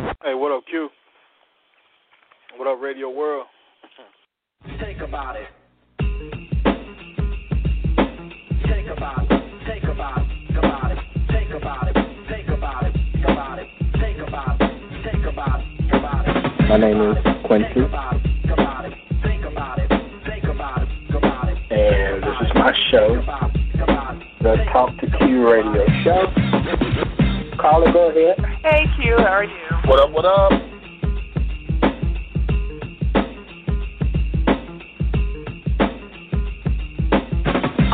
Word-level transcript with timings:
Hey, 0.00 0.34
what 0.34 0.50
up, 0.50 0.64
Q? 0.66 0.88
What 2.56 2.66
up, 2.66 2.80
Radio 2.80 3.10
World? 3.10 3.46
Think 4.80 5.00
about 5.02 5.36
it. 5.36 5.46
Think 8.64 8.88
about 8.96 9.30
it. 9.30 9.42
Think 9.66 9.84
about 9.84 10.22
it. 10.22 10.56
About 10.56 10.92
it. 10.92 10.98
Think 11.28 11.50
about 11.52 11.88
it. 11.88 11.96
Think 12.30 12.48
about 12.48 12.84
it. 12.86 12.94
About 13.24 13.58
it. 13.58 13.68
Think 14.00 14.18
about 14.26 14.60
it. 14.60 14.70
Think 15.04 15.26
about 15.26 15.60
it. 15.60 15.94
About 15.94 16.28
it. 16.28 16.68
My 16.68 16.76
name 16.78 17.00
is 17.02 17.16
Quincy, 17.44 17.74
Think 17.74 17.86
about 17.88 18.16
it. 18.16 18.50
About 18.50 18.84
it. 18.86 18.92
Think 19.22 19.44
about 19.44 19.78
it. 19.80 19.88
Think 20.24 20.44
about 20.44 20.82
it. 20.82 21.14
About 21.14 21.48
it. 21.50 21.58
and 21.72 22.22
this 22.22 22.36
is 22.40 22.54
my 22.54 22.72
show, 22.90 23.20
About 23.22 23.54
it. 23.54 23.80
About 23.82 24.16
it. 24.16 24.22
the 24.40 24.64
Talk 24.72 24.96
to 24.98 25.06
Q 25.18 25.46
Radio 25.50 25.84
Show. 26.04 26.24
Caller, 27.60 27.92
go 27.92 28.08
ahead. 28.08 28.38
Hey 28.64 28.86
Q, 28.96 29.16
how 29.18 29.24
are 29.24 29.44
you? 29.44 29.69
What 29.86 29.98
up, 29.98 30.12
what 30.12 30.24
up? 30.24 30.52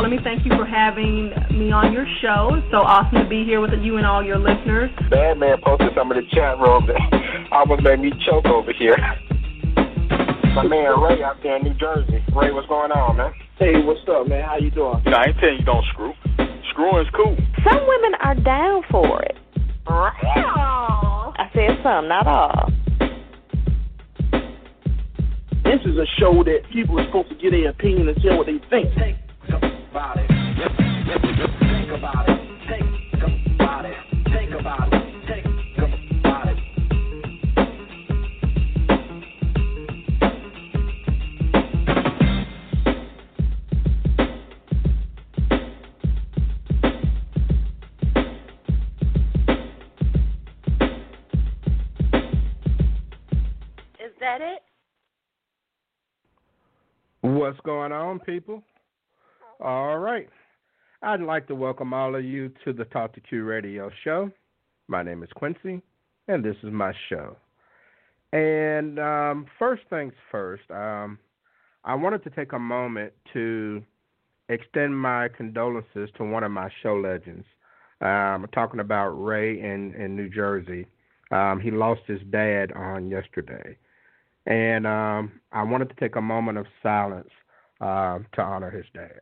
Let 0.00 0.10
me 0.10 0.18
thank 0.22 0.44
you 0.44 0.52
for 0.56 0.66
having 0.66 1.30
me 1.58 1.72
on 1.72 1.92
your 1.92 2.06
show. 2.20 2.54
It's 2.54 2.70
so 2.70 2.78
awesome 2.78 3.24
to 3.24 3.28
be 3.28 3.44
here 3.44 3.60
with 3.60 3.70
you 3.80 3.96
and 3.96 4.06
all 4.06 4.22
your 4.22 4.38
listeners. 4.38 4.90
Bad 5.10 5.38
man 5.38 5.56
posted 5.64 5.90
some 5.96 6.12
in 6.12 6.18
the 6.18 6.26
chat 6.30 6.58
room 6.58 6.86
that 6.86 7.48
almost 7.52 7.82
made 7.82 8.00
me 8.00 8.12
choke 8.24 8.46
over 8.46 8.72
here. 8.72 8.96
My 10.54 10.62
man 10.66 11.00
Ray 11.00 11.22
out 11.22 11.36
there 11.42 11.56
in 11.56 11.64
New 11.64 11.74
Jersey. 11.74 12.22
Ray, 12.34 12.52
what's 12.52 12.68
going 12.68 12.92
on, 12.92 13.16
man? 13.16 13.32
Hey, 13.58 13.82
what's 13.82 14.00
up, 14.08 14.28
man? 14.28 14.44
How 14.44 14.58
you 14.58 14.70
doing? 14.70 15.02
You 15.04 15.10
know, 15.10 15.18
I 15.18 15.26
ain't 15.28 15.38
telling 15.38 15.58
you 15.58 15.64
don't 15.64 15.84
screw. 15.92 16.12
Screwing's 16.70 17.08
cool. 17.16 17.36
Some 17.64 17.86
women 17.86 18.12
are 18.20 18.34
down 18.34 18.82
for 18.90 19.22
it. 19.22 19.36
I 21.46 21.52
said 21.54 21.78
some, 21.84 22.08
not 22.08 22.26
all. 22.26 22.72
This 25.62 25.80
is 25.84 25.96
a 25.96 26.06
show 26.18 26.42
that 26.42 26.62
people 26.72 26.98
are 26.98 27.06
supposed 27.06 27.28
to 27.28 27.34
get 27.36 27.52
their 27.52 27.68
opinion 27.70 28.08
and 28.08 28.20
tell 28.20 28.38
what 28.38 28.46
they 28.46 28.58
think. 28.68 28.92
Think 28.94 29.18
about 29.90 30.16
it. 30.18 31.65
What's 57.46 57.60
going 57.60 57.92
on, 57.92 58.18
people? 58.18 58.60
All 59.60 59.98
right. 59.98 60.28
I'd 61.00 61.20
like 61.20 61.46
to 61.46 61.54
welcome 61.54 61.94
all 61.94 62.16
of 62.16 62.24
you 62.24 62.50
to 62.64 62.72
the 62.72 62.86
Talk 62.86 63.14
to 63.14 63.20
Q 63.20 63.44
radio 63.44 63.88
show. 64.02 64.32
My 64.88 65.04
name 65.04 65.22
is 65.22 65.28
Quincy, 65.36 65.80
and 66.26 66.44
this 66.44 66.56
is 66.64 66.72
my 66.72 66.92
show. 67.08 67.36
And 68.32 68.98
um, 68.98 69.46
first 69.60 69.82
things 69.90 70.12
first, 70.28 70.68
um, 70.72 71.20
I 71.84 71.94
wanted 71.94 72.24
to 72.24 72.30
take 72.30 72.52
a 72.52 72.58
moment 72.58 73.12
to 73.32 73.80
extend 74.48 74.98
my 74.98 75.28
condolences 75.28 76.10
to 76.16 76.24
one 76.24 76.42
of 76.42 76.50
my 76.50 76.68
show 76.82 76.96
legends. 76.96 77.46
Um, 78.00 78.46
talking 78.52 78.80
about 78.80 79.10
Ray 79.10 79.60
in, 79.60 79.94
in 79.94 80.16
New 80.16 80.28
Jersey. 80.28 80.88
Um, 81.30 81.60
he 81.60 81.70
lost 81.70 82.00
his 82.08 82.22
dad 82.28 82.72
on 82.72 83.08
yesterday. 83.08 83.78
And 84.46 84.86
um, 84.86 85.40
I 85.52 85.62
wanted 85.64 85.88
to 85.90 85.96
take 85.96 86.16
a 86.16 86.22
moment 86.22 86.58
of 86.58 86.66
silence 86.82 87.30
uh, 87.80 88.18
to 88.34 88.42
honor 88.42 88.70
his 88.70 88.86
dad. 88.94 89.20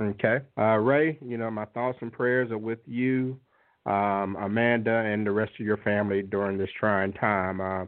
Okay. 0.00 0.40
Uh, 0.58 0.76
Ray, 0.76 1.18
you 1.22 1.38
know, 1.38 1.50
my 1.50 1.64
thoughts 1.66 1.98
and 2.02 2.12
prayers 2.12 2.50
are 2.50 2.58
with 2.58 2.80
you, 2.86 3.38
um, 3.86 4.36
Amanda, 4.36 4.90
and 4.92 5.26
the 5.26 5.30
rest 5.30 5.52
of 5.58 5.64
your 5.64 5.78
family 5.78 6.22
during 6.22 6.58
this 6.58 6.68
trying 6.78 7.12
time. 7.14 7.60
Uh, 7.60 7.86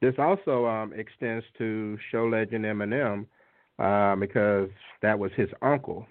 this 0.00 0.14
also 0.18 0.66
um, 0.66 0.92
extends 0.94 1.44
to 1.58 1.96
show 2.10 2.26
legend 2.26 2.64
Eminem 2.64 3.26
uh, 3.78 4.16
because 4.16 4.68
that 5.02 5.18
was 5.18 5.30
his 5.36 5.48
uncle. 5.62 6.06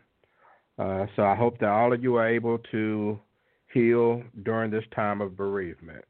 Uh, 0.78 1.06
so 1.16 1.24
I 1.24 1.36
hope 1.36 1.60
that 1.60 1.70
all 1.70 1.94
of 1.94 2.02
you 2.02 2.16
are 2.16 2.28
able 2.28 2.58
to 2.72 3.20
heal 3.74 4.24
during 4.44 4.72
this 4.72 4.84
time 4.96 5.22
of 5.22 5.38
bereavement. 5.38 6.04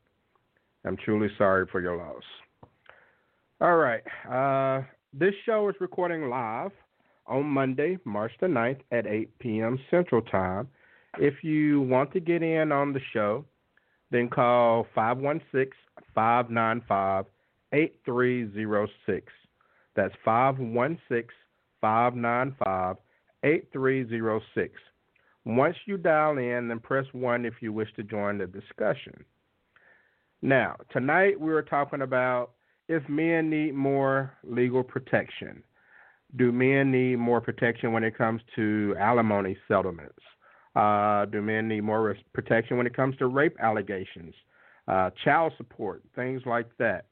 I'm 0.86 0.98
truly 0.98 1.30
sorry 1.38 1.66
for 1.72 1.82
your 1.82 1.98
loss. 1.98 2.24
All 3.62 3.78
right. 3.78 4.04
Uh, 4.30 4.86
this 5.14 5.34
show 5.46 5.70
is 5.70 5.76
recording 5.80 6.30
live 6.30 6.72
on 7.28 7.46
Monday, 7.46 7.98
March 8.04 8.32
the 8.42 8.48
9th 8.48 8.80
at 8.92 9.08
8 9.08 9.40
p.m. 9.40 9.80
Central 9.90 10.22
Time. 10.22 10.68
If 11.20 11.44
you 11.44 11.82
want 11.82 12.12
to 12.14 12.20
get 12.20 12.42
in 12.44 12.72
on 12.72 12.92
the 12.92 13.00
show, 13.14 13.46
then 14.12 14.30
call 14.30 14.88
516 14.94 15.72
595 16.14 17.26
8306. 17.72 19.32
That's 19.96 20.14
516 20.26 21.30
595 21.82 22.98
8306. 23.44 24.74
Once 25.46 25.76
you 25.86 25.98
dial 25.98 26.38
in, 26.38 26.68
then 26.70 26.80
press 26.80 27.06
1 27.12 27.46
if 27.46 27.56
you 27.62 27.74
wish 27.74 27.94
to 27.96 28.04
join 28.04 28.38
the 28.38 28.48
discussion. 28.48 29.26
Now, 30.42 30.76
tonight 30.92 31.40
we 31.40 31.52
are 31.54 31.62
talking 31.62 32.02
about 32.02 32.52
if 32.88 33.08
men 33.08 33.50
need 33.50 33.74
more 33.74 34.34
legal 34.44 34.84
protection. 34.84 35.64
Do 36.36 36.52
men 36.52 36.92
need 36.92 37.18
more 37.18 37.42
protection 37.42 37.94
when 37.94 38.04
it 38.04 38.18
comes 38.18 38.42
to 38.56 38.96
alimony 39.00 39.58
settlements? 39.68 40.20
Uh, 40.76 41.26
do 41.26 41.42
men 41.42 41.68
need 41.68 41.82
more 41.82 42.02
res- 42.04 42.24
protection 42.34 42.78
when 42.78 42.88
it 42.88 42.96
comes 42.96 43.16
to 43.18 43.28
rape 43.28 43.56
allegations, 43.60 44.34
uh, 44.88 45.12
child 45.24 45.54
support, 45.58 46.04
things 46.16 46.42
like 46.46 46.68
that? 46.80 47.06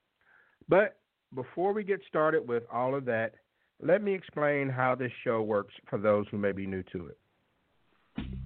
But 0.67 0.97
before 1.35 1.71
we 1.71 1.83
get 1.83 2.01
started 2.07 2.47
with 2.47 2.63
all 2.71 2.95
of 2.95 3.05
that, 3.05 3.35
let 3.81 4.03
me 4.03 4.13
explain 4.13 4.69
how 4.69 4.95
this 4.95 5.11
show 5.23 5.41
works 5.41 5.73
for 5.89 5.97
those 5.97 6.25
who 6.29 6.37
may 6.37 6.51
be 6.51 6.67
new 6.67 6.83
to 6.91 7.07
it. 7.07 7.17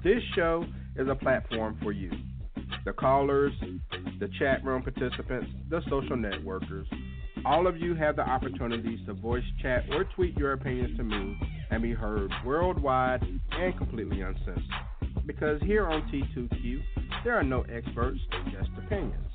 This 0.04 0.22
show 0.36 0.66
is 0.96 1.08
a 1.10 1.16
platform 1.16 1.78
for 1.82 1.92
you, 1.92 2.12
the 2.86 2.94
callers, 2.94 3.52
the 4.20 4.30
chat 4.40 4.64
room 4.64 4.84
participants, 4.84 5.48
the 5.70 5.82
social 5.90 6.16
networkers. 6.16 6.86
All 7.46 7.68
of 7.68 7.78
you 7.78 7.96
have 7.96 8.16
the 8.16 8.22
opportunities 8.22 9.00
to 9.08 9.14
voice, 9.14 9.44
chat, 9.62 9.84
or 9.92 10.06
tweet 10.16 10.38
your 10.38 10.54
opinions 10.54 10.96
to 10.98 11.04
me 11.04 11.38
and 11.70 11.82
be 11.82 11.94
heard 11.94 12.32
worldwide 12.46 13.24
and 13.52 13.78
completely 13.78 14.22
uncensored. 14.22 14.64
Because 15.26 15.62
here 15.64 15.88
on 15.88 16.04
T2Q, 16.12 16.80
there 17.24 17.36
are 17.36 17.44
no 17.44 17.62
experts, 17.64 18.20
just 18.52 18.70
opinions. 18.78 19.26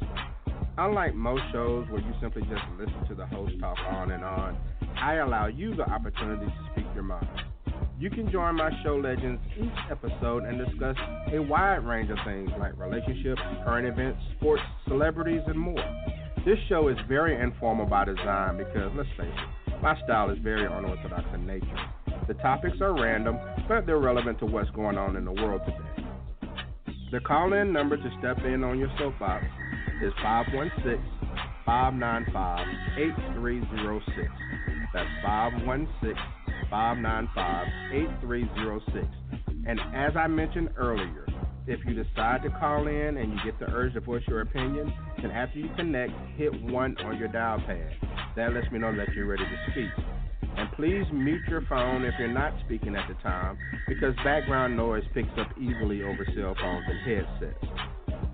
Unlike 0.80 1.14
most 1.14 1.42
shows 1.52 1.86
where 1.90 2.00
you 2.00 2.10
simply 2.22 2.40
just 2.40 2.62
listen 2.78 3.06
to 3.06 3.14
the 3.14 3.26
host 3.26 3.52
talk 3.60 3.76
on 3.90 4.12
and 4.12 4.24
on, 4.24 4.56
I 4.98 5.16
allow 5.16 5.46
you 5.46 5.76
the 5.76 5.82
opportunity 5.82 6.46
to 6.46 6.52
speak 6.72 6.86
your 6.94 7.02
mind. 7.02 7.28
You 7.98 8.08
can 8.08 8.32
join 8.32 8.56
my 8.56 8.70
show 8.82 8.96
legends 8.96 9.42
each 9.58 9.68
episode 9.90 10.44
and 10.44 10.56
discuss 10.56 10.96
a 11.34 11.38
wide 11.38 11.84
range 11.84 12.08
of 12.08 12.16
things 12.24 12.48
like 12.58 12.78
relationships, 12.78 13.42
current 13.62 13.88
events, 13.88 14.22
sports, 14.38 14.62
celebrities, 14.88 15.42
and 15.48 15.58
more. 15.58 15.84
This 16.46 16.56
show 16.70 16.88
is 16.88 16.96
very 17.06 17.38
informal 17.38 17.84
by 17.84 18.06
design 18.06 18.56
because, 18.56 18.90
let's 18.96 19.10
face 19.18 19.28
it, 19.28 19.82
my 19.82 20.00
style 20.04 20.30
is 20.30 20.38
very 20.38 20.64
unorthodox 20.64 21.24
in 21.34 21.46
nature. 21.46 21.66
The 22.26 22.34
topics 22.40 22.80
are 22.80 22.94
random, 22.94 23.38
but 23.68 23.84
they're 23.84 23.98
relevant 23.98 24.38
to 24.38 24.46
what's 24.46 24.70
going 24.70 24.96
on 24.96 25.16
in 25.16 25.26
the 25.26 25.32
world 25.32 25.60
today. 25.66 26.08
The 27.12 27.20
call 27.20 27.52
in 27.52 27.70
number 27.70 27.98
to 27.98 28.10
step 28.18 28.38
in 28.46 28.64
on 28.64 28.78
your 28.78 28.88
soapbox 28.98 29.44
is 30.02 30.12
516 30.22 30.98
595 31.66 32.66
8306. 32.98 34.28
That's 34.92 35.08
516 35.22 36.14
595 36.70 37.66
8306. 37.92 39.06
And 39.66 39.78
as 39.94 40.16
I 40.16 40.26
mentioned 40.26 40.70
earlier, 40.76 41.26
if 41.66 41.80
you 41.86 41.94
decide 41.94 42.42
to 42.42 42.50
call 42.58 42.88
in 42.88 43.18
and 43.18 43.32
you 43.32 43.38
get 43.44 43.58
the 43.60 43.66
urge 43.70 43.94
to 43.94 44.00
voice 44.00 44.22
your 44.26 44.40
opinion, 44.40 44.92
then 45.20 45.30
after 45.30 45.58
you 45.58 45.68
connect, 45.76 46.12
hit 46.36 46.52
1 46.62 46.96
on 47.04 47.18
your 47.18 47.28
dial 47.28 47.60
pad. 47.66 47.92
That 48.36 48.52
lets 48.54 48.70
me 48.72 48.78
know 48.78 48.96
that 48.96 49.12
you're 49.14 49.26
ready 49.26 49.44
to 49.44 49.70
speak. 49.70 49.90
And 50.56 50.72
please 50.72 51.04
mute 51.12 51.42
your 51.48 51.62
phone 51.68 52.04
if 52.04 52.14
you're 52.18 52.28
not 52.28 52.54
speaking 52.64 52.96
at 52.96 53.06
the 53.08 53.14
time 53.22 53.58
because 53.86 54.14
background 54.24 54.76
noise 54.76 55.04
picks 55.14 55.30
up 55.38 55.48
easily 55.58 56.02
over 56.02 56.26
cell 56.34 56.56
phones 56.60 56.86
and 56.88 57.00
headsets. 57.00 57.89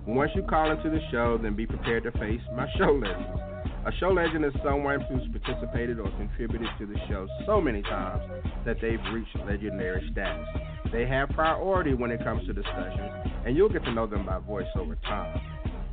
Once 0.07 0.31
you 0.35 0.41
call 0.43 0.71
into 0.71 0.89
the 0.89 1.01
show, 1.11 1.37
then 1.37 1.53
be 1.53 1.67
prepared 1.67 2.01
to 2.01 2.11
face 2.13 2.39
my 2.55 2.65
show 2.77 2.93
legends. 2.93 3.41
A 3.85 3.91
show 3.99 4.07
legend 4.07 4.45
is 4.45 4.53
someone 4.63 5.01
who's 5.01 5.27
participated 5.37 5.99
or 5.99 6.09
contributed 6.11 6.69
to 6.79 6.85
the 6.85 6.95
show 7.09 7.27
so 7.45 7.59
many 7.59 7.81
times 7.81 8.23
that 8.65 8.77
they've 8.81 9.01
reached 9.13 9.35
legendary 9.45 10.07
status. 10.13 10.47
They 10.93 11.05
have 11.07 11.27
priority 11.29 11.93
when 11.93 12.11
it 12.11 12.23
comes 12.23 12.47
to 12.47 12.53
discussions, 12.53 13.11
and 13.45 13.57
you'll 13.57 13.67
get 13.67 13.83
to 13.83 13.91
know 13.91 14.07
them 14.07 14.25
by 14.25 14.39
voice 14.39 14.67
over 14.75 14.95
time. 15.03 15.41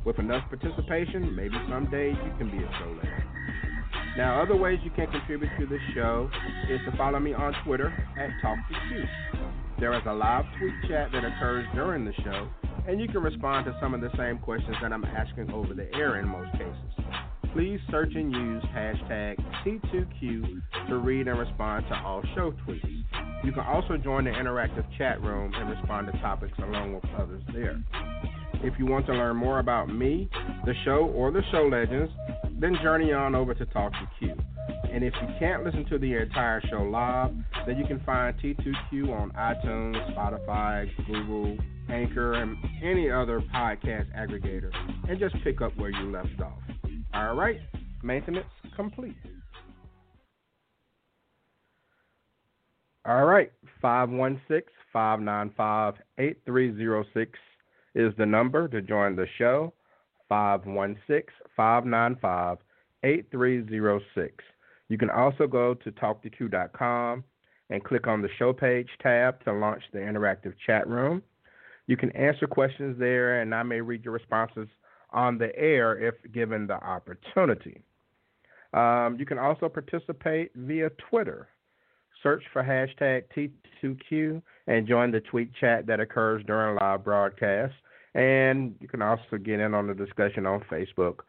With 0.05 0.17
enough 0.17 0.47
participation, 0.47 1.35
maybe 1.35 1.55
someday 1.69 2.11
you 2.11 2.33
can 2.37 2.49
be 2.49 2.63
a 2.63 2.69
show 2.79 2.95
legend. 2.95 3.23
Now, 4.15 4.41
other 4.41 4.55
ways 4.55 4.79
you 4.83 4.91
can 4.91 5.11
contribute 5.11 5.51
to 5.59 5.65
the 5.65 5.77
show 5.93 6.29
is 6.69 6.79
to 6.89 6.95
follow 6.95 7.19
me 7.19 7.33
on 7.33 7.53
Twitter 7.65 7.93
at 8.17 8.29
TalkToQ. 8.41 9.05
There 9.77 9.93
is 9.93 10.03
a 10.07 10.13
live 10.13 10.45
tweet 10.57 10.73
chat 10.87 11.11
that 11.11 11.25
occurs 11.25 11.65
during 11.75 12.05
the 12.05 12.13
show, 12.23 12.47
and 12.87 12.99
you 12.99 13.07
can 13.07 13.21
respond 13.21 13.65
to 13.65 13.77
some 13.81 13.93
of 13.93 14.01
the 14.01 14.09
same 14.17 14.37
questions 14.37 14.75
that 14.81 14.91
I'm 14.91 15.05
asking 15.05 15.51
over 15.51 15.73
the 15.73 15.93
air 15.93 16.19
in 16.19 16.27
most 16.27 16.51
cases. 16.53 17.05
Please 17.53 17.79
search 17.89 18.13
and 18.15 18.31
use 18.31 18.63
hashtag 18.75 19.37
T2Q 19.65 20.61
to 20.89 20.97
read 20.97 21.27
and 21.27 21.39
respond 21.39 21.85
to 21.87 21.95
all 21.95 22.21
show 22.35 22.53
tweets. 22.67 23.03
You 23.43 23.51
can 23.51 23.63
also 23.63 23.97
join 23.97 24.25
the 24.25 24.31
interactive 24.31 24.85
chat 24.97 25.21
room 25.21 25.53
and 25.55 25.69
respond 25.69 26.07
to 26.11 26.19
topics 26.19 26.57
along 26.59 26.95
with 26.95 27.05
others 27.17 27.41
there. 27.53 27.81
If 28.55 28.73
you 28.79 28.85
want 28.85 29.05
to 29.05 29.13
learn 29.13 29.37
more 29.37 29.59
about 29.59 29.89
me, 29.89 30.29
the 30.65 30.73
show, 30.83 31.11
or 31.15 31.31
the 31.31 31.43
show 31.51 31.67
legends, 31.67 32.11
then 32.59 32.77
journey 32.81 33.13
on 33.13 33.35
over 33.35 33.53
to 33.53 33.65
Talk 33.67 33.91
to 33.93 34.09
Q. 34.19 34.35
And 34.95 35.03
if 35.03 35.13
you 35.21 35.27
can't 35.37 35.65
listen 35.65 35.83
to 35.89 35.97
the 35.97 36.13
entire 36.13 36.61
show 36.69 36.81
live, 36.81 37.33
then 37.67 37.77
you 37.77 37.85
can 37.85 37.99
find 38.05 38.33
T2Q 38.39 39.11
on 39.11 39.29
iTunes, 39.31 40.15
Spotify, 40.15 40.89
Google, 41.05 41.57
Anchor, 41.89 42.35
and 42.35 42.55
any 42.81 43.11
other 43.11 43.41
podcast 43.53 44.05
aggregator, 44.17 44.71
and 45.09 45.19
just 45.19 45.35
pick 45.43 45.59
up 45.59 45.75
where 45.75 45.89
you 45.89 46.09
left 46.09 46.39
off. 46.41 46.59
All 47.13 47.35
right, 47.35 47.59
maintenance 48.03 48.47
complete. 48.77 49.17
All 53.05 53.25
right, 53.25 53.51
516 53.81 54.61
595 54.93 55.95
8306 56.19 57.37
is 57.95 58.13
the 58.17 58.25
number 58.25 58.69
to 58.69 58.81
join 58.81 59.17
the 59.17 59.27
show. 59.37 59.73
516 60.29 61.25
595 61.57 62.59
8306. 63.03 64.43
You 64.89 64.97
can 64.97 65.09
also 65.09 65.47
go 65.47 65.73
to 65.73 65.91
talktoq.com 65.91 67.23
and 67.69 67.83
click 67.83 68.07
on 68.07 68.21
the 68.21 68.29
show 68.37 68.53
page 68.53 68.89
tab 69.01 69.43
to 69.43 69.53
launch 69.53 69.83
the 69.91 69.99
interactive 69.99 70.53
chat 70.65 70.87
room. 70.87 71.23
You 71.87 71.97
can 71.97 72.11
answer 72.11 72.47
questions 72.47 72.97
there, 72.99 73.41
and 73.41 73.53
I 73.53 73.63
may 73.63 73.81
read 73.81 74.03
your 74.03 74.13
responses 74.13 74.67
on 75.11 75.37
the 75.37 75.55
air 75.57 75.97
if 75.97 76.15
given 76.31 76.67
the 76.67 76.75
opportunity. 76.75 77.81
Um, 78.73 79.17
you 79.19 79.25
can 79.25 79.37
also 79.37 79.69
participate 79.69 80.51
via 80.55 80.89
Twitter. 81.09 81.47
Search 82.21 82.43
for 82.51 82.63
hashtag 82.63 83.23
T2Q 83.83 84.41
and 84.67 84.87
join 84.87 85.11
the 85.11 85.21
tweet 85.21 85.51
chat 85.59 85.85
that 85.87 85.99
occurs 85.99 86.43
during 86.45 86.75
live 86.75 87.03
broadcasts. 87.03 87.75
And 88.15 88.75
you 88.79 88.87
can 88.87 89.01
also 89.01 89.37
get 89.41 89.59
in 89.59 89.73
on 89.73 89.87
the 89.87 89.93
discussion 89.93 90.45
on 90.45 90.61
Facebook 90.71 91.19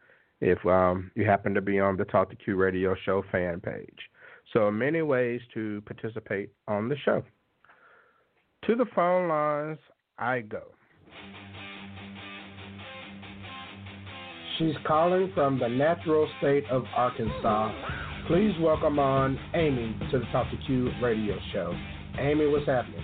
if 0.41 0.63
um, 0.65 1.11
you 1.15 1.25
happen 1.25 1.53
to 1.53 1.61
be 1.61 1.79
on 1.79 1.97
the 1.97 2.05
Talk 2.05 2.29
to 2.29 2.35
Q 2.35 2.55
radio 2.55 2.95
show 3.05 3.23
fan 3.31 3.59
page. 3.59 3.99
So, 4.53 4.71
many 4.71 5.01
ways 5.01 5.41
to 5.53 5.81
participate 5.85 6.51
on 6.67 6.87
the 6.87 6.95
show. 7.03 7.23
To 8.65 8.75
the 8.75 8.85
phone 8.95 9.27
lines, 9.27 9.79
I 10.17 10.41
go. 10.41 10.63
She's 14.57 14.75
calling 14.87 15.31
from 15.35 15.59
the 15.59 15.67
natural 15.67 16.27
state 16.39 16.63
of 16.71 16.83
Arkansas. 16.95 17.71
Please 18.27 18.53
welcome 18.59 18.99
on 18.99 19.37
Amy 19.53 19.95
to 20.11 20.19
the 20.19 20.25
Talk 20.31 20.49
to 20.51 20.57
Q 20.65 20.91
radio 21.01 21.37
show. 21.53 21.73
Amy, 22.19 22.47
what's 22.47 22.65
happening? 22.65 23.03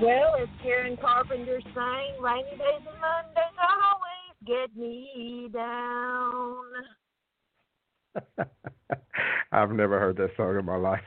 Well, 0.00 0.36
as 0.40 0.48
Karen 0.62 0.96
Carpenter 0.96 1.60
sang, 1.74 2.22
rainy 2.22 2.50
days 2.50 2.78
and 2.78 3.00
Mondays 3.00 3.54
always 3.60 3.91
get 4.46 4.74
me 4.76 5.48
down. 5.52 6.64
I've 9.52 9.70
never 9.70 9.98
heard 9.98 10.16
that 10.16 10.30
song 10.36 10.58
in 10.58 10.64
my 10.64 10.76
life. 10.76 11.00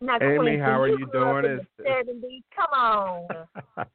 now, 0.00 0.18
Amy, 0.22 0.36
Quincy, 0.38 0.58
how 0.58 0.80
are 0.80 0.88
you 0.88 0.98
you 0.98 1.08
doing? 1.12 1.60
70s. 1.80 2.42
Come 2.54 2.72
on. 2.72 3.26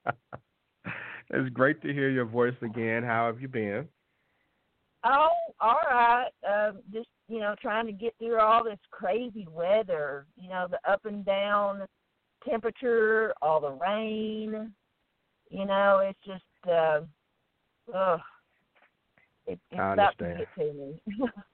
it's 1.29 1.49
great 1.53 1.81
to 1.81 1.93
hear 1.93 2.09
your 2.09 2.25
voice 2.25 2.55
again. 2.61 3.03
How 3.03 3.27
have 3.27 3.41
you 3.41 3.47
been? 3.47 3.87
Oh, 5.03 5.29
all 5.59 5.79
right. 5.89 6.29
Um, 6.47 6.79
just 6.93 7.09
you 7.27 7.39
know, 7.39 7.55
trying 7.61 7.85
to 7.87 7.93
get 7.93 8.13
through 8.19 8.39
all 8.39 8.63
this 8.63 8.79
crazy 8.91 9.47
weather. 9.49 10.25
You 10.35 10.49
know, 10.49 10.67
the 10.69 10.77
up 10.91 11.05
and 11.05 11.25
down 11.25 11.85
temperature, 12.47 13.33
all 13.41 13.59
the 13.59 13.71
rain. 13.71 14.73
You 15.51 15.65
know, 15.65 15.99
it's 16.03 16.19
just, 16.25 16.71
uh, 16.71 17.01
ugh. 17.93 18.19
It, 19.47 19.59
it's 19.69 19.79
I 19.79 19.95
to 19.95 20.01
understand. 20.01 20.39
get 20.39 20.63
to 20.63 20.73
me. 20.73 21.01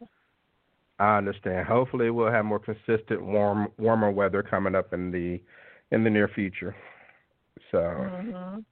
I 1.00 1.18
understand. 1.18 1.68
Hopefully, 1.68 2.10
we'll 2.10 2.32
have 2.32 2.46
more 2.46 2.60
consistent, 2.60 3.24
warm, 3.24 3.70
warmer 3.78 4.12
weather 4.12 4.44
coming 4.44 4.76
up 4.76 4.94
in 4.94 5.12
the 5.12 5.42
in 5.92 6.04
the 6.04 6.10
near 6.10 6.28
future. 6.28 6.76
So, 7.72 7.78
mhm. 7.78 8.64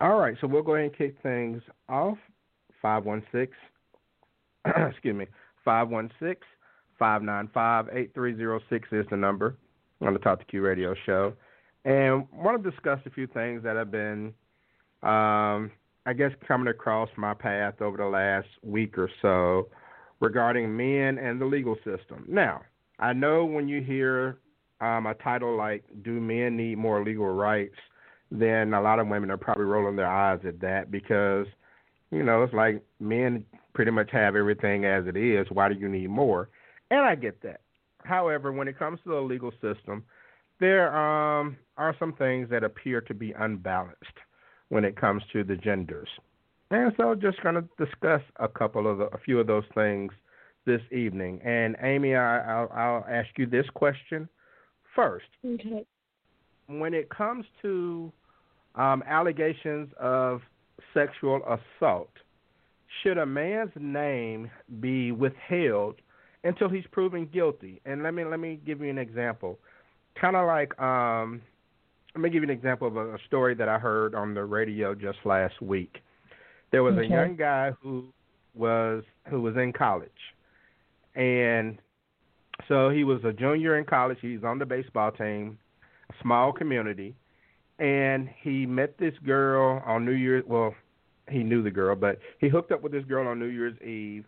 all 0.00 0.18
right. 0.18 0.36
So 0.40 0.46
we'll 0.46 0.62
go 0.62 0.74
ahead 0.74 0.90
and 0.90 0.96
kick 0.96 1.16
things 1.22 1.62
off. 1.88 2.18
Five 2.82 3.04
one 3.04 3.22
six. 3.32 3.52
Excuse 4.64 5.16
me. 5.16 5.26
Five 5.64 5.88
one 5.88 6.10
six 6.20 6.46
five 6.98 7.22
nine 7.22 7.48
five 7.54 7.86
eight 7.92 8.12
three 8.14 8.36
zero 8.36 8.60
six 8.68 8.88
is 8.92 9.06
the 9.10 9.16
number 9.16 9.56
on 10.00 10.12
the 10.12 10.18
Talk 10.18 10.40
to 10.40 10.44
Q 10.46 10.62
Radio 10.62 10.94
Show, 11.06 11.32
and 11.84 12.26
want 12.32 12.62
to 12.62 12.70
discuss 12.70 12.98
a 13.06 13.10
few 13.10 13.26
things 13.26 13.62
that 13.62 13.76
have 13.76 13.90
been, 13.90 14.34
um, 15.02 15.70
I 16.06 16.12
guess, 16.16 16.32
coming 16.46 16.68
across 16.68 17.08
my 17.16 17.34
path 17.34 17.80
over 17.80 17.96
the 17.96 18.06
last 18.06 18.48
week 18.62 18.98
or 18.98 19.10
so 19.22 19.68
regarding 20.20 20.76
men 20.76 21.18
and 21.18 21.40
the 21.40 21.46
legal 21.46 21.76
system. 21.76 22.24
Now, 22.28 22.62
I 22.98 23.12
know 23.12 23.44
when 23.44 23.68
you 23.68 23.80
hear 23.82 24.38
um, 24.80 25.06
a 25.06 25.14
title 25.14 25.56
like 25.56 25.84
"Do 26.02 26.20
Men 26.20 26.56
Need 26.56 26.78
More 26.78 27.04
Legal 27.04 27.28
Rights," 27.28 27.76
then 28.30 28.74
a 28.74 28.80
lot 28.80 28.98
of 28.98 29.08
women 29.08 29.30
are 29.30 29.36
probably 29.36 29.64
rolling 29.64 29.96
their 29.96 30.08
eyes 30.08 30.40
at 30.46 30.60
that 30.60 30.90
because, 30.90 31.46
you 32.10 32.22
know, 32.22 32.42
it's 32.42 32.54
like 32.54 32.82
men 33.00 33.44
pretty 33.74 33.90
much 33.90 34.10
have 34.10 34.36
everything 34.36 34.84
as 34.84 35.06
it 35.06 35.16
is. 35.16 35.46
Why 35.50 35.68
do 35.68 35.74
you 35.74 35.88
need 35.88 36.10
more? 36.10 36.48
And 36.90 37.00
I 37.00 37.14
get 37.14 37.42
that. 37.42 37.60
However, 38.04 38.52
when 38.52 38.68
it 38.68 38.78
comes 38.78 38.98
to 39.04 39.10
the 39.10 39.20
legal 39.20 39.52
system, 39.60 40.04
there 40.60 40.94
um, 40.96 41.56
are 41.76 41.94
some 41.98 42.12
things 42.14 42.48
that 42.50 42.64
appear 42.64 43.00
to 43.02 43.14
be 43.14 43.32
unbalanced 43.32 44.04
when 44.68 44.84
it 44.84 44.96
comes 44.96 45.22
to 45.32 45.44
the 45.44 45.56
genders. 45.56 46.08
And 46.70 46.92
so, 46.96 47.14
just 47.14 47.42
going 47.42 47.54
to 47.54 47.64
discuss 47.82 48.20
a 48.36 48.48
couple 48.48 48.90
of 48.90 48.98
the, 48.98 49.04
a 49.04 49.18
few 49.18 49.40
of 49.40 49.46
those 49.46 49.64
things 49.74 50.12
this 50.66 50.82
evening. 50.92 51.40
And 51.42 51.76
Amy, 51.82 52.14
I, 52.14 52.40
I'll, 52.40 52.70
I'll 52.74 53.06
ask 53.08 53.28
you 53.38 53.46
this 53.46 53.64
question 53.74 54.28
first. 54.94 55.26
Okay. 55.44 55.86
When 56.66 56.92
it 56.92 57.08
comes 57.08 57.46
to 57.62 58.12
um, 58.74 59.02
allegations 59.06 59.88
of 59.98 60.42
sexual 60.92 61.40
assault, 61.46 62.10
should 63.02 63.16
a 63.16 63.24
man's 63.24 63.72
name 63.78 64.50
be 64.80 65.12
withheld 65.12 65.96
until 66.44 66.68
he's 66.68 66.84
proven 66.92 67.26
guilty? 67.32 67.80
And 67.86 68.02
let 68.02 68.12
me 68.12 68.24
let 68.24 68.40
me 68.40 68.60
give 68.66 68.80
you 68.80 68.90
an 68.90 68.98
example. 68.98 69.58
Kind 70.20 70.36
of 70.36 70.46
like 70.46 70.78
um, 70.80 71.40
let 72.14 72.22
me 72.22 72.30
give 72.30 72.42
you 72.42 72.48
an 72.48 72.56
example 72.56 72.88
of 72.88 72.96
a, 72.96 73.14
a 73.14 73.18
story 73.26 73.54
that 73.54 73.68
I 73.68 73.78
heard 73.78 74.14
on 74.14 74.34
the 74.34 74.44
radio 74.44 74.94
just 74.94 75.18
last 75.24 75.60
week. 75.62 75.98
There 76.72 76.82
was 76.82 76.94
Okay. 76.94 77.06
a 77.06 77.08
young 77.08 77.36
guy 77.36 77.72
who 77.82 78.06
was 78.54 79.04
who 79.30 79.40
was 79.40 79.56
in 79.56 79.72
college, 79.72 80.10
and 81.14 81.78
so 82.66 82.90
he 82.90 83.04
was 83.04 83.22
a 83.24 83.32
junior 83.32 83.78
in 83.78 83.84
college. 83.84 84.18
He's 84.20 84.42
on 84.42 84.58
the 84.58 84.66
baseball 84.66 85.12
team, 85.12 85.58
a 86.10 86.14
small 86.22 86.52
community, 86.52 87.14
and 87.78 88.28
he 88.42 88.66
met 88.66 88.98
this 88.98 89.14
girl 89.24 89.82
on 89.86 90.04
New 90.04 90.12
Year's. 90.12 90.44
Well, 90.46 90.74
he 91.30 91.44
knew 91.44 91.62
the 91.62 91.70
girl, 91.70 91.94
but 91.94 92.18
he 92.40 92.48
hooked 92.48 92.72
up 92.72 92.82
with 92.82 92.92
this 92.92 93.04
girl 93.04 93.28
on 93.28 93.38
New 93.38 93.46
Year's 93.46 93.80
Eve. 93.82 94.24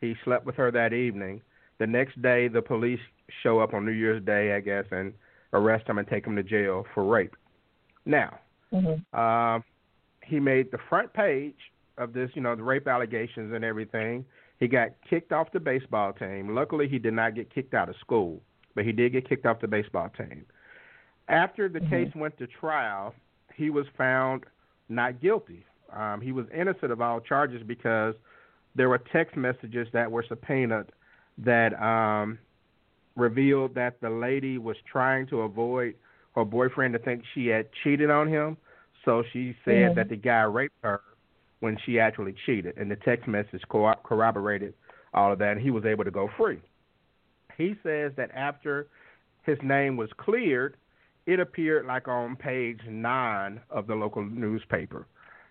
He 0.00 0.14
slept 0.24 0.46
with 0.46 0.54
her 0.56 0.70
that 0.70 0.92
evening. 0.92 1.42
The 1.78 1.86
next 1.86 2.20
day, 2.22 2.48
the 2.48 2.62
police 2.62 3.00
show 3.42 3.58
up 3.58 3.74
on 3.74 3.84
New 3.84 3.92
Year's 3.92 4.24
Day, 4.24 4.54
I 4.54 4.60
guess, 4.60 4.84
and 4.90 5.12
arrest 5.54 5.88
him 5.88 5.98
and 5.98 6.06
take 6.06 6.26
him 6.26 6.36
to 6.36 6.42
jail 6.42 6.86
for 6.92 7.04
rape. 7.04 7.36
Now, 8.04 8.38
Mhm. 8.72 9.14
um, 9.14 9.64
he 10.22 10.40
made 10.40 10.70
the 10.70 10.78
front 10.78 11.12
page 11.12 11.72
of 11.96 12.12
this, 12.12 12.34
you 12.34 12.42
know, 12.42 12.54
the 12.54 12.62
rape 12.62 12.88
allegations 12.88 13.52
and 13.52 13.64
everything. 13.64 14.26
He 14.58 14.68
got 14.68 14.90
kicked 15.08 15.32
off 15.32 15.52
the 15.52 15.60
baseball 15.60 16.12
team. 16.12 16.54
Luckily, 16.54 16.88
he 16.88 16.98
did 16.98 17.14
not 17.14 17.34
get 17.34 17.50
kicked 17.50 17.74
out 17.74 17.88
of 17.88 17.96
school, 17.96 18.42
but 18.74 18.84
he 18.84 18.92
did 18.92 19.12
get 19.12 19.28
kicked 19.28 19.46
off 19.46 19.60
the 19.60 19.68
baseball 19.68 20.10
team. 20.10 20.44
After 21.28 21.68
the 21.68 21.80
Mhm. 21.80 21.88
case 21.88 22.14
went 22.14 22.36
to 22.38 22.46
trial, 22.46 23.14
he 23.54 23.70
was 23.70 23.88
found 23.88 24.44
not 24.88 25.20
guilty 25.20 25.64
Um, 25.94 26.20
he 26.20 26.32
was 26.32 26.46
innocent 26.50 26.90
of 26.90 27.00
all 27.00 27.20
charges 27.20 27.62
because 27.62 28.14
there 28.74 28.88
were 28.88 28.98
text 28.98 29.36
messages 29.36 29.86
that 29.92 30.10
were 30.10 30.24
subpoenaed 30.28 30.90
that 31.38 31.80
um, 31.80 32.38
revealed 33.16 33.74
that 33.74 34.00
the 34.00 34.10
lady 34.10 34.58
was 34.58 34.76
trying 34.90 35.26
to 35.28 35.42
avoid 35.42 35.94
her 36.34 36.44
boyfriend 36.44 36.92
to 36.94 36.98
think 36.98 37.22
she 37.34 37.46
had 37.46 37.66
cheated 37.82 38.10
on 38.10 38.28
him. 38.28 38.56
So 39.04 39.22
she 39.32 39.56
said 39.64 39.92
Mhm. 39.92 39.94
that 39.94 40.08
the 40.08 40.16
guy 40.16 40.42
raped 40.42 40.74
her 40.82 41.00
when 41.60 41.76
she 41.78 42.00
actually 42.00 42.32
cheated, 42.32 42.76
and 42.76 42.90
the 42.90 42.96
text 42.96 43.28
message 43.28 43.62
co- 43.68 43.94
corroborated 44.02 44.74
all 45.12 45.32
of 45.32 45.38
that, 45.38 45.52
and 45.52 45.60
he 45.60 45.70
was 45.70 45.84
able 45.84 46.04
to 46.04 46.10
go 46.10 46.28
free. 46.28 46.60
He 47.56 47.76
says 47.82 48.12
that 48.16 48.30
after 48.34 48.88
his 49.42 49.62
name 49.62 49.96
was 49.96 50.12
cleared, 50.14 50.76
it 51.26 51.40
appeared 51.40 51.86
like 51.86 52.08
on 52.08 52.36
page 52.36 52.80
nine 52.86 53.60
of 53.70 53.86
the 53.86 53.94
local 53.94 54.24
newspaper. 54.24 55.06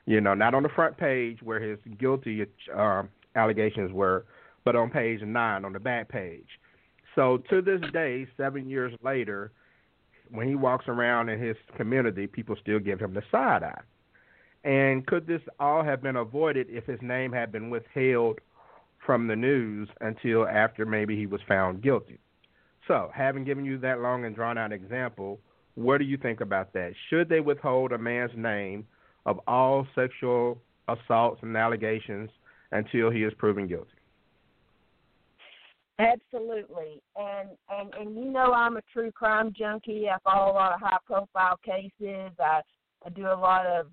You 0.05 0.19
know, 0.19 0.33
not 0.33 0.53
on 0.53 0.63
the 0.63 0.69
front 0.69 0.97
page 0.97 1.41
where 1.41 1.59
his 1.59 1.79
guilty 1.97 2.45
uh, 2.75 3.03
allegations 3.35 3.91
were, 3.93 4.25
but 4.65 4.75
on 4.75 4.89
page 4.89 5.21
nine 5.21 5.63
on 5.63 5.73
the 5.73 5.79
back 5.79 6.09
page. 6.09 6.59
So 7.15 7.37
to 7.49 7.61
this 7.61 7.81
day, 7.91 8.27
seven 8.37 8.69
years 8.69 8.93
later, 9.03 9.51
when 10.29 10.47
he 10.47 10.55
walks 10.55 10.85
around 10.87 11.29
in 11.29 11.39
his 11.39 11.55
community, 11.77 12.27
people 12.27 12.55
still 12.61 12.79
give 12.79 12.99
him 12.99 13.13
the 13.13 13.21
side 13.31 13.63
eye. 13.63 13.81
And 14.63 15.05
could 15.05 15.27
this 15.27 15.41
all 15.59 15.83
have 15.83 16.01
been 16.01 16.15
avoided 16.15 16.67
if 16.69 16.85
his 16.85 16.99
name 17.01 17.31
had 17.31 17.51
been 17.51 17.69
withheld 17.69 18.39
from 19.05 19.27
the 19.27 19.35
news 19.35 19.89
until 20.01 20.47
after 20.47 20.85
maybe 20.85 21.17
he 21.17 21.25
was 21.25 21.41
found 21.47 21.83
guilty? 21.83 22.19
So, 22.87 23.11
having 23.13 23.43
given 23.43 23.65
you 23.65 23.77
that 23.79 23.99
long 23.99 24.25
and 24.25 24.35
drawn 24.35 24.57
out 24.57 24.71
example, 24.71 25.39
what 25.75 25.99
do 25.99 26.05
you 26.05 26.17
think 26.17 26.41
about 26.41 26.73
that? 26.73 26.93
Should 27.09 27.29
they 27.29 27.39
withhold 27.39 27.91
a 27.91 27.97
man's 27.97 28.31
name 28.35 28.85
of 29.25 29.39
all 29.47 29.87
sexual 29.95 30.61
assaults 30.87 31.41
and 31.43 31.55
allegations 31.55 32.29
until 32.71 33.09
he 33.09 33.23
is 33.23 33.33
proven 33.35 33.67
guilty? 33.67 33.91
Absolutely, 35.99 37.01
and 37.15 37.49
and 37.69 37.93
and 37.93 38.15
you 38.15 38.31
know 38.31 38.51
I'm 38.51 38.77
a 38.77 38.81
true 38.91 39.11
crime 39.11 39.53
junkie. 39.55 40.09
I 40.09 40.17
follow 40.23 40.51
a 40.51 40.55
lot 40.55 40.73
of 40.73 40.79
high 40.79 40.97
profile 41.05 41.57
cases. 41.63 42.31
I 42.39 42.61
I 43.05 43.09
do 43.09 43.27
a 43.27 43.35
lot 43.35 43.67
of 43.67 43.87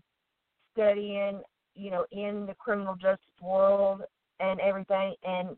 studying, 0.72 1.42
you 1.74 1.90
know, 1.90 2.06
in 2.10 2.46
the 2.46 2.54
criminal 2.58 2.94
justice 2.94 3.20
world 3.42 4.02
and 4.38 4.60
everything. 4.60 5.14
And 5.24 5.56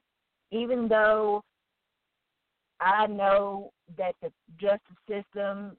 even 0.51 0.89
though 0.89 1.45
I 2.81 3.07
know 3.07 3.71
that 3.97 4.15
the 4.21 4.33
justice 4.61 4.81
system 5.09 5.77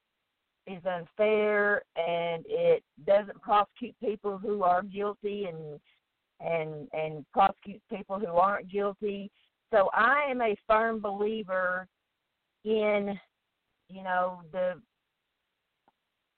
is 0.65 0.81
unfair 0.85 1.81
and 1.97 2.45
it 2.47 2.83
doesn't 3.05 3.41
prosecute 3.41 3.95
people 4.01 4.37
who 4.37 4.63
are 4.63 4.81
guilty 4.81 5.45
and 5.45 5.79
and 6.39 6.87
and 6.93 7.25
prosecutes 7.33 7.83
people 7.89 8.17
who 8.17 8.27
aren't 8.27 8.71
guilty 8.71 9.29
so 9.73 9.89
I 9.91 10.27
am 10.29 10.39
a 10.41 10.55
firm 10.67 10.99
believer 10.99 11.87
in, 12.63 13.19
you 13.89 14.03
know, 14.03 14.41
the 14.51 14.75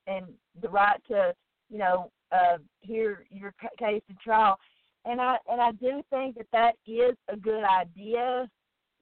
and 0.07 0.27
the 0.61 0.69
right 0.69 1.01
to, 1.09 1.33
you 1.69 1.77
know, 1.79 2.11
uh, 2.31 2.57
hear 2.79 3.25
your 3.29 3.53
case 3.77 4.01
in 4.09 4.15
trial, 4.23 4.57
and 5.03 5.19
I 5.19 5.35
and 5.51 5.59
I 5.59 5.71
do 5.73 6.01
think 6.09 6.37
that 6.37 6.47
that 6.53 6.75
is 6.87 7.15
a 7.27 7.35
good 7.35 7.63
idea 7.63 8.47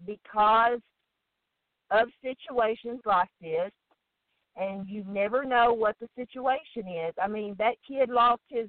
because 0.05 0.79
of 1.91 2.07
situations 2.23 3.01
like 3.05 3.29
this, 3.39 3.71
and 4.55 4.87
you 4.87 5.03
never 5.07 5.45
know 5.45 5.73
what 5.73 5.95
the 6.01 6.07
situation 6.15 6.91
is. 6.91 7.13
I 7.21 7.27
mean, 7.27 7.55
that 7.59 7.75
kid 7.87 8.09
lost 8.09 8.41
his 8.49 8.67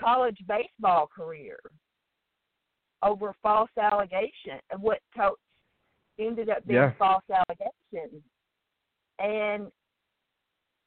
college 0.00 0.38
baseball 0.48 1.06
career 1.14 1.58
over 3.02 3.34
false 3.42 3.70
allegation 3.80 4.60
of 4.70 4.80
what 4.80 5.00
to- 5.16 5.36
ended 6.18 6.48
up 6.48 6.66
being 6.66 6.80
Yeah. 6.80 6.92
false 6.94 7.24
allegations. 7.30 8.22
And 9.18 9.70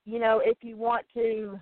you 0.06 0.20
know, 0.20 0.42
if 0.44 0.58
you 0.64 0.78
want 0.78 1.06
to, 1.14 1.60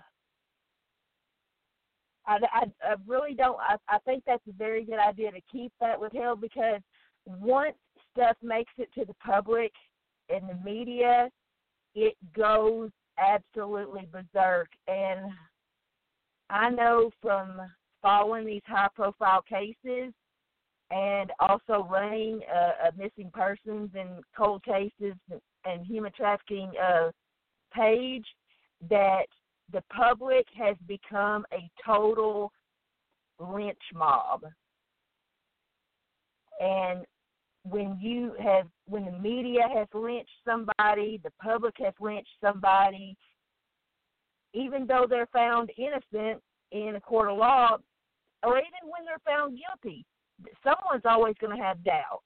I, 2.25 2.37
I, 2.53 2.63
I 2.83 2.95
really 3.05 3.33
don't. 3.33 3.59
I, 3.59 3.75
I 3.89 3.97
think 3.99 4.23
that's 4.25 4.47
a 4.47 4.53
very 4.53 4.85
good 4.85 4.99
idea 4.99 5.31
to 5.31 5.41
keep 5.51 5.73
that 5.81 5.99
withheld 5.99 6.39
because 6.41 6.81
once 7.25 7.75
stuff 8.11 8.37
makes 8.41 8.71
it 8.77 8.89
to 8.93 9.05
the 9.05 9.13
public 9.15 9.73
and 10.29 10.47
the 10.47 10.55
media, 10.63 11.29
it 11.95 12.15
goes 12.35 12.91
absolutely 13.17 14.07
berserk. 14.11 14.69
And 14.87 15.31
I 16.49 16.69
know 16.69 17.11
from 17.21 17.59
following 18.01 18.45
these 18.45 18.61
high 18.65 18.87
profile 18.95 19.41
cases 19.41 20.13
and 20.91 21.31
also 21.39 21.87
running 21.89 22.41
a, 22.53 22.87
a 22.87 22.91
missing 22.97 23.31
persons 23.33 23.89
and 23.93 24.23
cold 24.35 24.63
cases 24.63 25.15
and 25.65 25.85
human 25.85 26.11
trafficking 26.15 26.71
uh, 26.81 27.11
page 27.73 28.25
that 28.89 29.25
the 29.71 29.83
public 29.95 30.45
has 30.57 30.75
become 30.87 31.45
a 31.53 31.69
total 31.85 32.51
lynch 33.39 33.77
mob. 33.93 34.43
And 36.59 37.05
when 37.63 37.97
you 38.01 38.33
have 38.41 38.67
when 38.85 39.05
the 39.05 39.11
media 39.11 39.61
has 39.73 39.87
lynched 39.93 40.29
somebody, 40.45 41.19
the 41.23 41.31
public 41.41 41.75
has 41.79 41.93
lynched 41.99 42.29
somebody, 42.43 43.15
even 44.53 44.87
though 44.87 45.05
they're 45.07 45.29
found 45.31 45.69
innocent 45.77 46.41
in 46.71 46.95
a 46.95 47.01
court 47.01 47.29
of 47.29 47.37
law, 47.37 47.77
or 48.43 48.57
even 48.57 48.89
when 48.89 49.05
they're 49.05 49.21
found 49.25 49.57
guilty, 49.57 50.05
someone's 50.63 51.05
always 51.05 51.35
going 51.39 51.55
to 51.55 51.63
have 51.63 51.83
doubt. 51.83 52.23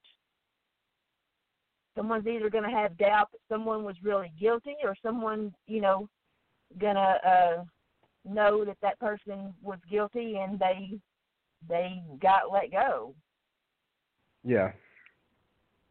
Someone's 1.95 2.27
either 2.27 2.49
going 2.49 2.63
to 2.63 2.75
have 2.75 2.97
doubt 2.97 3.29
that 3.31 3.39
someone 3.47 3.83
was 3.83 3.95
really 4.01 4.31
guilty, 4.39 4.75
or 4.83 4.95
someone, 5.03 5.53
you 5.67 5.79
know, 5.79 6.09
going 6.79 6.95
to 6.95 7.01
uh, 7.01 7.63
know 8.25 8.65
that 8.65 8.77
that 8.81 8.99
person 8.99 9.53
was 9.61 9.79
guilty 9.89 10.37
and 10.37 10.59
they 10.59 10.99
they 11.67 12.01
got 12.21 12.51
let 12.51 12.71
go. 12.71 13.13
Yeah. 14.43 14.71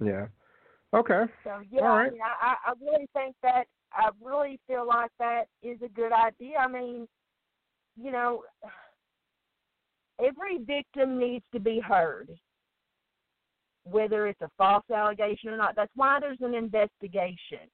Yeah. 0.04 0.26
Okay. 0.94 1.22
So 1.44 1.60
yeah, 1.70 1.82
All 1.82 1.96
right. 1.96 2.08
I, 2.08 2.10
mean, 2.10 2.20
I 2.22 2.54
I 2.66 2.72
really 2.80 3.08
think 3.14 3.36
that 3.42 3.64
I 3.92 4.10
really 4.22 4.58
feel 4.66 4.86
like 4.86 5.10
that 5.18 5.44
is 5.62 5.78
a 5.82 5.88
good 5.88 6.12
idea. 6.12 6.58
I 6.58 6.68
mean, 6.68 7.06
you 7.96 8.10
know, 8.10 8.42
every 10.18 10.58
victim 10.58 11.18
needs 11.18 11.44
to 11.52 11.60
be 11.60 11.80
heard, 11.80 12.30
whether 13.84 14.26
it's 14.26 14.40
a 14.42 14.50
false 14.56 14.84
allegation 14.94 15.50
or 15.50 15.56
not. 15.56 15.74
That's 15.76 15.92
why 15.94 16.18
there's 16.20 16.40
an 16.40 16.54
investigation, 16.54 17.68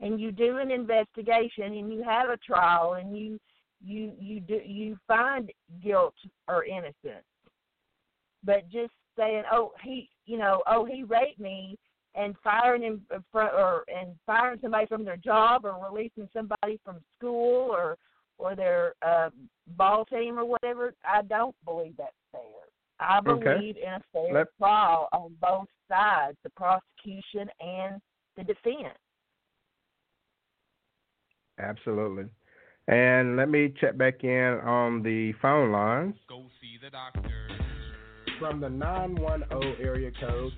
and 0.00 0.20
you 0.20 0.32
do 0.32 0.58
an 0.58 0.70
investigation, 0.70 1.64
and 1.64 1.92
you 1.92 2.02
have 2.02 2.30
a 2.30 2.36
trial, 2.38 2.94
and 2.94 3.16
you 3.16 3.38
you 3.84 4.12
you 4.18 4.40
do 4.40 4.60
you 4.64 4.96
find 5.06 5.52
guilt 5.82 6.14
or 6.48 6.64
innocence. 6.64 7.24
But 8.44 8.68
just 8.70 8.92
saying, 9.16 9.44
oh 9.52 9.72
he, 9.82 10.08
you 10.26 10.38
know, 10.38 10.62
oh 10.66 10.84
he 10.84 11.04
raped 11.04 11.40
me, 11.40 11.76
and 12.14 12.34
firing 12.42 12.82
him 12.82 13.02
from, 13.30 13.48
or 13.48 13.84
and 13.88 14.16
firing 14.26 14.58
somebody 14.60 14.86
from 14.86 15.04
their 15.04 15.16
job, 15.16 15.64
or 15.64 15.78
releasing 15.90 16.28
somebody 16.32 16.80
from 16.84 16.96
school, 17.16 17.70
or 17.70 17.96
or 18.38 18.54
their 18.56 18.94
uh, 19.02 19.30
ball 19.76 20.04
team 20.06 20.38
or 20.38 20.44
whatever. 20.44 20.94
I 21.04 21.22
don't 21.22 21.54
believe 21.64 21.94
that's 21.96 22.12
fair. 22.32 22.40
I 23.00 23.18
Okay. 23.26 23.54
believe 23.54 23.76
in 23.76 23.92
a 23.94 24.02
fair 24.12 24.32
Let- 24.32 24.56
trial 24.58 25.08
on 25.12 25.34
both 25.40 25.68
sides, 25.88 26.36
the 26.42 26.50
prosecution 26.50 27.48
and 27.60 28.00
the 28.36 28.44
defense. 28.44 28.96
Absolutely. 31.58 32.26
And 32.86 33.36
let 33.36 33.48
me 33.50 33.74
check 33.80 33.96
back 33.98 34.24
in 34.24 34.60
on 34.64 35.02
the 35.02 35.32
phone 35.42 35.72
lines. 35.72 36.14
Go 36.28 36.46
see 36.60 36.78
the 36.82 36.90
doctor. 36.90 37.48
From 38.38 38.60
the 38.60 38.68
910 38.70 39.84
area 39.84 40.10
code 40.20 40.52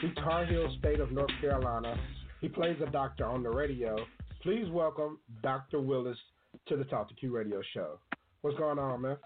to 0.00 0.14
Tar 0.14 0.46
Heel 0.46 0.74
State 0.78 1.00
of 1.00 1.12
North 1.12 1.30
Carolina, 1.40 1.96
he 2.40 2.48
plays 2.48 2.76
a 2.86 2.90
doctor 2.90 3.24
on 3.26 3.42
the 3.42 3.50
radio. 3.50 3.96
Please 4.42 4.68
welcome 4.70 5.18
Dr. 5.42 5.80
Willis 5.80 6.18
to 6.66 6.76
the 6.76 6.84
Talk 6.84 7.08
to 7.08 7.14
Q 7.14 7.34
radio 7.34 7.60
show. 7.74 7.98
What's 8.42 8.56
going 8.58 8.78
on, 8.78 9.00
man? 9.02 9.16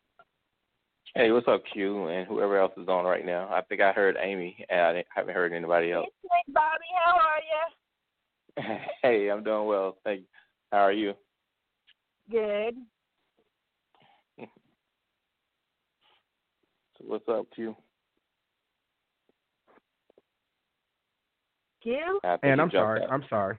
Hey, 1.15 1.31
what's 1.33 1.49
up, 1.49 1.63
Q, 1.73 2.07
and 2.07 2.27
whoever 2.27 2.57
else 2.59 2.73
is 2.77 2.89
on 2.89 3.05
right 3.05 3.27
now? 3.27 3.49
I 3.51 3.63
think 3.63 3.81
I 3.81 3.93
heard 3.93 4.17
Amy, 4.21 4.65
and 4.69 4.99
I 4.99 5.05
haven't 5.15 5.35
heard 5.35 5.53
anybody 5.53 5.91
else. 5.93 6.07
Hey, 6.23 6.53
Bobby. 6.53 6.85
How 7.05 7.19
are 7.19 7.41
you? 8.71 8.79
hey, 9.03 9.29
I'm 9.31 9.43
doing 9.43 9.67
well. 9.67 9.97
Thank 10.05 10.21
you. 10.21 10.27
How 10.71 10.79
are 10.79 10.93
you? 10.93 11.15
Good. 12.31 12.77
So 14.39 14.47
what's 17.07 17.29
up, 17.29 17.47
Q? 17.55 17.75
Q? 21.83 22.21
I 22.23 22.37
think 22.37 22.41
And 22.45 22.59
you 22.59 22.63
I'm 22.63 22.71
sorry. 22.71 23.03
out. 23.03 23.11
I'm 23.11 23.25
sorry. 23.29 23.59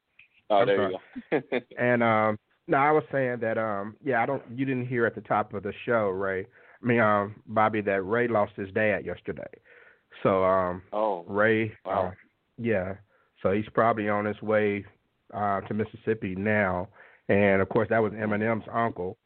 Oh, 0.49 0.55
I'm 0.57 0.67
there 0.67 0.91
you 0.91 0.97
go. 1.31 1.41
And 1.77 2.03
um, 2.03 2.37
No, 2.71 2.77
I 2.77 2.91
was 2.91 3.03
saying 3.11 3.39
that 3.41 3.57
um 3.57 3.97
yeah, 4.03 4.23
I 4.23 4.25
don't 4.25 4.41
you 4.55 4.65
didn't 4.65 4.87
hear 4.87 5.05
at 5.05 5.13
the 5.13 5.21
top 5.21 5.53
of 5.53 5.63
the 5.63 5.73
show, 5.85 6.07
Ray. 6.09 6.45
I 6.81 6.85
mean 6.85 7.01
um 7.01 7.35
Bobby 7.45 7.81
that 7.81 8.01
Ray 8.03 8.29
lost 8.29 8.53
his 8.55 8.71
dad 8.71 9.05
yesterday. 9.05 9.51
So 10.23 10.45
um 10.45 10.81
Oh. 10.93 11.25
Ray 11.27 11.73
Wow. 11.85 12.07
uh, 12.07 12.11
yeah. 12.57 12.93
So 13.43 13.51
he's 13.51 13.67
probably 13.73 14.07
on 14.07 14.23
his 14.25 14.41
way 14.41 14.85
uh 15.33 15.59
to 15.61 15.73
Mississippi 15.73 16.33
now. 16.35 16.87
And 17.27 17.61
of 17.61 17.67
course 17.67 17.89
that 17.89 17.99
was 18.01 18.13
Eminem's 18.13 18.67
uncle 18.71 19.17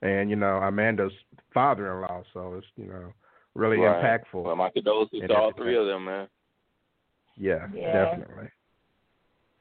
and 0.00 0.30
you 0.30 0.36
know 0.36 0.56
Amanda's 0.58 1.12
father-in-law, 1.52 2.22
so 2.32 2.54
it's 2.54 2.66
you 2.76 2.86
know 2.86 3.12
really 3.54 3.78
Right. 3.78 4.00
impactful. 4.00 4.44
Well, 4.44 4.54
my 4.56 4.70
condolences 4.70 5.20
And 5.22 5.28
to 5.30 5.34
all 5.36 5.52
three 5.52 5.76
of 5.76 5.86
them, 5.86 6.04
man. 6.04 6.28
yeah, 7.36 7.66
Yeah. 7.74 7.92
definitely. 7.92 8.48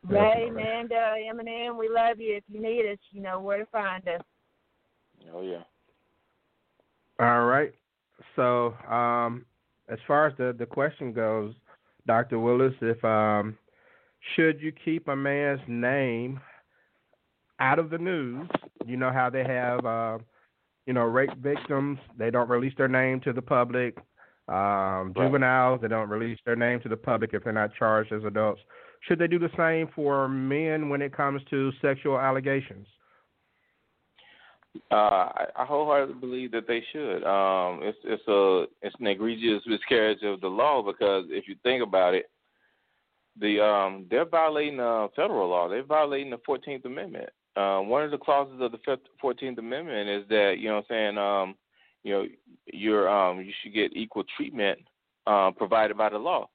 Ray, 0.08 0.50
Definitely. 0.50 0.64
Amanda, 0.64 1.14
Eminem, 1.32 1.78
we 1.78 1.88
love 1.88 2.20
you. 2.20 2.36
If 2.36 2.44
you 2.48 2.62
need 2.62 2.92
us, 2.92 2.98
you 3.12 3.22
know 3.22 3.40
where 3.40 3.60
to 3.60 3.66
find 3.68 4.08
us. 4.08 4.22
Oh 5.34 5.42
yeah. 5.42 5.64
All 7.20 7.46
right. 7.46 7.72
So, 8.36 8.74
um, 8.90 9.46
as 9.90 10.00
far 10.08 10.28
as 10.28 10.34
the 10.38 10.56
the 10.58 10.66
question 10.66 11.14
goes, 11.14 11.54
Dr. 12.08 12.40
Willis, 12.40 12.74
if 12.82 13.04
um, 13.06 13.58
should 14.36 14.60
you 14.62 14.72
keep 14.72 15.08
a 15.08 15.16
man's 15.16 15.62
name 15.68 16.40
out 17.60 17.80
of 17.80 17.90
the 17.90 17.98
news? 17.98 18.48
You 18.86 18.98
know 18.98 19.12
how 19.12 19.30
they 19.30 19.44
have, 19.44 19.86
uh, 19.86 20.18
you 20.88 20.94
know, 20.94 21.04
rape 21.04 21.36
victims. 21.38 22.00
They 22.18 22.32
don't 22.32 22.50
release 22.50 22.74
their 22.78 22.88
name 22.88 23.22
to 23.22 23.34
the 23.34 23.42
public. 23.42 23.98
Um, 24.48 25.14
Right. 25.16 25.28
juveniles, 25.28 25.82
they 25.82 25.88
don't 25.88 26.10
release 26.10 26.40
their 26.46 26.56
name 26.56 26.80
to 26.82 26.90
the 26.90 26.98
public 26.98 27.34
if 27.34 27.44
they're 27.44 27.54
not 27.54 27.74
charged 27.76 28.12
as 28.12 28.24
adults. 28.24 28.62
Should 29.02 29.20
they 29.20 29.28
do 29.28 29.40
the 29.40 29.50
same 29.58 29.90
for 29.96 30.28
men 30.28 30.90
when 30.90 31.02
it 31.02 31.16
comes 31.16 31.42
to 31.50 31.72
sexual 31.82 32.20
allegations? 32.20 32.88
Uh, 34.90 34.96
I, 34.96 35.46
I 35.58 35.66
wholeheartedly 35.66 36.20
believe 36.20 36.52
that 36.52 36.68
they 36.68 36.84
should. 36.94 37.24
Um, 37.24 37.82
it's 37.84 37.98
it's 38.04 38.28
a 38.28 38.66
it's 38.82 38.96
an 39.00 39.08
egregious 39.08 39.64
miscarriage 39.66 40.24
of 40.24 40.40
the 40.40 40.48
law 40.48 40.82
because 40.82 41.26
if 41.30 41.48
you 41.48 41.56
think 41.64 41.84
about 41.84 42.14
it, 42.14 42.30
the 43.40 43.62
um 43.62 44.06
they're 44.10 44.26
violating 44.26 44.80
uh, 44.80 45.08
federal 45.16 45.50
law. 45.50 45.68
They're 45.68 45.84
violating 45.84 46.30
the 46.30 46.40
Fourteenth 46.46 46.86
Amendment. 46.86 47.30
Um, 47.58 47.90
one 47.90 48.04
of 48.04 48.12
the 48.12 48.18
clauses 48.18 48.62
of 48.62 48.72
the 48.72 49.00
Fourteenth 49.20 49.58
Amendment 49.58 50.10
is 50.10 50.30
that 50.30 50.56
you 50.60 50.70
know 50.70 50.76
what 50.76 50.86
I'm 50.90 50.96
saying 50.96 51.18
um 51.18 51.56
you 52.04 52.14
know 52.14 52.26
you're 52.72 53.10
um 53.10 53.42
you 53.42 53.52
should 53.62 53.74
get 53.74 53.96
equal 53.96 54.24
treatment 54.38 54.80
uh, 55.28 55.52
provided 55.52 55.98
by 55.98 56.10
the 56.10 56.18
law. 56.18 56.50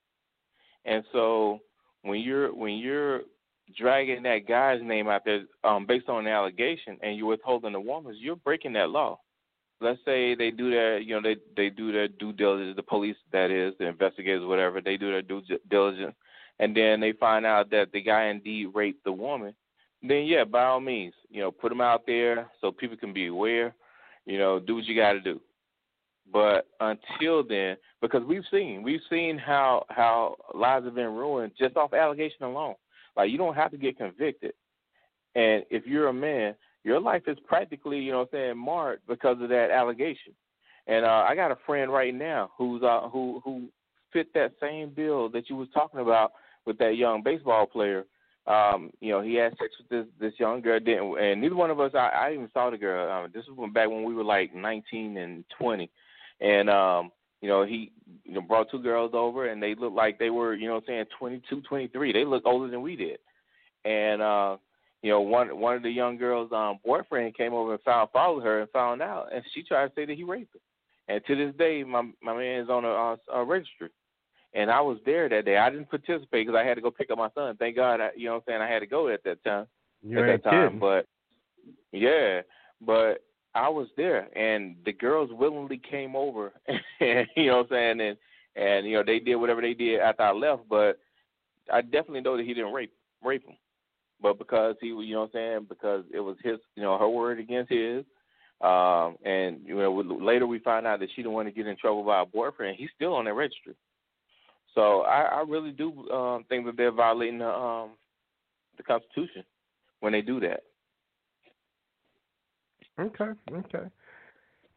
And 0.84 1.04
so 1.12 1.60
when 2.06 2.20
you're 2.20 2.54
when 2.54 2.74
you're 2.74 3.22
dragging 3.76 4.22
that 4.22 4.46
guy's 4.48 4.80
name 4.82 5.08
out 5.08 5.24
there 5.24 5.44
um, 5.64 5.86
based 5.86 6.08
on 6.08 6.26
an 6.26 6.32
allegation 6.32 6.96
and 7.02 7.16
you're 7.16 7.26
withholding 7.26 7.72
the 7.72 7.80
woman's, 7.80 8.18
you're 8.20 8.36
breaking 8.36 8.72
that 8.74 8.90
law. 8.90 9.18
Let's 9.80 9.98
say 10.04 10.34
they 10.34 10.50
do 10.50 10.70
their, 10.70 10.98
you 10.98 11.14
know, 11.14 11.20
they 11.20 11.36
they 11.56 11.68
do 11.68 11.92
their 11.92 12.08
due 12.08 12.32
diligence. 12.32 12.76
The 12.76 12.82
police, 12.82 13.16
that 13.32 13.50
is, 13.50 13.74
the 13.78 13.86
investigators, 13.86 14.46
whatever, 14.46 14.80
they 14.80 14.96
do 14.96 15.10
their 15.10 15.22
due 15.22 15.42
diligence, 15.68 16.14
and 16.58 16.74
then 16.74 17.00
they 17.00 17.12
find 17.12 17.44
out 17.44 17.70
that 17.70 17.92
the 17.92 18.00
guy 18.00 18.26
indeed 18.26 18.68
raped 18.74 19.04
the 19.04 19.12
woman. 19.12 19.54
Then 20.02 20.24
yeah, 20.24 20.44
by 20.44 20.64
all 20.64 20.80
means, 20.80 21.14
you 21.28 21.42
know, 21.42 21.50
put 21.50 21.68
them 21.68 21.80
out 21.80 22.06
there 22.06 22.48
so 22.60 22.72
people 22.72 22.96
can 22.96 23.12
be 23.12 23.26
aware. 23.26 23.74
You 24.24 24.38
know, 24.38 24.58
do 24.58 24.76
what 24.76 24.84
you 24.84 24.96
got 24.96 25.12
to 25.12 25.20
do. 25.20 25.40
But 26.32 26.66
until 26.80 27.44
then, 27.46 27.76
because 28.02 28.22
we've 28.24 28.44
seen 28.50 28.82
we've 28.82 29.00
seen 29.08 29.38
how 29.38 29.84
how 29.88 30.36
lives 30.54 30.84
have 30.84 30.94
been 30.94 31.14
ruined 31.14 31.52
just 31.58 31.76
off 31.76 31.92
allegation 31.92 32.42
alone. 32.42 32.74
Like 33.16 33.30
you 33.30 33.38
don't 33.38 33.54
have 33.54 33.70
to 33.70 33.76
get 33.76 33.96
convicted. 33.96 34.52
And 35.34 35.64
if 35.70 35.86
you're 35.86 36.08
a 36.08 36.12
man, 36.12 36.54
your 36.82 37.00
life 37.00 37.22
is 37.26 37.38
practically, 37.46 37.98
you 37.98 38.12
know 38.12 38.26
saying, 38.32 38.58
marred 38.58 39.00
because 39.06 39.40
of 39.40 39.48
that 39.50 39.70
allegation. 39.70 40.32
And 40.86 41.04
uh 41.04 41.24
I 41.28 41.34
got 41.34 41.52
a 41.52 41.58
friend 41.64 41.92
right 41.92 42.14
now 42.14 42.50
who's 42.58 42.82
uh 42.82 43.08
who 43.08 43.40
who 43.44 43.68
fit 44.12 44.32
that 44.34 44.52
same 44.60 44.90
bill 44.90 45.28
that 45.30 45.48
you 45.48 45.56
was 45.56 45.68
talking 45.72 46.00
about 46.00 46.32
with 46.64 46.78
that 46.78 46.96
young 46.96 47.22
baseball 47.22 47.66
player. 47.66 48.04
Um, 48.46 48.90
you 49.00 49.10
know, 49.10 49.20
he 49.20 49.34
had 49.34 49.52
sex 49.58 49.72
with 49.78 49.88
this 49.88 50.06
this 50.18 50.40
young 50.40 50.60
girl 50.60 50.80
didn't 50.80 51.18
and 51.18 51.40
neither 51.40 51.56
one 51.56 51.70
of 51.70 51.78
us 51.78 51.92
I, 51.94 52.08
I 52.08 52.32
even 52.32 52.48
saw 52.52 52.70
the 52.70 52.78
girl. 52.78 53.10
Um, 53.10 53.30
this 53.32 53.44
was 53.48 53.70
back 53.72 53.88
when 53.88 54.02
we 54.02 54.14
were 54.14 54.24
like 54.24 54.54
nineteen 54.54 55.16
and 55.18 55.44
twenty. 55.56 55.88
And 56.40 56.68
um 56.70 57.12
you 57.40 57.48
know, 57.48 57.64
he 57.64 57.92
you 58.24 58.34
know 58.34 58.40
brought 58.40 58.70
two 58.70 58.82
girls 58.82 59.12
over 59.14 59.48
and 59.48 59.62
they 59.62 59.74
looked 59.74 59.96
like 59.96 60.18
they 60.18 60.30
were, 60.30 60.54
you 60.54 60.68
know 60.68 60.74
what 60.74 60.84
I'm 60.84 60.88
saying, 60.88 61.04
twenty 61.18 61.42
two, 61.48 61.60
twenty 61.62 61.88
three. 61.88 62.12
They 62.12 62.24
looked 62.24 62.46
older 62.46 62.70
than 62.70 62.82
we 62.82 62.96
did. 62.96 63.18
And 63.84 64.22
uh, 64.22 64.56
you 65.02 65.10
know, 65.10 65.20
one 65.20 65.58
one 65.60 65.76
of 65.76 65.82
the 65.82 65.90
young 65.90 66.16
girls' 66.16 66.50
um 66.52 66.78
boyfriend 66.84 67.36
came 67.36 67.54
over 67.54 67.74
and 67.74 67.82
found 67.82 68.10
followed 68.10 68.42
her 68.42 68.60
and 68.60 68.70
found 68.70 69.02
out 69.02 69.28
and 69.32 69.42
she 69.54 69.62
tried 69.62 69.88
to 69.88 69.92
say 69.94 70.04
that 70.06 70.16
he 70.16 70.24
raped 70.24 70.54
her. 70.54 71.14
And 71.14 71.24
to 71.26 71.36
this 71.36 71.54
day 71.56 71.84
my 71.84 72.02
my 72.22 72.36
man 72.36 72.62
is 72.62 72.68
on 72.68 72.84
a, 72.84 72.88
a, 72.88 73.40
a 73.40 73.44
registry. 73.44 73.90
And 74.54 74.70
I 74.70 74.80
was 74.80 74.96
there 75.04 75.28
that 75.28 75.44
day. 75.44 75.58
I 75.58 75.68
didn't 75.68 75.90
participate 75.90 76.46
because 76.46 76.54
I 76.58 76.66
had 76.66 76.74
to 76.74 76.80
go 76.80 76.90
pick 76.90 77.10
up 77.10 77.18
my 77.18 77.28
son. 77.34 77.56
Thank 77.58 77.76
God, 77.76 78.00
I, 78.00 78.08
you 78.16 78.24
know 78.24 78.34
what 78.34 78.44
I'm 78.48 78.52
saying, 78.52 78.62
I 78.62 78.72
had 78.72 78.78
to 78.78 78.86
go 78.86 79.08
at 79.08 79.22
that 79.24 79.44
time. 79.44 79.66
You 80.02 80.18
at 80.20 80.26
that 80.26 80.44
time. 80.44 80.66
kidding. 80.66 80.78
But 80.78 81.06
yeah, 81.92 82.40
but 82.80 83.22
I 83.56 83.68
was 83.68 83.88
there, 83.96 84.28
and 84.38 84.76
the 84.84 84.92
girls 84.92 85.30
willingly 85.32 85.78
came 85.78 86.14
over, 86.14 86.52
and 87.00 87.26
you 87.36 87.46
know 87.46 87.58
what 87.58 87.72
I'm 87.72 87.98
saying, 87.98 88.00
and 88.00 88.16
and 88.54 88.86
you 88.86 88.96
know 88.96 89.02
they 89.04 89.18
did 89.18 89.36
whatever 89.36 89.62
they 89.62 89.74
did 89.74 90.00
after 90.00 90.22
I 90.22 90.32
left. 90.32 90.62
But 90.68 90.98
I 91.72 91.80
definitely 91.80 92.20
know 92.20 92.36
that 92.36 92.46
he 92.46 92.54
didn't 92.54 92.72
rape 92.72 92.92
rape 93.24 93.46
him, 93.46 93.56
but 94.20 94.38
because 94.38 94.76
he, 94.80 94.88
you 94.88 95.14
know 95.14 95.20
what 95.20 95.26
I'm 95.26 95.32
saying, 95.32 95.66
because 95.68 96.04
it 96.12 96.20
was 96.20 96.36
his, 96.44 96.58
you 96.74 96.82
know, 96.82 96.98
her 96.98 97.08
word 97.08 97.40
against 97.40 97.72
his. 97.72 98.04
Um, 98.60 99.16
and 99.24 99.60
you 99.64 99.76
know, 99.76 99.92
later 99.92 100.46
we 100.46 100.58
find 100.60 100.86
out 100.86 101.00
that 101.00 101.08
she 101.14 101.22
didn't 101.22 101.34
want 101.34 101.48
to 101.48 101.52
get 101.52 101.66
in 101.66 101.76
trouble 101.76 102.04
by 102.04 102.20
her 102.20 102.26
boyfriend. 102.26 102.76
He's 102.78 102.90
still 102.94 103.14
on 103.14 103.26
that 103.26 103.34
registry. 103.34 103.74
So 104.74 105.02
I, 105.02 105.22
I 105.22 105.44
really 105.46 105.72
do 105.72 106.08
um, 106.10 106.44
think 106.48 106.66
that 106.66 106.76
they're 106.76 106.92
violating 106.92 107.38
the 107.38 107.48
um, 107.48 107.90
the 108.76 108.82
Constitution 108.82 109.44
when 110.00 110.12
they 110.12 110.22
do 110.22 110.40
that. 110.40 110.60
Okay, 112.98 113.30
okay. 113.52 113.86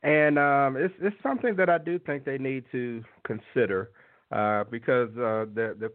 And 0.03 0.38
um, 0.38 0.77
it's 0.77 0.93
it's 1.01 1.15
something 1.23 1.55
that 1.55 1.69
I 1.69 1.77
do 1.77 1.99
think 1.99 2.25
they 2.25 2.38
need 2.38 2.65
to 2.71 3.03
consider 3.25 3.91
uh, 4.32 4.63
because 4.65 5.10
uh, 5.17 5.45
the 5.53 5.75
the 5.79 5.91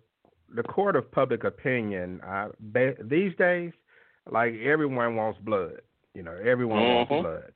the 0.54 0.62
court 0.62 0.96
of 0.96 1.10
public 1.10 1.44
opinion 1.44 2.20
uh, 2.22 2.48
ba- 2.60 2.96
these 3.02 3.34
days, 3.37 3.72
like 4.30 4.54
everyone 4.54 5.16
wants 5.16 5.38
blood. 5.40 5.80
You 6.14 6.22
know, 6.22 6.37
everyone 6.44 6.82
Mhm. 6.82 6.94
wants 6.94 7.10
blood. 7.12 7.52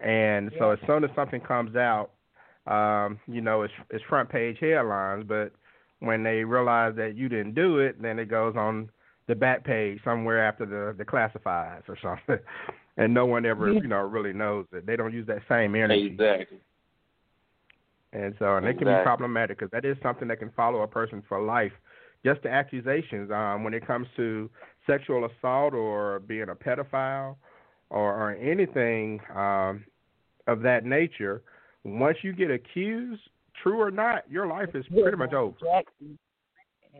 And 0.00 0.50
so 0.58 0.70
as 0.70 0.78
soon 0.86 1.04
as 1.04 1.10
something 1.14 1.40
comes 1.40 1.76
out, 1.76 2.10
um, 2.66 3.18
you 3.26 3.40
know, 3.40 3.62
it's 3.62 3.74
it's 3.90 4.04
front 4.04 4.28
page 4.28 4.58
headlines. 4.60 5.24
But 5.26 5.52
when 6.00 6.22
they 6.22 6.44
realize 6.44 6.94
that 6.96 7.16
you 7.16 7.28
didn't 7.28 7.54
do 7.54 7.78
it, 7.78 8.00
then 8.00 8.18
it 8.18 8.26
goes 8.28 8.56
on 8.56 8.90
the 9.30 9.36
back 9.36 9.62
page 9.64 10.00
somewhere 10.04 10.44
after 10.44 10.66
the 10.66 10.92
the 10.98 11.04
classifieds 11.04 11.88
or 11.88 11.96
something, 12.02 12.44
and 12.96 13.14
no 13.14 13.24
one 13.24 13.46
ever 13.46 13.72
you 13.72 13.86
know 13.86 14.00
really 14.00 14.32
knows 14.32 14.66
it. 14.72 14.84
They 14.84 14.96
don't 14.96 15.14
use 15.14 15.26
that 15.28 15.42
same 15.48 15.76
energy, 15.76 16.06
Exactly. 16.06 16.58
and 18.12 18.34
so 18.40 18.56
and 18.56 18.66
it 18.66 18.76
can 18.76 18.88
be 18.88 19.02
problematic 19.04 19.58
because 19.58 19.70
that 19.70 19.84
is 19.84 19.96
something 20.02 20.26
that 20.28 20.40
can 20.40 20.50
follow 20.56 20.82
a 20.82 20.88
person 20.88 21.22
for 21.28 21.40
life. 21.40 21.72
Just 22.24 22.42
the 22.42 22.50
accusations 22.50 23.30
um, 23.30 23.62
when 23.62 23.72
it 23.72 23.86
comes 23.86 24.08
to 24.16 24.50
sexual 24.84 25.24
assault 25.26 25.74
or 25.74 26.18
being 26.18 26.48
a 26.50 26.54
pedophile 26.54 27.36
or, 27.88 28.12
or 28.12 28.32
anything 28.32 29.20
um, 29.34 29.84
of 30.48 30.60
that 30.62 30.84
nature. 30.84 31.42
Once 31.84 32.18
you 32.22 32.34
get 32.34 32.50
accused, 32.50 33.22
true 33.62 33.80
or 33.80 33.90
not, 33.90 34.30
your 34.30 34.46
life 34.46 34.68
is 34.74 34.84
pretty 34.88 35.16
much 35.16 35.32
over. 35.32 35.56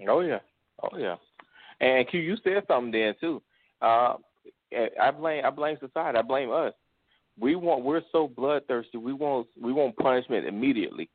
Oh 0.08 0.20
yeah, 0.20 0.38
oh 0.82 0.96
yeah. 0.96 1.16
And 1.80 2.08
Q, 2.08 2.20
you 2.20 2.36
said 2.44 2.62
something 2.68 2.92
then 2.92 3.14
too. 3.20 3.42
Uh, 3.80 4.14
I 5.00 5.10
blame 5.10 5.44
I 5.44 5.50
blame 5.50 5.76
society. 5.80 6.18
I 6.18 6.22
blame 6.22 6.52
us. 6.52 6.74
We 7.38 7.56
want 7.56 7.84
we're 7.84 8.02
so 8.12 8.28
bloodthirsty. 8.28 8.98
We 8.98 9.12
want 9.12 9.46
we 9.60 9.72
want 9.72 9.96
punishment 9.96 10.46
immediately. 10.46 11.08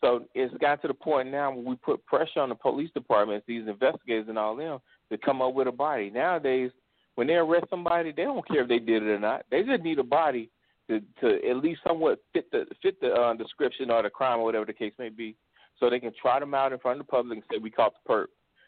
So 0.00 0.24
it's 0.34 0.54
got 0.58 0.80
to 0.82 0.88
the 0.88 0.94
point 0.94 1.30
now 1.30 1.52
where 1.52 1.64
we 1.64 1.76
put 1.76 2.04
pressure 2.06 2.40
on 2.40 2.48
the 2.48 2.54
police 2.54 2.90
departments, 2.94 3.44
these 3.46 3.68
investigators 3.68 4.26
and 4.28 4.38
all 4.38 4.56
them, 4.56 4.78
to 5.10 5.18
come 5.18 5.42
up 5.42 5.52
with 5.52 5.68
a 5.68 5.72
body. 5.72 6.08
Nowadays, 6.08 6.70
when 7.16 7.26
they 7.26 7.34
arrest 7.34 7.66
somebody, 7.68 8.12
they 8.12 8.24
don't 8.24 8.46
care 8.48 8.62
if 8.62 8.68
they 8.68 8.78
did 8.78 9.02
it 9.02 9.10
or 9.10 9.18
not. 9.18 9.44
They 9.50 9.62
just 9.62 9.82
need 9.82 9.98
a 9.98 10.04
body 10.04 10.50
to 10.88 11.00
to 11.20 11.48
at 11.48 11.56
least 11.56 11.80
somewhat 11.86 12.20
fit 12.32 12.50
the 12.50 12.66
fit 12.82 13.00
the 13.00 13.12
uh, 13.12 13.34
description 13.34 13.90
or 13.90 14.02
the 14.02 14.10
crime 14.10 14.40
or 14.40 14.44
whatever 14.44 14.64
the 14.64 14.72
case 14.72 14.92
may 14.98 15.08
be, 15.08 15.36
so 15.78 15.88
they 15.90 16.00
can 16.00 16.12
trot 16.20 16.40
them 16.40 16.54
out 16.54 16.72
in 16.72 16.78
front 16.78 17.00
of 17.00 17.06
the 17.06 17.10
public 17.10 17.38
and 17.38 17.44
say 17.50 17.58
we 17.58 17.70
caught 17.70 17.92
the 18.04 18.12
perp. 18.12 18.26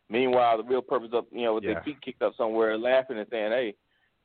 Meanwhile, 0.09 0.59
the 0.59 0.65
real 0.65 0.83
purpose 0.83 1.11
of 1.13 1.27
you 1.33 1.43
know, 1.43 1.55
with 1.55 1.65
Yeah. 1.65 1.75
their 1.75 1.83
feet 1.83 2.01
kicked 2.03 2.23
up 2.23 2.35
somewhere, 2.37 2.77
laughing 2.77 3.19
and 3.19 3.29
saying, 3.31 3.53
"Hey, 3.53 3.75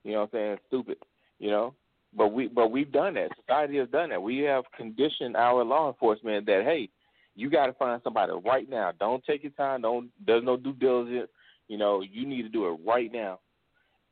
you 0.04 0.12
know, 0.14 0.22
what 0.22 0.34
I'm 0.34 0.40
saying 0.40 0.60
stupid," 0.68 0.98
you 1.40 1.50
know. 1.50 1.74
But 2.14 2.30
we 2.30 2.48
but 2.48 2.72
we've 2.72 2.92
done 2.92 3.14
that. 3.16 3.36
Society 3.38 3.78
has 3.78 3.90
done 3.90 4.10
that. 4.10 4.22
We 4.22 4.40
have 4.40 4.64
conditioned 4.76 5.36
our 5.36 5.64
law 5.64 5.88
enforcement 5.88 6.46
that 6.48 6.64
hey, 6.64 6.90
you 7.36 7.50
got 7.50 7.68
to 7.68 7.74
find 7.74 8.02
somebody 8.04 8.34
right 8.46 8.68
now. 8.70 8.92
Don't 9.00 9.24
take 9.24 9.44
your 9.44 9.52
time. 9.54 9.82
Don't 9.82 10.10
there's 10.26 10.44
no 10.44 10.58
due 10.58 10.74
diligence. 10.74 11.30
You 11.68 11.78
know, 11.78 12.02
you 12.02 12.26
need 12.26 12.44
to 12.44 12.50
do 12.50 12.68
it 12.68 12.80
right 12.86 13.12
now. 13.12 13.40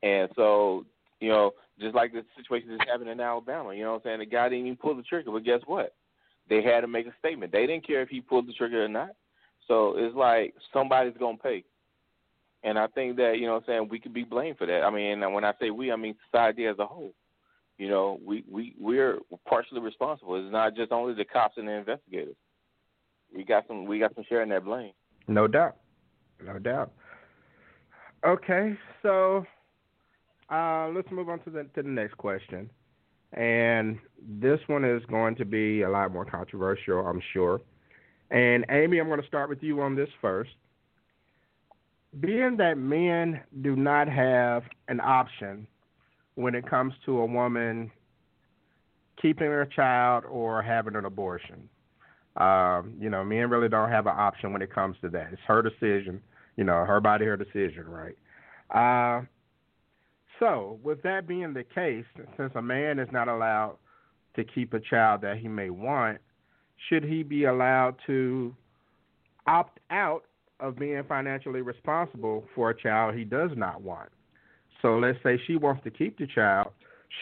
And 0.04 0.30
so 0.36 0.86
You 1.22 1.30
know, 1.30 1.54
just 1.80 1.96
like 1.96 2.12
the 2.12 2.26
situation 2.36 2.70
that's 2.70 2.90
happening 2.90 3.14
in 3.14 3.20
Alabama. 3.22 3.74
You 3.74 3.84
know 3.84 3.94
what 3.94 3.98
I'm 3.98 4.04
saying? 4.04 4.20
The 4.20 4.26
guy 4.26 4.50
didn't 4.50 4.66
even 4.66 4.78
pull 4.78 4.96
the 4.96 5.02
trigger, 5.02 5.32
but 5.32 5.46
guess 5.46 5.62
what? 5.66 5.96
They 6.50 6.62
had 6.62 6.82
to 6.82 6.88
make 6.88 7.08
a 7.08 7.14
statement. 7.20 7.52
They 7.54 7.66
didn't 7.66 7.88
care 7.88 8.02
if 8.02 8.10
he 8.10 8.20
pulled 8.22 8.48
the 8.48 8.54
trigger 8.54 8.84
or 8.84 8.90
not. 8.90 9.12
So 9.68 9.96
it's 9.98 10.16
like 10.16 10.54
somebody's 10.74 11.18
gonna 11.20 11.38
pay. 11.38 11.64
And 12.64 12.80
I 12.80 12.88
think 12.88 13.18
that, 13.18 13.38
you 13.38 13.46
know 13.46 13.54
what 13.54 13.64
I'm 13.64 13.68
saying, 13.68 13.88
we 13.90 14.00
could 14.00 14.14
be 14.14 14.24
blamed 14.24 14.58
for 14.58 14.66
that. 14.66 14.84
I 14.84 14.90
mean, 14.90 15.22
and 15.22 15.34
when 15.34 15.46
I 15.46 15.54
say 15.60 15.70
we, 15.70 15.92
I 15.92 15.96
mean 15.96 16.16
society 16.26 16.66
as 16.66 16.80
a 16.80 16.86
whole. 16.86 17.14
You 17.78 17.90
know, 17.90 18.20
we, 18.26 18.44
we, 18.50 18.74
we're 18.80 19.20
partially 19.48 19.82
responsible. 19.82 20.36
It's 20.36 20.52
not 20.52 20.76
just 20.76 20.92
only 20.92 21.14
the 21.14 21.26
cops 21.26 21.58
and 21.58 21.68
the 21.68 21.74
investigators. 21.74 22.36
We 23.36 23.44
got 23.44 23.68
some 23.68 23.86
we 23.86 24.00
got 24.00 24.16
some 24.16 24.24
share 24.30 24.44
in 24.44 24.50
that 24.50 24.64
blame. 24.64 24.94
No 25.28 25.48
doubt. 25.48 25.76
No 26.44 26.58
doubt. 26.58 26.92
Okay, 28.26 28.78
so 29.02 29.46
uh, 30.50 30.90
let's 30.96 31.12
move 31.12 31.28
on 31.28 31.40
to 31.42 31.50
the 31.50 31.64
to 31.76 31.84
the 31.84 31.90
next 31.90 32.18
question. 32.18 32.70
And 33.34 34.00
this 34.40 34.60
one 34.68 34.86
is 34.86 35.04
going 35.08 35.36
to 35.36 35.46
be 35.46 35.82
a 35.82 35.90
lot 35.90 36.14
more 36.14 36.24
controversial, 36.24 37.06
I'm 37.06 37.22
sure. 37.34 37.60
And 38.32 38.66
Amy, 38.70 39.00
I'm 39.00 39.08
going 39.08 39.22
to 39.22 39.28
start 39.28 39.50
with 39.50 39.62
you 39.62 39.82
on 39.82 39.96
this 39.96 40.10
first. 40.22 40.52
Being 42.20 42.58
that 42.58 42.78
men 42.78 43.42
do 43.62 43.76
not 43.76 44.08
have 44.08 44.64
an 44.88 45.00
option 45.00 45.68
when 46.36 46.56
it 46.56 46.68
comes 46.70 46.94
to 47.06 47.20
a 47.20 47.26
woman 47.26 47.92
keeping 49.22 49.48
her 49.48 49.66
child 49.66 50.24
or 50.30 50.62
having 50.62 50.96
an 50.96 51.06
abortion. 51.06 51.70
Um, 52.38 52.96
you 53.00 53.10
know, 53.10 53.24
men 53.24 53.50
really 53.50 53.70
don't 53.70 53.90
have 53.90 54.08
an 54.08 54.16
option 54.16 54.52
when 54.52 54.62
it 54.62 54.74
comes 54.74 54.98
to 55.02 55.10
that. 55.10 55.30
It's 55.32 55.42
her 55.48 55.62
decision. 55.62 56.22
You 56.58 56.64
know, 56.64 56.86
her 56.86 57.00
body, 57.00 57.26
her 57.26 57.38
decision, 57.38 57.86
right? 57.88 58.18
Uh, 58.70 59.26
so, 60.40 60.80
with 60.84 61.02
that 61.04 61.28
being 61.28 61.54
the 61.54 61.64
case, 61.64 62.06
since 62.38 62.52
a 62.56 62.62
man 62.62 63.00
is 63.00 63.08
not 63.12 63.28
allowed 63.28 63.78
to 64.36 64.44
keep 64.44 64.74
a 64.74 64.80
child 64.80 65.22
that 65.22 65.38
he 65.38 65.48
may 65.48 65.70
want, 65.70 66.20
should 66.90 67.04
he 67.04 67.24
be 67.24 67.46
allowed 67.46 67.96
to 68.08 68.54
opt 69.48 69.80
out 69.90 70.24
of 70.60 70.78
being 70.78 71.04
financially 71.08 71.62
responsible 71.62 72.46
for 72.54 72.70
a 72.70 72.78
child 72.80 73.16
he 73.16 73.24
does 73.24 73.52
not 73.56 73.82
want? 73.82 74.10
So, 74.82 74.98
let's 74.98 75.18
say 75.24 75.40
she 75.48 75.56
wants 75.56 75.84
to 75.84 75.92
keep 75.92 76.18
the 76.18 76.28
child. 76.28 76.72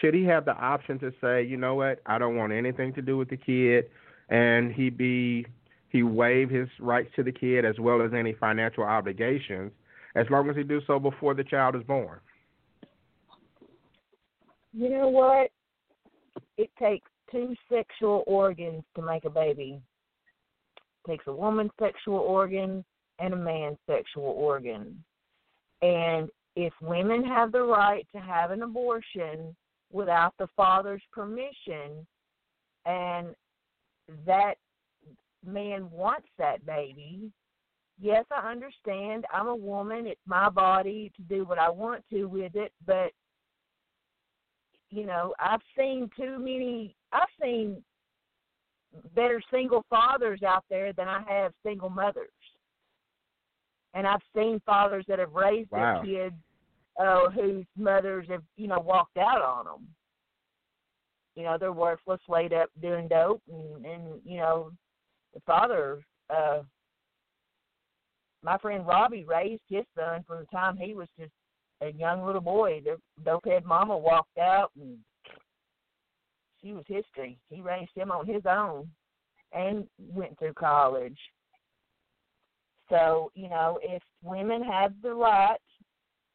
Should 0.00 0.14
he 0.14 0.24
have 0.24 0.44
the 0.44 0.56
option 0.56 0.98
to 1.00 1.12
say, 1.20 1.42
you 1.42 1.56
know 1.56 1.74
what, 1.74 2.00
I 2.06 2.18
don't 2.18 2.36
want 2.36 2.52
anything 2.52 2.92
to 2.94 3.02
do 3.02 3.16
with 3.16 3.30
the 3.30 3.36
kid, 3.36 3.86
and 4.28 4.72
he 4.72 4.90
be 4.90 5.46
he 5.88 6.02
waive 6.02 6.50
his 6.50 6.68
rights 6.80 7.10
to 7.14 7.22
the 7.22 7.30
kid 7.30 7.64
as 7.64 7.78
well 7.78 8.02
as 8.02 8.12
any 8.12 8.32
financial 8.32 8.82
obligations, 8.82 9.70
as 10.16 10.26
long 10.28 10.50
as 10.50 10.56
he 10.56 10.64
do 10.64 10.80
so 10.88 10.98
before 10.98 11.34
the 11.34 11.44
child 11.44 11.76
is 11.76 11.84
born? 11.84 12.18
You 14.72 14.90
know 14.90 15.08
what? 15.08 15.50
It 16.56 16.68
takes 16.80 17.08
two 17.30 17.54
sexual 17.72 18.24
organs 18.26 18.82
to 18.96 19.02
make 19.02 19.24
a 19.24 19.30
baby. 19.30 19.80
It 20.76 21.10
takes 21.10 21.26
a 21.26 21.32
woman's 21.32 21.70
sexual 21.78 22.18
organ 22.18 22.84
and 23.18 23.34
a 23.34 23.36
man's 23.36 23.78
sexual 23.88 24.24
organ. 24.24 25.02
And 25.82 26.28
if 26.56 26.72
women 26.80 27.24
have 27.24 27.52
the 27.52 27.62
right 27.62 28.06
to 28.14 28.20
have 28.20 28.50
an 28.50 28.62
abortion 28.62 29.54
without 29.92 30.34
the 30.38 30.48
father's 30.56 31.02
permission 31.12 32.06
and 32.86 33.28
that 34.26 34.54
man 35.44 35.90
wants 35.90 36.28
that 36.38 36.64
baby, 36.64 37.30
yes, 38.00 38.24
I 38.30 38.50
understand. 38.50 39.24
I'm 39.32 39.48
a 39.48 39.54
woman. 39.54 40.06
It's 40.06 40.20
my 40.26 40.48
body 40.48 41.12
to 41.16 41.22
do 41.22 41.44
what 41.44 41.58
I 41.58 41.70
want 41.70 42.04
to 42.10 42.24
with 42.24 42.54
it, 42.54 42.72
but 42.86 43.12
you 44.90 45.06
know, 45.06 45.34
I've 45.40 45.60
seen 45.76 46.08
too 46.16 46.38
many. 46.38 46.94
I've 47.14 47.28
seen 47.42 47.82
better 49.14 49.40
single 49.52 49.84
fathers 49.88 50.42
out 50.42 50.64
there 50.68 50.92
than 50.92 51.08
I 51.08 51.22
have 51.26 51.52
single 51.64 51.90
mothers, 51.90 52.28
and 53.94 54.06
I've 54.06 54.20
seen 54.36 54.60
fathers 54.66 55.04
that 55.08 55.18
have 55.18 55.32
raised 55.32 55.70
wow. 55.70 56.02
their 56.02 56.04
kids 56.04 56.36
uh, 57.00 57.30
whose 57.30 57.64
mothers 57.76 58.26
have, 58.28 58.42
you 58.56 58.68
know, 58.68 58.80
walked 58.80 59.16
out 59.16 59.42
on 59.42 59.64
them. 59.64 59.88
You 61.36 61.44
know, 61.44 61.56
they're 61.58 61.72
worthless, 61.72 62.20
laid 62.28 62.52
up 62.52 62.68
doing 62.80 63.08
dope, 63.08 63.42
and, 63.50 63.84
and 63.84 64.02
you 64.24 64.38
know, 64.38 64.70
the 65.34 65.40
father. 65.40 66.04
uh 66.30 66.62
My 68.42 68.58
friend 68.58 68.86
Robbie 68.86 69.24
raised 69.24 69.62
his 69.68 69.84
son 69.96 70.24
from 70.26 70.40
the 70.40 70.56
time 70.56 70.76
he 70.76 70.94
was 70.94 71.08
just 71.18 71.32
a 71.80 71.90
young 71.92 72.24
little 72.24 72.40
boy. 72.40 72.82
The 72.84 72.98
dopehead 73.28 73.64
mama 73.64 73.98
walked 73.98 74.38
out, 74.38 74.70
and 74.80 74.96
she 76.64 76.72
was 76.72 76.84
history. 76.88 77.38
He 77.50 77.60
raised 77.60 77.90
him 77.94 78.10
on 78.10 78.26
his 78.26 78.42
own, 78.46 78.88
and 79.52 79.86
went 79.98 80.38
through 80.38 80.54
college. 80.54 81.18
So 82.88 83.30
you 83.34 83.48
know, 83.48 83.78
if 83.82 84.02
women 84.22 84.62
have 84.62 84.92
the 85.02 85.14
right 85.14 85.58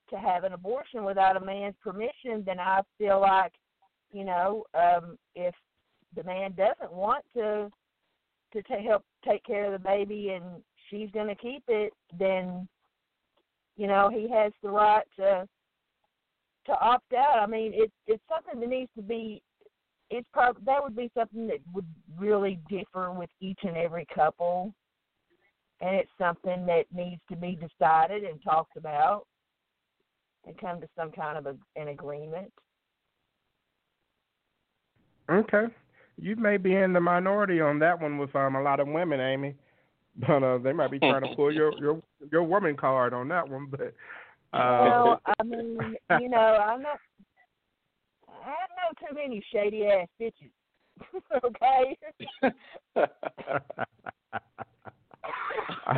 to 0.09 0.17
have 0.17 0.43
an 0.43 0.53
abortion 0.53 1.03
without 1.03 1.37
a 1.37 1.45
man's 1.45 1.75
permission, 1.83 2.43
then 2.45 2.59
I 2.59 2.81
feel 2.97 3.19
like, 3.19 3.53
you 4.11 4.25
know, 4.25 4.63
um, 4.73 5.17
if 5.35 5.53
the 6.15 6.23
man 6.23 6.53
doesn't 6.53 6.91
want 6.91 7.23
to 7.35 7.69
to 8.51 8.63
ta- 8.63 8.81
help 8.81 9.03
take 9.27 9.43
care 9.43 9.65
of 9.65 9.71
the 9.71 9.87
baby 9.87 10.29
and 10.29 10.43
she's 10.89 11.11
going 11.11 11.27
to 11.27 11.35
keep 11.35 11.63
it, 11.67 11.93
then 12.17 12.67
you 13.75 13.87
know 13.87 14.09
he 14.09 14.27
has 14.29 14.51
the 14.61 14.69
right 14.69 15.05
to 15.17 15.47
to 16.65 16.71
opt 16.79 17.13
out. 17.13 17.39
I 17.39 17.45
mean, 17.45 17.71
it's 17.75 17.93
it's 18.07 18.23
something 18.29 18.59
that 18.59 18.69
needs 18.69 18.91
to 18.95 19.01
be. 19.01 19.41
It's 20.09 20.27
probably 20.33 20.63
that 20.65 20.83
would 20.83 20.95
be 20.95 21.11
something 21.15 21.47
that 21.47 21.59
would 21.73 21.85
really 22.17 22.59
differ 22.69 23.11
with 23.11 23.29
each 23.39 23.59
and 23.63 23.77
every 23.77 24.07
couple, 24.13 24.73
and 25.81 25.95
it's 25.95 26.09
something 26.17 26.65
that 26.65 26.85
needs 26.91 27.21
to 27.29 27.35
be 27.35 27.57
decided 27.57 28.23
and 28.23 28.41
talked 28.43 28.75
about, 28.75 29.27
and 30.47 30.57
come 30.57 30.81
to 30.81 30.87
some 30.97 31.11
kind 31.11 31.37
of 31.37 31.45
a, 31.45 31.55
an 31.79 31.89
agreement. 31.89 32.51
Okay, 35.29 35.65
you 36.17 36.35
may 36.35 36.57
be 36.57 36.75
in 36.75 36.91
the 36.91 36.99
minority 36.99 37.61
on 37.61 37.77
that 37.79 38.01
one 38.01 38.17
with 38.17 38.35
um 38.35 38.55
a 38.55 38.61
lot 38.61 38.79
of 38.79 38.87
women, 38.87 39.19
Amy, 39.19 39.53
but 40.27 40.43
uh, 40.43 40.57
they 40.57 40.73
might 40.73 40.91
be 40.91 40.99
trying 40.99 41.21
to 41.21 41.35
pull 41.35 41.53
your 41.53 41.71
your 41.79 42.01
your 42.31 42.43
woman 42.43 42.75
card 42.75 43.13
on 43.13 43.27
that 43.27 43.47
one. 43.47 43.67
But 43.69 43.93
uh, 44.53 45.05
well, 45.05 45.21
I 45.39 45.43
mean, 45.43 45.77
you 46.19 46.29
know, 46.29 46.37
I 46.37 46.77
know 46.77 46.95
I 48.45 48.65
know 48.75 49.07
too 49.07 49.15
many 49.15 49.43
shady 49.51 49.87
ass 49.87 50.07
bitches. 50.19 50.51
okay. 51.43 51.97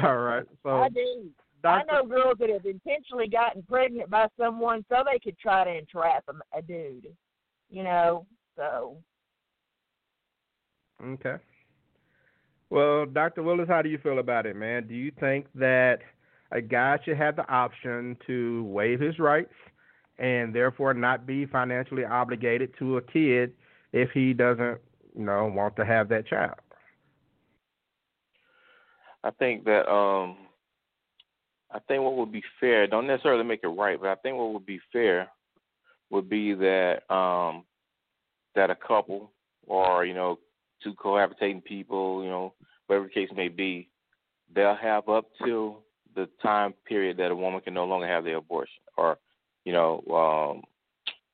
All 0.04 0.18
right, 0.18 0.46
so 0.64 0.70
I 0.70 0.90
do. 0.90 1.30
Dr. 1.64 1.92
I 1.92 1.94
know 1.94 2.08
girls 2.08 2.38
that 2.40 2.50
have 2.50 2.66
intentionally 2.66 3.28
gotten 3.28 3.62
pregnant 3.64 4.10
by 4.10 4.28
someone 4.40 4.84
so 4.90 5.04
they 5.06 5.20
could 5.20 5.38
try 5.38 5.64
to 5.64 5.70
entrap 5.70 6.24
a, 6.28 6.58
a 6.58 6.62
dude. 6.62 7.08
You 7.70 7.84
know, 7.84 8.26
so 8.56 8.98
Okay. 11.04 11.36
Well, 12.70 13.06
Dr. 13.06 13.44
Willis, 13.44 13.68
how 13.68 13.82
do 13.82 13.90
you 13.90 13.98
feel 13.98 14.20
about 14.20 14.46
it, 14.46 14.56
man? 14.56 14.88
Do 14.88 14.94
you 14.94 15.12
think 15.20 15.48
that 15.56 16.00
a 16.52 16.62
guy 16.62 17.00
should 17.04 17.18
have 17.18 17.36
the 17.36 17.50
option 17.52 18.18
to 18.28 18.64
waive 18.66 19.00
his 19.00 19.20
rights 19.20 19.54
and 20.22 20.54
therefore 20.54 20.94
not 20.94 21.26
be 21.26 21.48
financially 21.48 22.06
obligated 22.06 22.72
to 22.78 22.98
a 22.98 23.02
kid 23.02 23.52
if 23.92 24.12
he 24.12 24.34
doesn't, 24.34 24.80
you 25.18 25.26
know, 25.26 25.48
want 25.48 25.76
to 25.76 25.84
have 25.84 26.08
that 26.10 26.28
child? 26.28 26.60
I 29.24 29.32
think 29.32 29.66
that 29.66 29.92
um 29.92 30.38
I 31.72 31.80
think 31.88 32.04
what 32.04 32.16
would 32.18 32.32
be 32.32 32.44
fair, 32.60 32.86
don't 32.86 33.08
necessarily 33.08 33.44
make 33.44 33.62
it 33.64 33.68
right, 33.68 34.00
but 34.00 34.10
I 34.10 34.16
think 34.16 34.38
what 34.38 34.54
would 34.54 34.66
be 34.66 34.80
fair 34.94 35.28
would 36.12 36.30
be 36.30 36.54
that 36.54 37.12
um 37.14 37.66
that 38.54 38.70
a 38.70 38.76
couple 38.76 39.32
or, 39.66 40.06
you 40.06 40.14
know, 40.14 40.38
two 40.84 40.94
cohabitating 40.94 41.64
people, 41.64 42.24
you 42.24 42.30
know, 42.30 42.54
whatever 42.86 43.06
the 43.08 43.12
case 43.12 43.30
may 43.36 43.48
be, 43.48 43.90
they'll 44.54 44.76
have 44.76 45.10
up 45.10 45.26
to 45.46 45.78
the 46.14 46.30
time 46.44 46.74
period 46.86 47.18
that 47.18 47.32
a 47.32 47.36
woman 47.36 47.62
can 47.62 47.74
no 47.74 47.86
longer 47.86 48.06
have 48.08 48.24
the 48.24 48.36
abortion 48.36 48.84
or, 48.98 49.18
you 49.66 49.74
know, 49.74 50.02
um 50.12 50.64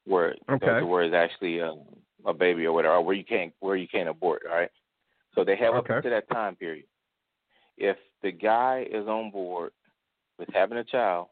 where 0.05 0.35
Okay. 0.49 0.81
where 0.81 1.03
it's 1.03 1.15
actually 1.15 1.59
a, 1.59 1.73
a 2.25 2.33
baby 2.33 2.65
or 2.65 2.73
whatever, 2.73 2.95
or 2.95 3.03
where 3.03 3.15
you 3.15 3.25
can't 3.25 3.53
where 3.59 3.75
you 3.75 3.87
can't 3.87 4.09
abort, 4.09 4.43
all 4.49 4.55
right? 4.55 4.71
So 5.35 5.43
they 5.43 5.55
have 5.57 5.75
Okay. 5.75 5.95
up 5.95 6.03
to 6.03 6.09
that 6.09 6.29
time 6.29 6.55
period. 6.55 6.85
If 7.77 7.97
the 8.23 8.31
guy 8.31 8.87
is 8.89 9.07
on 9.07 9.29
board 9.31 9.71
with 10.39 10.49
having 10.53 10.77
a 10.79 10.83
child, 10.83 11.27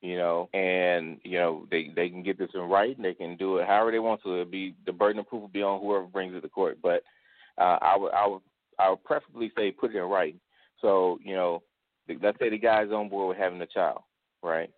you 0.00 0.16
know, 0.16 0.48
and 0.54 1.18
you 1.24 1.38
know 1.38 1.66
they 1.70 1.90
they 1.94 2.08
can 2.08 2.22
get 2.22 2.38
this 2.38 2.50
in 2.54 2.60
writing, 2.60 3.02
they 3.02 3.14
can 3.14 3.36
do 3.36 3.58
it 3.58 3.66
however 3.66 3.90
they 3.90 3.98
want 3.98 4.22
to. 4.22 4.32
It'll 4.32 4.44
be 4.44 4.74
the 4.86 4.92
burden 4.92 5.18
of 5.18 5.28
proof 5.28 5.42
will 5.42 5.48
be 5.48 5.62
on 5.62 5.80
whoever 5.80 6.06
brings 6.06 6.34
it 6.34 6.42
to 6.42 6.48
court. 6.48 6.78
But 6.82 7.02
uh, 7.58 7.78
I 7.80 7.96
would 7.96 8.12
I 8.12 8.26
would 8.26 8.42
I 8.78 8.90
would 8.90 9.04
preferably 9.04 9.52
say 9.56 9.70
put 9.72 9.94
it 9.94 9.98
in 9.98 10.04
writing. 10.04 10.40
So 10.80 11.18
you 11.22 11.34
know, 11.34 11.62
let's 12.22 12.38
say 12.38 12.50
the 12.50 12.58
guy's 12.58 12.90
on 12.90 13.08
board 13.08 13.28
with 13.28 13.38
having 13.38 13.60
a 13.60 13.66
child, 13.66 14.00
right? 14.42 14.70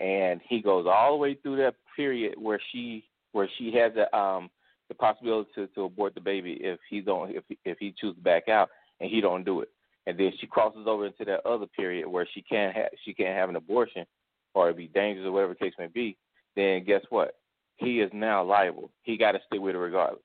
And 0.00 0.40
he 0.48 0.60
goes 0.60 0.86
all 0.88 1.12
the 1.12 1.18
way 1.18 1.34
through 1.34 1.56
that 1.56 1.74
period 1.96 2.34
where 2.38 2.60
she 2.72 3.04
where 3.32 3.48
she 3.58 3.72
has 3.74 3.92
the 3.94 4.14
um 4.16 4.50
the 4.88 4.94
possibility 4.94 5.50
to, 5.54 5.66
to 5.68 5.84
abort 5.84 6.14
the 6.14 6.20
baby 6.20 6.58
if 6.60 6.78
he 6.88 7.00
don't 7.00 7.30
if 7.30 7.44
if 7.64 7.78
he 7.78 7.94
chooses 8.00 8.16
to 8.16 8.22
back 8.22 8.48
out 8.48 8.70
and 9.00 9.10
he 9.10 9.20
don't 9.20 9.44
do 9.44 9.60
it, 9.60 9.68
and 10.06 10.18
then 10.18 10.32
she 10.40 10.46
crosses 10.46 10.86
over 10.86 11.06
into 11.06 11.24
that 11.24 11.44
other 11.46 11.66
period 11.66 12.08
where 12.08 12.26
she 12.32 12.42
can't 12.42 12.74
have 12.74 12.88
she 13.04 13.12
can't 13.12 13.36
have 13.36 13.48
an 13.48 13.56
abortion 13.56 14.06
or 14.54 14.66
it'd 14.66 14.76
be 14.76 14.88
dangerous 14.88 15.26
or 15.26 15.32
whatever 15.32 15.52
the 15.52 15.58
case 15.58 15.74
may 15.78 15.86
be, 15.86 16.16
then 16.56 16.84
guess 16.84 17.02
what? 17.10 17.34
He 17.76 18.00
is 18.00 18.10
now 18.12 18.42
liable. 18.42 18.90
He 19.02 19.16
got 19.16 19.32
to 19.32 19.40
stick 19.46 19.60
with 19.60 19.74
it 19.74 19.78
regardless. 19.78 20.22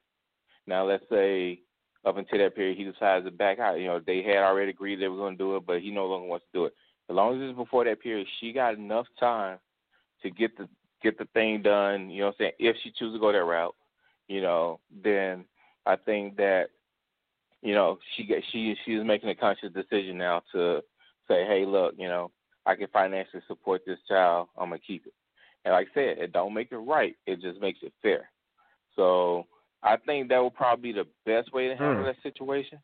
Now 0.66 0.88
let's 0.88 1.04
say 1.12 1.60
up 2.06 2.18
until 2.18 2.40
that 2.40 2.56
period 2.56 2.78
he 2.78 2.84
decides 2.84 3.26
to 3.26 3.32
back 3.32 3.60
out. 3.60 3.80
You 3.80 3.88
know 3.88 4.00
they 4.00 4.24
had 4.24 4.38
already 4.38 4.72
agreed 4.72 5.00
they 5.00 5.08
were 5.08 5.18
going 5.18 5.38
to 5.38 5.44
do 5.44 5.56
it, 5.56 5.66
but 5.66 5.82
he 5.82 5.92
no 5.92 6.06
longer 6.06 6.28
wants 6.28 6.46
to 6.52 6.60
do 6.60 6.66
it. 6.66 6.74
As 7.14 7.16
long 7.16 7.36
as 7.36 7.48
it's 7.48 7.56
before 7.56 7.86
that 7.86 8.02
period, 8.02 8.28
she 8.40 8.52
got 8.52 8.74
enough 8.74 9.06
time 9.20 9.60
to 10.24 10.32
get 10.32 10.58
the 10.58 10.68
get 11.04 11.16
the 11.20 11.26
thing 11.26 11.62
done. 11.62 12.10
You 12.10 12.22
know 12.22 12.26
what 12.26 12.36
I'm 12.40 12.46
saying? 12.46 12.52
If 12.58 12.76
she 12.84 12.92
chooses 12.98 13.18
to 13.18 13.20
go 13.20 13.32
that 13.32 13.44
route, 13.44 13.76
you 14.28 14.42
know, 14.42 14.80
then 15.04 15.46
I 15.86 15.96
think 15.96 16.38
that 16.38 16.70
you 17.62 17.76
know 17.76 18.00
she 18.16 18.24
get 18.24 18.44
she 18.52 18.76
she's 18.84 19.04
making 19.04 19.30
a 19.30 19.36
conscious 19.36 19.72
decision 19.74 20.18
now 20.18 20.42
to 20.54 20.82
say, 21.28 21.46
hey, 21.46 21.66
look, 21.68 21.94
you 22.00 22.08
know, 22.08 22.32
I 22.66 22.74
can 22.74 22.88
financially 22.88 23.44
support 23.48 23.84
this 23.86 24.00
child. 24.08 24.48
I'm 24.58 24.70
gonna 24.70 24.80
keep 24.80 25.06
it. 25.06 25.14
And 25.66 25.74
like 25.76 25.90
I 25.92 25.94
said, 25.94 26.18
it 26.18 26.34
don't 26.34 26.56
make 26.56 26.72
it 26.72 26.78
right. 26.78 27.16
It 27.28 27.42
just 27.42 27.62
makes 27.62 27.78
it 27.84 27.94
fair. 28.02 28.32
So 28.96 29.46
I 29.84 29.98
think 29.98 30.30
that 30.30 30.42
would 30.42 30.56
probably 30.56 30.94
be 30.94 31.00
the 31.00 31.08
best 31.28 31.54
way 31.54 31.68
to 31.68 31.76
handle 31.76 32.06
Hmm. 32.06 32.06
that 32.06 32.16
situation. 32.24 32.80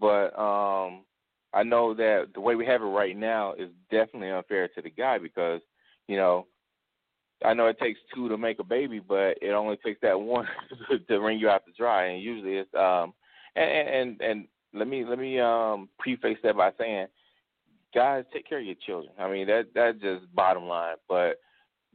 But 0.00 0.34
um 0.38 1.04
I 1.52 1.62
know 1.62 1.94
that 1.94 2.28
the 2.34 2.40
way 2.40 2.54
we 2.54 2.66
have 2.66 2.82
it 2.82 2.86
right 2.86 3.16
now 3.16 3.54
is 3.54 3.70
definitely 3.90 4.30
unfair 4.30 4.68
to 4.68 4.82
the 4.82 4.90
guy 4.90 5.18
because, 5.18 5.60
you 6.06 6.16
know, 6.16 6.46
I 7.44 7.54
know 7.54 7.66
it 7.66 7.78
takes 7.78 8.00
two 8.14 8.28
to 8.28 8.36
make 8.36 8.58
a 8.58 8.64
baby, 8.64 9.00
but 9.00 9.38
it 9.40 9.52
only 9.52 9.76
takes 9.76 10.00
that 10.02 10.20
one 10.20 10.46
to 11.08 11.18
wring 11.18 11.38
you 11.38 11.48
out 11.48 11.64
to 11.66 11.72
dry. 11.72 12.06
And 12.06 12.22
usually 12.22 12.56
it's 12.56 12.74
um 12.74 13.14
and 13.56 13.88
and 13.88 14.20
and 14.20 14.48
let 14.74 14.88
me 14.88 15.04
let 15.04 15.18
me 15.18 15.40
um 15.40 15.88
preface 15.98 16.38
that 16.42 16.56
by 16.56 16.72
saying, 16.78 17.06
guys, 17.94 18.24
take 18.32 18.48
care 18.48 18.58
of 18.58 18.66
your 18.66 18.74
children. 18.86 19.12
I 19.18 19.30
mean 19.30 19.46
that 19.46 19.68
that's 19.74 19.98
just 20.00 20.34
bottom 20.34 20.64
line. 20.64 20.96
But 21.08 21.38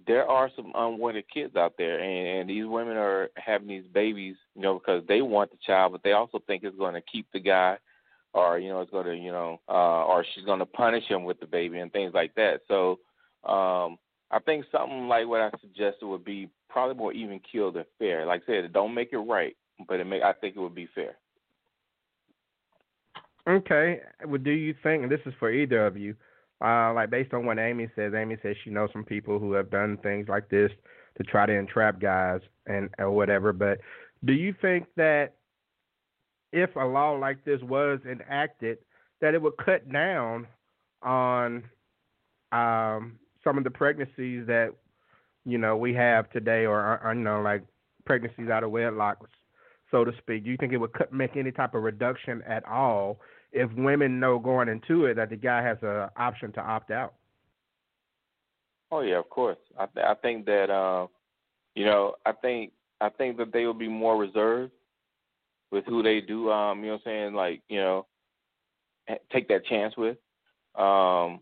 there 0.05 0.27
are 0.27 0.49
some 0.55 0.71
unwanted 0.75 1.25
kids 1.33 1.55
out 1.55 1.73
there, 1.77 1.99
and, 1.99 2.39
and 2.41 2.49
these 2.49 2.65
women 2.65 2.97
are 2.97 3.29
having 3.35 3.67
these 3.67 3.85
babies, 3.93 4.35
you 4.55 4.61
know, 4.61 4.79
because 4.79 5.03
they 5.07 5.21
want 5.21 5.51
the 5.51 5.57
child, 5.65 5.91
but 5.91 6.03
they 6.03 6.13
also 6.13 6.41
think 6.45 6.63
it's 6.63 6.77
going 6.77 6.93
to 6.93 7.01
keep 7.01 7.27
the 7.31 7.39
guy, 7.39 7.77
or 8.33 8.59
you 8.59 8.69
know, 8.69 8.81
it's 8.81 8.91
going 8.91 9.05
to, 9.05 9.15
you 9.15 9.31
know, 9.31 9.59
uh, 9.69 10.05
or 10.05 10.25
she's 10.33 10.45
going 10.45 10.59
to 10.59 10.65
punish 10.65 11.05
him 11.05 11.23
with 11.23 11.39
the 11.39 11.45
baby 11.45 11.79
and 11.79 11.91
things 11.91 12.13
like 12.13 12.33
that. 12.35 12.61
So, 12.67 12.99
um, 13.49 13.97
I 14.31 14.39
think 14.43 14.65
something 14.71 15.07
like 15.07 15.27
what 15.27 15.41
I 15.41 15.51
suggested 15.61 16.05
would 16.05 16.25
be 16.25 16.49
probably 16.69 16.95
more 16.95 17.13
even 17.13 17.39
kill 17.51 17.71
than 17.71 17.85
fair. 17.99 18.25
Like 18.25 18.41
I 18.47 18.61
said, 18.61 18.73
don't 18.73 18.95
make 18.95 19.13
it 19.13 19.17
right, 19.17 19.55
but 19.87 19.99
it 19.99 20.05
make 20.05 20.23
I 20.23 20.33
think 20.33 20.55
it 20.55 20.59
would 20.59 20.75
be 20.75 20.89
fair. 20.95 21.15
Okay. 23.47 23.99
Well, 24.25 24.39
do 24.39 24.51
you 24.51 24.73
think, 24.83 25.03
and 25.03 25.11
this 25.11 25.19
is 25.25 25.33
for 25.37 25.51
either 25.51 25.85
of 25.85 25.97
you, 25.97 26.15
uh, 26.63 26.93
like 26.93 27.09
based 27.09 27.33
on 27.33 27.45
what 27.45 27.59
Amy 27.59 27.89
says, 27.95 28.13
Amy 28.15 28.37
says 28.41 28.55
she 28.63 28.69
knows 28.69 28.89
some 28.93 29.03
people 29.03 29.37
who 29.37 29.51
have 29.53 29.69
done 29.69 29.97
things 29.97 30.27
like 30.29 30.49
this 30.49 30.71
to 31.17 31.23
try 31.23 31.45
to 31.45 31.53
entrap 31.53 31.99
guys 31.99 32.39
and 32.65 32.89
or 32.97 33.11
whatever. 33.11 33.51
But 33.51 33.79
do 34.25 34.33
you 34.33 34.55
think 34.61 34.87
that 34.95 35.33
if 36.53 36.75
a 36.75 36.85
law 36.85 37.11
like 37.11 37.43
this 37.43 37.59
was 37.63 37.99
enacted, 38.09 38.77
that 39.19 39.33
it 39.33 39.41
would 39.41 39.57
cut 39.57 39.91
down 39.91 40.47
on 41.01 41.63
um, 42.51 43.19
some 43.43 43.57
of 43.57 43.63
the 43.63 43.71
pregnancies 43.71 44.45
that 44.47 44.69
you 45.45 45.57
know 45.57 45.75
we 45.75 45.93
have 45.95 46.29
today, 46.29 46.65
or, 46.65 47.01
or 47.03 47.13
you 47.13 47.19
know, 47.21 47.41
like 47.41 47.63
pregnancies 48.05 48.49
out 48.49 48.63
of 48.63 48.71
wedlock, 48.71 49.17
so 49.91 50.05
to 50.05 50.11
speak? 50.19 50.45
Do 50.45 50.51
you 50.51 50.57
think 50.57 50.71
it 50.71 50.77
would 50.77 50.93
cut, 50.93 51.11
make 51.11 51.35
any 51.35 51.51
type 51.51 51.73
of 51.73 51.83
reduction 51.83 52.43
at 52.47 52.65
all 52.65 53.19
if 53.51 53.71
women 53.73 54.19
know 54.19 54.37
going 54.39 54.69
into 54.69 55.05
it 55.05 55.15
that 55.15 55.31
the 55.31 55.35
guy 55.35 55.63
has 55.63 55.77
an 55.81 56.09
option 56.15 56.51
to 56.53 56.61
opt 56.61 56.91
out? 56.91 57.15
Oh 58.91 59.01
yeah, 59.01 59.17
of 59.17 59.29
course. 59.29 59.57
I 59.77 59.87
th- 59.87 60.05
I 60.05 60.13
think 60.13 60.45
that 60.45 60.69
uh, 60.69 61.07
you 61.73 61.85
know, 61.85 62.13
I 62.27 62.31
think 62.31 62.73
I 63.01 63.09
think 63.09 63.37
that 63.37 63.51
they 63.51 63.65
will 63.65 63.73
be 63.73 63.87
more 63.87 64.17
reserved 64.17 64.71
with 65.73 65.85
who 65.85 66.03
they 66.03 66.21
do. 66.21 66.51
Um, 66.51 66.79
you 66.79 66.85
know, 66.85 66.91
what 66.93 67.01
I'm 67.07 67.11
saying 67.11 67.33
like 67.33 67.61
you 67.67 67.79
know, 67.79 68.05
take 69.31 69.47
that 69.49 69.65
chance 69.65 69.95
with. 69.97 70.17
Um, 70.75 71.41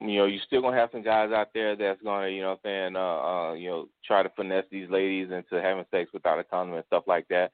you 0.00 0.18
know, 0.18 0.26
you're 0.26 0.42
still 0.46 0.62
gonna 0.62 0.76
have 0.76 0.90
some 0.92 1.02
guys 1.02 1.32
out 1.32 1.48
there 1.52 1.74
that's 1.74 2.00
gonna, 2.02 2.28
you 2.28 2.42
know, 2.42 2.50
what 2.50 2.60
I'm 2.64 2.92
saying, 2.92 2.96
uh, 2.96 3.00
uh, 3.00 3.52
you 3.54 3.68
know, 3.68 3.88
try 4.06 4.22
to 4.22 4.30
finesse 4.30 4.64
these 4.70 4.88
ladies 4.88 5.30
into 5.30 5.60
having 5.60 5.84
sex 5.90 6.10
without 6.12 6.38
a 6.38 6.44
condom 6.44 6.76
and 6.76 6.84
stuff 6.86 7.04
like 7.06 7.26
that. 7.28 7.50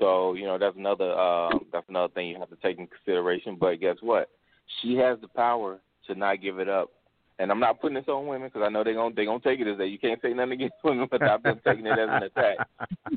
So, 0.00 0.34
you 0.34 0.44
know, 0.44 0.58
that's 0.58 0.76
another 0.76 1.12
uh, 1.12 1.50
that's 1.72 1.88
another 1.88 2.12
thing 2.12 2.28
you 2.28 2.38
have 2.38 2.50
to 2.50 2.56
take 2.56 2.78
in 2.78 2.88
consideration. 2.88 3.56
But 3.58 3.80
guess 3.80 3.96
what? 4.00 4.30
She 4.80 4.96
has 4.96 5.18
the 5.20 5.28
power 5.28 5.80
to 6.06 6.14
not 6.14 6.42
give 6.42 6.58
it 6.58 6.68
up. 6.68 6.90
And 7.38 7.50
I'm 7.50 7.60
not 7.60 7.80
putting 7.80 7.96
this 7.96 8.08
on 8.08 8.26
women 8.26 8.48
because 8.48 8.66
I 8.66 8.70
know 8.70 8.82
they're 8.82 8.94
gonna 8.94 9.14
they 9.14 9.26
gonna 9.26 9.40
take 9.40 9.60
it 9.60 9.66
as 9.66 9.76
that 9.78 9.88
you 9.88 9.98
can't 9.98 10.20
say 10.22 10.32
nothing 10.32 10.52
against 10.52 10.76
women 10.84 11.06
without 11.10 11.42
them 11.42 11.60
taking 11.66 11.86
it 11.86 11.98
as 11.98 12.08
an 12.08 12.22
attack. 12.22 12.66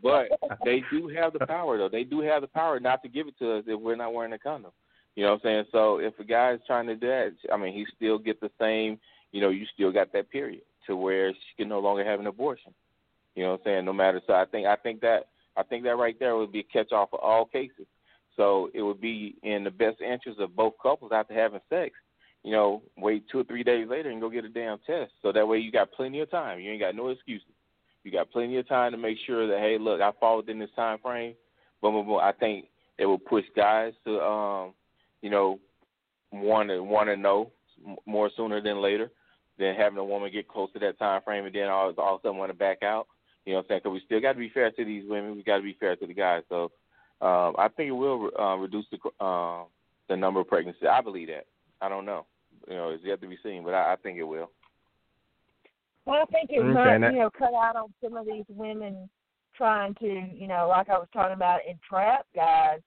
But 0.04 0.28
they 0.66 0.84
do 0.92 1.08
have 1.08 1.34
the 1.34 1.46
power 1.46 1.78
though. 1.78 1.90
They 1.90 2.04
do 2.04 2.20
have 2.22 2.42
the 2.42 2.48
power 2.48 2.80
not 2.80 3.02
to 3.04 3.10
give 3.10 3.28
it 3.28 3.40
to 3.40 3.58
us 3.58 3.64
if 3.66 3.80
we're 3.80 3.96
not 3.96 4.14
wearing 4.14 4.34
a 4.34 4.40
condom. 4.40 4.72
You 5.16 5.24
know 5.24 5.32
what 5.32 5.42
I'm 5.46 5.50
saying? 5.50 5.66
So 5.72 6.00
if 6.00 6.18
a 6.20 6.24
guy 6.24 6.54
is 6.54 6.62
trying 6.68 6.88
to 6.88 6.96
do 6.96 7.08
that, 7.08 7.32
I 7.52 7.58
mean, 7.58 7.74
he 7.74 7.86
still 7.96 8.18
get 8.18 8.40
the 8.42 8.52
same. 8.60 9.00
You 9.32 9.42
know, 9.42 9.50
you 9.50 9.66
still 9.74 9.92
got 9.92 10.12
that 10.14 10.30
period 10.30 10.62
to 10.88 10.96
where 10.96 11.32
she 11.32 11.56
can 11.58 11.70
no 11.70 11.80
longer 11.80 12.04
have 12.04 12.20
an 12.20 12.28
abortion. 12.28 12.74
You 13.36 13.44
know 13.44 13.52
what 13.52 13.62
I'm 13.62 13.66
saying? 13.66 13.86
No 13.86 13.94
matter. 13.94 14.22
So 14.28 14.34
I 14.34 14.46
think 14.46 14.68
I 14.68 14.76
think 14.76 15.02
that 15.02 15.28
I 15.56 15.64
think 15.64 15.84
that 15.84 15.98
right 15.98 16.18
there 16.20 16.36
would 16.36 16.52
be 16.52 16.60
a 16.60 16.64
catch 16.64 16.92
all 16.92 17.08
for 17.08 17.24
all 17.24 17.46
cases. 17.46 17.86
So 18.36 18.70
it 18.74 18.82
would 18.82 19.02
be 19.02 19.36
in 19.44 19.64
the 19.64 19.72
best 19.72 20.02
interest 20.02 20.40
of 20.40 20.56
both 20.56 20.74
couples 20.82 21.12
after 21.14 21.34
having 21.34 21.60
sex. 21.70 21.94
You 22.44 22.52
know, 22.52 22.82
wait 22.98 23.26
two 23.30 23.40
or 23.40 23.44
three 23.44 23.64
days 23.64 23.88
later 23.90 24.10
and 24.10 24.22
go 24.22 24.30
get 24.30 24.46
a 24.46 24.50
damn 24.50 24.80
test. 24.88 25.12
So 25.22 25.32
that 25.32 25.48
way 25.48 25.58
you 25.58 25.72
got 25.72 25.92
plenty 25.92 26.22
of 26.22 26.32
time. 26.32 26.60
You 26.60 26.72
ain't 26.72 26.82
got 26.82 26.96
no 26.96 27.10
excuses. 27.10 27.48
You 28.04 28.12
got 28.12 28.32
plenty 28.32 28.58
of 28.58 28.68
time 28.68 28.92
to 28.94 28.98
make 28.98 29.18
sure 29.26 29.46
that 29.48 29.60
hey, 29.60 29.78
look, 29.80 30.02
I 30.02 30.12
fall 30.20 30.38
within 30.38 30.58
this 30.58 30.70
time 30.76 31.00
frame. 31.00 31.36
Boom, 31.82 31.94
boom, 31.94 32.08
boom. 32.08 32.20
I 32.22 32.32
think 32.32 32.66
it 32.98 33.06
will 33.06 33.20
push 33.20 33.44
guys 33.56 33.94
to 34.06 34.22
um, 34.22 34.74
you 35.22 35.30
know, 35.30 35.60
want 36.32 36.70
to 36.70 36.82
want 36.82 37.10
to 37.10 37.18
know 37.18 37.52
more 38.06 38.30
sooner 38.36 38.62
than 38.62 38.82
later 38.82 39.12
than 39.58 39.76
having 39.76 40.00
a 40.00 40.04
woman 40.04 40.32
get 40.32 40.48
close 40.48 40.72
to 40.74 40.80
that 40.80 40.98
time 40.98 41.22
frame 41.24 41.46
and 41.46 41.54
then 41.54 41.68
all, 41.68 41.94
all 41.98 42.16
of 42.16 42.22
a 42.22 42.24
sudden 42.24 42.38
want 42.38 42.50
to 42.50 42.58
back 42.58 42.82
out. 42.84 43.08
You 43.46 43.54
know 43.54 43.58
what 43.58 43.64
I'm 43.64 43.68
saying? 43.70 43.82
Because 43.84 43.94
we 43.94 44.02
still 44.06 44.22
got 44.22 44.34
to 44.34 44.40
be 44.40 44.50
fair 44.50 44.72
to 44.72 44.86
these 44.86 45.04
women. 45.08 45.36
We 45.36 45.44
got 45.44 45.58
to 45.58 45.64
be 45.64 45.76
fair 45.80 45.96
to 45.96 46.08
the 46.08 46.14
guys. 46.14 46.44
So 46.50 46.72
um, 47.22 47.56
I 47.58 47.68
think 47.76 47.90
it 47.90 47.92
will 47.92 48.30
uh, 48.40 48.56
reduce 48.56 48.86
the 48.92 49.24
uh, 49.24 49.64
the 50.08 50.16
number 50.16 50.40
of 50.40 50.48
pregnancies. 50.48 50.88
I 50.90 51.02
believe 51.02 51.28
that. 51.28 51.46
I 51.82 51.90
don't 51.90 52.06
know. 52.06 52.26
You 52.68 52.76
know, 52.76 52.90
it's 52.90 53.04
yet 53.04 53.22
to 53.22 53.28
be 53.28 53.38
seen, 53.44 53.64
but 53.64 53.74
I, 53.74 53.94
I 53.94 53.96
think 53.98 54.18
it 54.18 54.24
will. 54.24 54.52
Well, 56.06 56.22
I 56.22 56.26
think 56.32 56.50
it 56.52 56.60
Okay, 56.60 56.74
might, 56.74 56.96
and 56.96 57.04
that- 57.04 57.14
you 57.14 57.20
know, 57.20 57.30
cut 57.30 57.54
out 57.54 57.76
on 57.76 57.94
some 58.04 58.18
of 58.18 58.26
these 58.26 58.46
women 58.50 59.10
trying 59.56 59.94
to, 59.96 60.08
you 60.34 60.48
know, 60.48 60.68
like 60.68 60.90
I 60.90 60.98
was 60.98 61.08
talking 61.14 61.34
about, 61.36 61.60
entrap 61.70 62.26
guys 62.36 62.80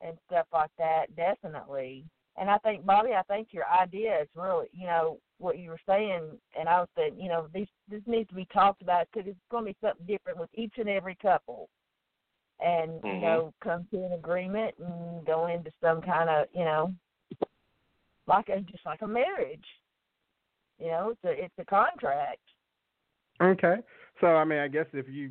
and 0.00 0.16
stuff 0.26 0.46
like 0.52 0.70
that. 0.78 1.14
Definitely. 1.16 2.04
And 2.36 2.50
I 2.50 2.58
think, 2.58 2.84
Bobby, 2.84 3.10
I 3.14 3.22
think 3.22 3.48
your 3.52 3.66
idea 3.68 4.22
is 4.22 4.28
really, 4.34 4.66
you 4.72 4.86
know, 4.86 5.18
what 5.38 5.58
you 5.58 5.70
were 5.70 5.80
saying, 5.86 6.22
and 6.58 6.68
I 6.68 6.80
was 6.80 6.88
saying, 6.96 7.14
you 7.20 7.28
know, 7.28 7.48
this 7.52 7.68
this 7.88 8.02
needs 8.06 8.28
to 8.30 8.34
be 8.34 8.46
talked 8.52 8.82
about 8.82 9.06
because 9.12 9.28
it's 9.28 9.38
going 9.50 9.64
to 9.64 9.70
be 9.72 9.76
something 9.80 10.06
different 10.06 10.38
with 10.38 10.50
each 10.54 10.74
and 10.78 10.88
every 10.88 11.16
couple, 11.16 11.68
and 12.60 12.94
you 13.04 13.10
Mhm. 13.10 13.20
know, 13.20 13.54
come 13.60 13.86
to 13.92 14.04
an 14.04 14.12
agreement 14.12 14.76
and 14.78 15.24
go 15.26 15.46
into 15.46 15.72
some 15.80 16.00
kind 16.02 16.28
of, 16.30 16.48
you 16.52 16.64
know, 16.64 16.92
like 18.26 18.48
a 18.48 18.60
just 18.60 18.84
like 18.86 19.02
a 19.02 19.06
marriage. 19.06 19.64
You 20.78 20.88
know, 20.88 21.12
it's 21.12 21.24
a 21.24 21.44
it's 21.44 21.54
a 21.58 21.64
contract. 21.64 22.40
Okay. 23.42 23.76
So 24.20 24.28
I 24.28 24.44
mean, 24.44 24.58
I 24.58 24.68
guess 24.68 24.86
if 24.92 25.06
you're 25.08 25.30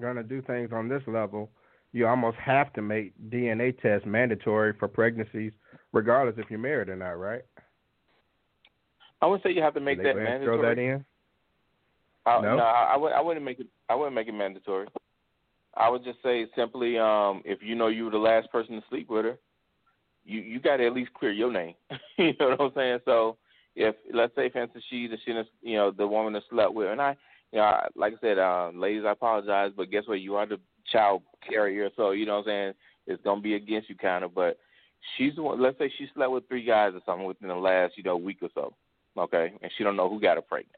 gonna 0.00 0.22
do 0.22 0.42
things 0.42 0.70
on 0.72 0.88
this 0.88 1.02
level, 1.06 1.50
you 1.92 2.06
almost 2.06 2.36
have 2.38 2.72
to 2.74 2.82
make 2.82 3.12
DNA 3.30 3.78
tests 3.80 4.06
mandatory 4.06 4.74
for 4.78 4.88
pregnancies, 4.88 5.52
regardless 5.92 6.36
if 6.38 6.50
you're 6.50 6.58
married 6.58 6.88
or 6.88 6.96
not, 6.96 7.18
right? 7.18 7.42
I 9.22 9.26
would 9.26 9.42
say 9.42 9.50
you 9.50 9.62
have 9.62 9.74
to 9.74 9.80
make 9.80 9.98
that 9.98 10.04
go 10.04 10.10
ahead 10.10 10.18
and 10.18 10.26
mandatory. 10.26 10.58
Throw 10.58 10.68
that 10.68 10.78
in. 10.78 11.04
I, 12.26 12.40
No? 12.40 12.56
no, 12.56 12.62
I, 12.62 12.92
I, 12.94 12.96
would, 12.96 13.12
I 13.12 13.20
wouldn't 13.20 13.44
make 13.44 13.60
it. 13.60 13.66
I 13.88 13.94
wouldn't 13.94 14.14
make 14.14 14.28
it 14.28 14.32
mandatory. 14.32 14.86
I 15.74 15.88
would 15.88 16.04
just 16.04 16.22
say 16.22 16.46
simply, 16.56 16.98
um, 16.98 17.42
if 17.44 17.60
you 17.62 17.74
know 17.74 17.88
you 17.88 18.04
were 18.04 18.10
the 18.10 18.18
last 18.18 18.50
person 18.50 18.74
to 18.76 18.82
sleep 18.88 19.08
with 19.08 19.24
her, 19.24 19.38
you 20.30 20.40
you 20.40 20.60
got 20.60 20.76
to 20.76 20.86
at 20.86 20.92
least 20.92 21.14
clear 21.14 21.32
your 21.32 21.52
name. 21.52 21.74
you 22.18 22.32
know 22.38 22.50
what 22.50 22.60
I'm 22.60 22.72
saying? 22.74 22.98
So 23.04 23.36
if 23.74 23.94
let's 24.12 24.34
say, 24.34 24.50
for 24.50 24.62
instance, 24.62 24.84
she 24.88 25.06
the 25.06 25.16
she 25.24 25.32
you 25.62 25.76
know 25.76 25.90
the 25.90 26.06
woman 26.06 26.32
that 26.34 26.42
slept 26.50 26.74
with, 26.74 26.88
and 26.88 27.00
I, 27.00 27.16
you 27.52 27.58
know, 27.58 27.64
I, 27.64 27.88
like 27.96 28.14
I 28.14 28.20
said, 28.20 28.38
uh, 28.38 28.70
ladies, 28.74 29.04
I 29.06 29.12
apologize, 29.12 29.72
but 29.76 29.90
guess 29.90 30.04
what? 30.06 30.20
You 30.20 30.36
are 30.36 30.46
the 30.46 30.60
child 30.90 31.22
carrier, 31.48 31.90
so 31.96 32.12
you 32.12 32.26
know 32.26 32.38
what 32.38 32.40
I'm 32.40 32.46
saying. 32.46 32.72
It's 33.06 33.22
gonna 33.24 33.40
be 33.40 33.54
against 33.54 33.88
you, 33.88 33.96
kind 33.96 34.24
of. 34.24 34.34
But 34.34 34.58
she's 35.16 35.34
the 35.34 35.42
one. 35.42 35.60
Let's 35.60 35.78
say 35.78 35.92
she 35.98 36.06
slept 36.14 36.30
with 36.30 36.48
three 36.48 36.64
guys 36.64 36.92
or 36.94 37.00
something 37.04 37.26
within 37.26 37.48
the 37.48 37.54
last 37.54 37.94
you 37.96 38.02
know 38.02 38.16
week 38.16 38.38
or 38.42 38.50
so, 38.54 38.74
okay, 39.18 39.52
and 39.62 39.72
she 39.76 39.84
don't 39.84 39.96
know 39.96 40.08
who 40.08 40.20
got 40.20 40.36
her 40.36 40.42
pregnant 40.42 40.76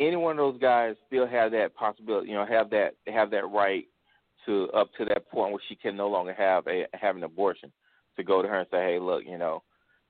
any 0.00 0.16
one 0.16 0.32
of 0.32 0.38
those 0.38 0.60
guys 0.60 0.96
still 1.06 1.24
have 1.24 1.52
that 1.52 1.74
possibility, 1.76 2.28
you 2.28 2.34
know, 2.34 2.44
have 2.44 2.68
that 2.70 2.94
have 3.06 3.30
that 3.30 3.48
right 3.48 3.86
to 4.46 4.68
up 4.70 4.90
to 4.98 5.04
that 5.04 5.30
point 5.30 5.52
where 5.52 5.62
she 5.68 5.74
can 5.74 5.96
no 5.96 6.08
longer 6.08 6.34
have 6.34 6.66
a 6.66 6.86
have 6.94 7.16
an 7.16 7.22
abortion 7.22 7.72
to 8.16 8.24
go 8.24 8.42
to 8.42 8.48
her 8.48 8.60
and 8.60 8.68
say, 8.70 8.92
hey, 8.92 8.98
look, 8.98 9.24
you 9.26 9.38
know, 9.38 9.62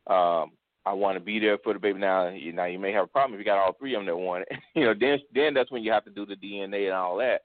um, 0.06 0.52
I 0.86 0.92
want 0.92 1.16
to 1.16 1.24
be 1.24 1.38
there 1.38 1.58
for 1.58 1.72
the 1.72 1.78
baby. 1.78 1.98
Now, 1.98 2.28
you 2.28 2.52
now 2.52 2.66
you 2.66 2.78
may 2.78 2.92
have 2.92 3.04
a 3.04 3.08
problem 3.08 3.34
if 3.34 3.38
you 3.38 3.44
got 3.44 3.58
all 3.58 3.72
three 3.72 3.94
of 3.94 4.00
them 4.00 4.06
that 4.06 4.16
want 4.16 4.44
it. 4.50 4.58
you 4.74 4.84
know, 4.84 4.94
then 4.98 5.18
then 5.34 5.54
that's 5.54 5.70
when 5.70 5.82
you 5.82 5.92
have 5.92 6.04
to 6.04 6.10
do 6.10 6.26
the 6.26 6.36
DNA 6.36 6.84
and 6.86 6.94
all 6.94 7.16
that. 7.18 7.42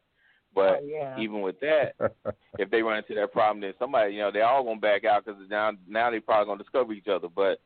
But 0.54 0.80
Oh, 0.82 0.86
yeah. 0.86 1.18
even 1.20 1.42
with 1.42 1.60
that, 1.62 1.94
if 2.58 2.70
they 2.70 2.82
run 2.82 2.98
into 2.98 3.14
that 3.16 3.32
problem, 3.32 3.62
then 3.62 3.74
somebody, 3.80 4.14
you 4.14 4.20
know, 4.20 4.32
they're 4.32 4.48
all 4.48 4.64
gonna 4.64 4.80
back 4.80 5.06
out 5.06 5.26
because 5.26 5.40
now 5.50 5.72
now 5.88 6.10
they 6.12 6.20
probably 6.20 6.48
gonna 6.48 6.64
discover 6.64 6.92
each 6.94 7.08
other. 7.08 7.28
But 7.30 7.62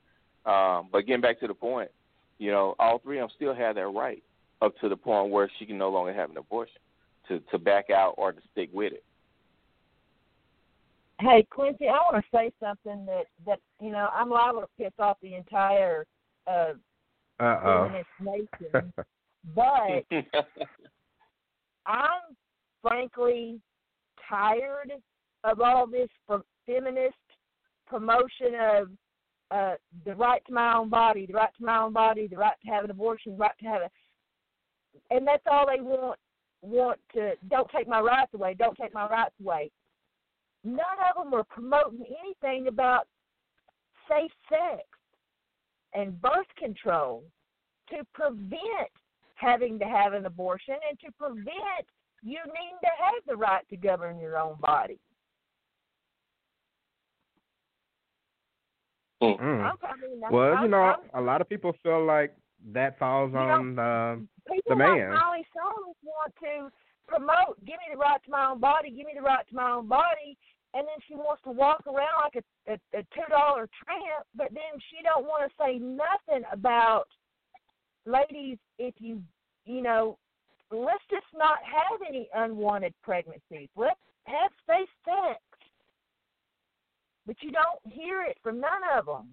um, 0.49 0.89
but 0.91 1.06
getting 1.08 1.21
back 1.21 1.39
to 1.39 1.47
the 1.47 1.53
point, 1.53 1.89
you 2.38 2.51
know, 2.51 2.75
all 2.77 2.99
three 2.99 3.17
of 3.19 3.29
them 3.29 3.36
still 3.36 3.56
have 3.56 3.75
that 3.75 3.88
right 3.88 4.21
up 4.62 4.77
to 4.79 4.89
the 4.89 4.97
point 4.97 5.32
where 5.32 5.49
she 5.58 5.65
can 5.65 5.77
no 5.77 5.89
longer 5.89 6.13
have 6.13 6.29
an 6.29 6.38
abortion 6.38 6.82
to 7.29 7.39
to 7.51 7.58
back 7.58 7.89
out 7.89 8.15
or 8.17 8.32
to 8.32 8.41
stick 8.51 8.69
with 8.73 8.93
it. 8.93 9.03
Hey 11.23 11.47
Quincy, 11.49 11.88
I 11.88 11.93
want 11.93 12.17
to 12.17 12.38
say 12.38 12.51
something 12.62 13.05
that 13.05 13.27
that 13.45 13.59
you 13.79 13.91
know 13.91 14.09
I'm 14.13 14.29
liable 14.29 14.59
to 14.59 14.67
piss 14.77 14.91
off 14.99 15.15
the 15.21 15.36
entire 15.36 16.05
uh, 16.47 16.73
feminist 17.39 18.09
nation, 18.19 18.93
but 19.55 20.03
I'm 21.86 22.36
frankly 22.81 23.62
tired 24.29 24.91
of 25.45 25.62
all 25.62 25.88
this 25.88 26.09
feminist 26.65 27.15
promotion 27.88 28.55
of 28.59 28.89
uh, 29.49 29.75
the 30.05 30.15
right 30.15 30.43
to 30.47 30.53
my 30.53 30.75
own 30.75 30.89
body, 30.89 31.25
the 31.25 31.33
right 31.36 31.55
to 31.57 31.65
my 31.65 31.83
own 31.83 31.93
body, 31.93 32.27
the 32.27 32.36
right 32.36 32.57
to 32.65 32.71
have 32.71 32.83
an 32.83 32.91
abortion, 32.91 33.33
the 33.33 33.38
right 33.38 33.57
to 33.62 33.65
have 33.65 33.81
a, 33.83 35.15
and 35.15 35.25
that's 35.25 35.43
all 35.49 35.65
they 35.67 35.81
want. 35.81 36.19
Want 36.62 36.99
to 37.13 37.33
don't 37.49 37.69
take 37.71 37.88
my 37.88 38.01
rights 38.01 38.33
away, 38.33 38.55
don't 38.57 38.77
take 38.77 38.93
my 38.93 39.07
rights 39.07 39.36
away. 39.41 39.71
None 40.63 40.80
of 40.80 41.23
them 41.23 41.34
are 41.34 41.43
promoting 41.43 42.06
anything 42.23 42.67
about 42.67 43.08
safe 44.10 44.32
sex 44.49 44.84
and 45.93 46.19
birth 46.21 46.47
control 46.58 47.23
to 47.89 47.97
prevent 48.13 48.62
having 49.36 49.78
to 49.80 49.86
have 49.86 50.13
an 50.13 50.26
abortion 50.26 50.76
and 50.89 50.99
to 50.99 51.12
prevent 51.17 51.86
you 52.21 52.39
needing 52.45 52.78
to 52.82 52.89
have 52.99 53.21
the 53.28 53.36
right 53.36 53.67
to 53.69 53.76
govern 53.76 54.19
your 54.19 54.38
own 54.38 54.56
body. 54.62 54.99
Mm. 59.21 59.39
I'm, 59.39 59.78
mean, 60.02 60.21
Well, 60.32 60.54
I'm, 60.54 60.63
you 60.63 60.69
know, 60.69 60.82
I'm, 60.82 60.99
a 61.13 61.21
lot 61.21 61.41
of 61.41 61.47
people 61.47 61.73
feel 61.82 62.06
like 62.06 62.36
that 62.71 62.97
falls 62.99 63.32
You 63.32 63.38
know, 63.38 63.39
on 63.39 64.28
people 64.49 64.76
the 64.78 64.84
like 64.84 64.97
man. 64.97 65.10
Molly 65.12 65.45
Summers 65.54 65.95
want 66.04 66.34
to 66.41 66.71
promote, 67.08 67.60
give 67.66 67.78
me 67.84 67.94
the 67.94 67.98
right 67.98 68.24
to 68.26 68.32
my 68.32 68.52
own 68.52 68.60
body, 68.60 68.89
give 68.89 69.06
me 69.06 69.13
the 69.16 69.22
right 69.22 69.48
to 69.50 69.56
my 69.56 69.72
own 69.72 69.88
body, 69.88 70.38
and 70.74 70.88
then 70.88 70.98
she 71.08 71.16
wants 71.16 71.44
to 71.44 71.52
walk 71.52 71.86
around 71.86 72.24
like 72.24 72.44
a, 72.44 72.72
a, 72.74 73.00
a 73.00 73.04
two 73.13 73.28
dollar 73.30 73.70
tramp, 73.84 74.26
but 74.36 74.50
then 74.52 74.80
she 74.89 75.04
don't 75.04 75.26
want 75.26 75.50
to 75.50 75.56
say 75.62 75.78
nothing 75.78 76.44
about 76.52 77.08
ladies. 78.06 78.58
If 78.80 78.96
you, 78.98 79.22
you 79.66 79.82
know, 79.82 80.18
let's 80.72 81.04
just 81.10 81.28
not 81.36 81.60
have 81.63 82.00
any 82.08 82.28
unwanted 82.34 82.94
pregnancies. 83.04 83.70
Let's 83.76 84.00
have 84.26 84.52
safe 84.68 84.89
sex. 85.06 85.39
But 87.26 87.38
you 87.42 87.52
don't 87.52 87.94
hear 87.94 88.24
it 88.24 88.38
from 88.44 88.60
none 88.60 88.82
of 88.98 89.06
them. 89.06 89.30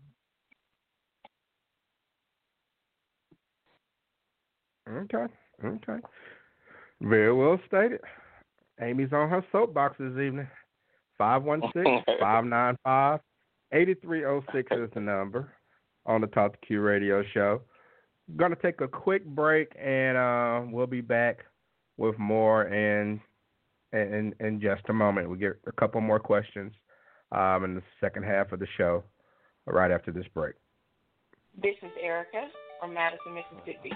Okay. 4.89 5.33
Okay. 5.65 6.01
Very 7.01 7.33
well 7.33 7.59
stated. 7.67 8.01
Amy's 8.81 9.13
on 9.13 9.29
her 9.29 9.45
soapbox 9.53 9.97
this 9.99 10.13
evening. 10.13 10.49
516-595-8306 11.21 13.21
is 13.73 14.91
the 14.95 15.01
number 15.01 15.53
on 16.07 16.21
the 16.21 16.29
Talk 16.29 16.53
to 16.53 16.67
Q 16.67 16.81
radio 16.81 17.23
show. 17.35 17.61
Going 18.37 18.55
to 18.55 18.63
take 18.63 18.81
a 18.81 18.89
quick 18.89 19.27
break 19.27 19.73
and 19.79 20.17
uh, 20.17 20.63
we'll 20.71 20.87
be 20.87 21.01
back 21.01 21.45
with 21.97 22.17
more 22.19 22.69
in, 22.69 23.21
in 23.93 24.35
in 24.41 24.61
just 24.61 24.83
a 24.89 24.93
moment. 24.93 25.29
We 25.29 25.37
get 25.37 25.59
a 25.67 25.73
couple 25.73 26.01
more 26.01 26.21
questions 26.21 26.73
um, 27.33 27.65
in 27.65 27.75
the 27.75 27.83
second 28.01 28.25
half 28.25 28.53
of 28.53 28.61
the 28.61 28.69
show 28.79 29.03
right 29.67 29.91
after 29.91 30.13
this 30.13 30.27
break. 30.33 30.55
This 31.61 31.75
is 31.83 31.91
Erica 32.01 32.49
from 32.81 32.95
Madison, 32.95 33.35
Mississippi, 33.35 33.91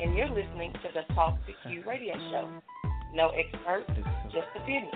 and 0.00 0.16
you're 0.16 0.28
listening 0.28 0.72
to 0.72 0.88
the 0.92 1.14
Talk 1.14 1.38
to 1.46 1.52
Q 1.68 1.84
radio 1.86 2.14
show. 2.30 2.50
No 3.14 3.30
experts, 3.30 3.90
just 4.32 4.48
opinions. 4.56 4.92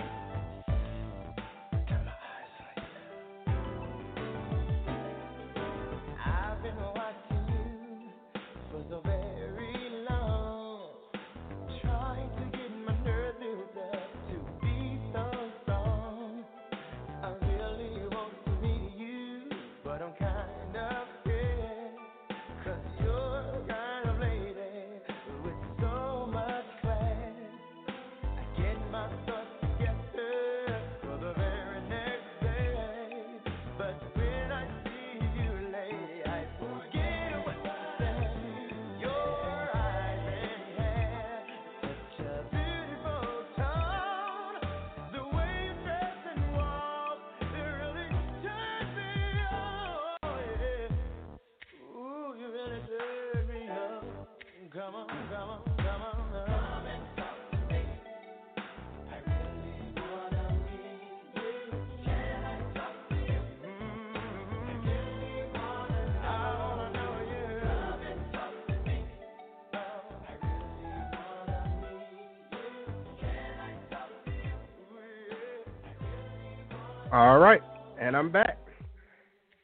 All 77.11 77.39
right, 77.39 77.61
and 77.99 78.15
I'm 78.15 78.31
back. 78.31 78.59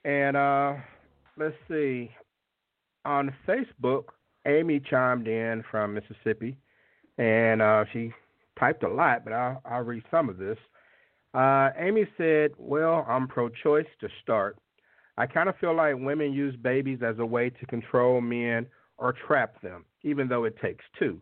And 0.03 0.35
uh 0.35 0.73
let's 1.37 1.55
see. 1.69 2.09
On 3.05 3.31
Facebook, 3.47 4.05
Amy 4.47 4.79
chimed 4.79 5.27
in 5.27 5.63
from 5.69 5.93
Mississippi, 5.93 6.57
and 7.19 7.61
uh, 7.61 7.85
she 7.93 8.11
typed 8.59 8.81
a 8.81 8.89
lot, 8.89 9.23
but 9.23 9.33
I'll, 9.33 9.61
I'll 9.63 9.83
read 9.83 10.01
some 10.09 10.27
of 10.27 10.37
this. 10.37 10.57
Uh, 11.35 11.69
Amy 11.77 12.07
said, 12.17 12.51
"Well, 12.57 13.05
I'm 13.07 13.27
pro-choice 13.27 13.85
to 14.01 14.09
start. 14.23 14.57
I 15.17 15.27
kind 15.27 15.47
of 15.47 15.55
feel 15.57 15.75
like 15.75 15.95
women 15.99 16.33
use 16.33 16.55
babies 16.55 16.99
as 17.05 17.19
a 17.19 17.25
way 17.25 17.51
to 17.51 17.65
control 17.67 18.21
men 18.21 18.65
or 18.97 19.13
trap 19.13 19.61
them, 19.61 19.85
even 20.01 20.27
though 20.27 20.45
it 20.45 20.57
takes 20.59 20.83
two. 20.97 21.21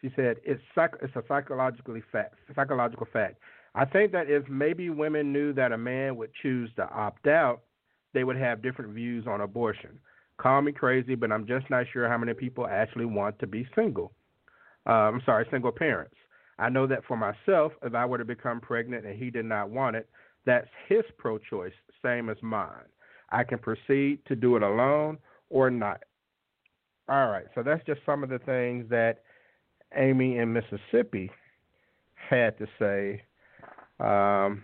She 0.00 0.10
said 0.16 0.38
it's 0.44 0.62
psych- 0.74 0.98
it's 1.00 1.14
a 1.14 1.22
psychologically 1.28 2.02
fact, 2.10 2.34
psychological 2.56 3.06
fact. 3.12 3.36
I 3.74 3.84
think 3.84 4.12
that 4.12 4.28
if 4.28 4.48
maybe 4.48 4.90
women 4.90 5.32
knew 5.32 5.52
that 5.54 5.72
a 5.72 5.78
man 5.78 6.16
would 6.16 6.30
choose 6.42 6.70
to 6.76 6.88
opt 6.90 7.26
out, 7.26 7.62
they 8.12 8.24
would 8.24 8.36
have 8.36 8.62
different 8.62 8.92
views 8.92 9.26
on 9.26 9.40
abortion. 9.40 9.98
Call 10.36 10.60
me 10.60 10.72
crazy, 10.72 11.14
but 11.14 11.32
I'm 11.32 11.46
just 11.46 11.70
not 11.70 11.86
sure 11.92 12.08
how 12.08 12.18
many 12.18 12.34
people 12.34 12.66
actually 12.66 13.06
want 13.06 13.38
to 13.38 13.46
be 13.46 13.66
single. 13.74 14.12
Uh, 14.86 14.92
I'm 14.92 15.22
sorry, 15.24 15.46
single 15.50 15.72
parents. 15.72 16.16
I 16.58 16.68
know 16.68 16.86
that 16.86 17.04
for 17.06 17.16
myself, 17.16 17.72
if 17.82 17.94
I 17.94 18.04
were 18.04 18.18
to 18.18 18.24
become 18.24 18.60
pregnant 18.60 19.06
and 19.06 19.18
he 19.18 19.30
did 19.30 19.46
not 19.46 19.70
want 19.70 19.96
it, 19.96 20.08
that's 20.44 20.68
his 20.88 21.04
pro 21.16 21.38
choice, 21.38 21.72
same 22.02 22.28
as 22.28 22.36
mine. 22.42 22.88
I 23.30 23.44
can 23.44 23.58
proceed 23.58 24.18
to 24.26 24.36
do 24.36 24.56
it 24.56 24.62
alone 24.62 25.18
or 25.48 25.70
not. 25.70 26.02
All 27.08 27.28
right, 27.28 27.46
so 27.54 27.62
that's 27.62 27.84
just 27.86 28.00
some 28.04 28.22
of 28.22 28.28
the 28.28 28.38
things 28.40 28.88
that 28.90 29.22
Amy 29.96 30.38
in 30.38 30.52
Mississippi 30.52 31.30
had 32.14 32.58
to 32.58 32.66
say 32.78 33.22
um, 34.02 34.62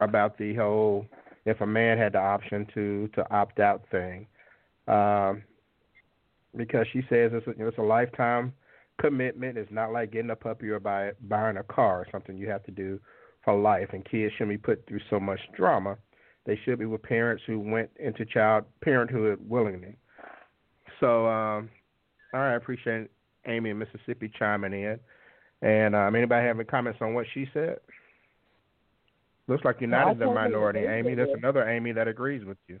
about 0.00 0.38
the 0.38 0.54
whole 0.54 1.06
if 1.46 1.60
a 1.60 1.66
man 1.66 1.98
had 1.98 2.14
the 2.14 2.18
option 2.18 2.66
to 2.74 3.08
to 3.14 3.34
opt 3.34 3.60
out 3.60 3.82
thing. 3.90 4.26
Um, 4.88 5.42
because 6.56 6.86
she 6.92 7.00
says 7.08 7.32
it's 7.34 7.46
a, 7.46 7.66
it's 7.66 7.78
a 7.78 7.82
lifetime 7.82 8.52
commitment. 9.00 9.58
It's 9.58 9.72
not 9.72 9.92
like 9.92 10.12
getting 10.12 10.30
a 10.30 10.36
puppy 10.36 10.68
or 10.68 10.80
buy, 10.80 11.12
buying 11.22 11.56
a 11.56 11.62
car 11.62 12.00
or 12.00 12.06
something 12.12 12.36
you 12.36 12.48
have 12.48 12.64
to 12.64 12.70
do 12.70 13.00
for 13.44 13.58
life. 13.58 13.88
And 13.92 14.04
kids 14.08 14.32
shouldn't 14.34 14.50
be 14.50 14.58
put 14.58 14.86
through 14.86 15.00
so 15.10 15.18
much 15.18 15.40
drama. 15.56 15.96
They 16.46 16.58
should 16.64 16.78
be 16.78 16.86
with 16.86 17.02
parents 17.02 17.42
who 17.46 17.58
went 17.58 17.90
into 17.98 18.24
child 18.24 18.64
parenthood 18.82 19.38
willingly. 19.48 19.96
So, 21.00 21.26
um, 21.26 21.70
all 22.32 22.40
right, 22.40 22.52
I 22.52 22.56
appreciate 22.56 23.08
Amy 23.46 23.70
in 23.70 23.78
Mississippi 23.78 24.30
chiming 24.38 24.72
in. 24.72 25.00
And 25.62 25.96
um, 25.96 26.14
anybody 26.14 26.46
have 26.46 26.56
any 26.56 26.66
comments 26.66 26.98
on 27.00 27.14
what 27.14 27.26
she 27.32 27.48
said? 27.54 27.78
Looks 29.46 29.64
like 29.64 29.80
you're 29.80 29.90
not 29.90 30.12
in 30.12 30.18
the 30.18 30.26
minority, 30.26 30.80
Amy. 30.80 31.10
with 31.10 31.16
There's 31.16 31.36
another 31.36 31.68
Amy 31.68 31.92
that 31.92 32.08
agrees 32.08 32.44
with 32.44 32.58
you. 32.66 32.78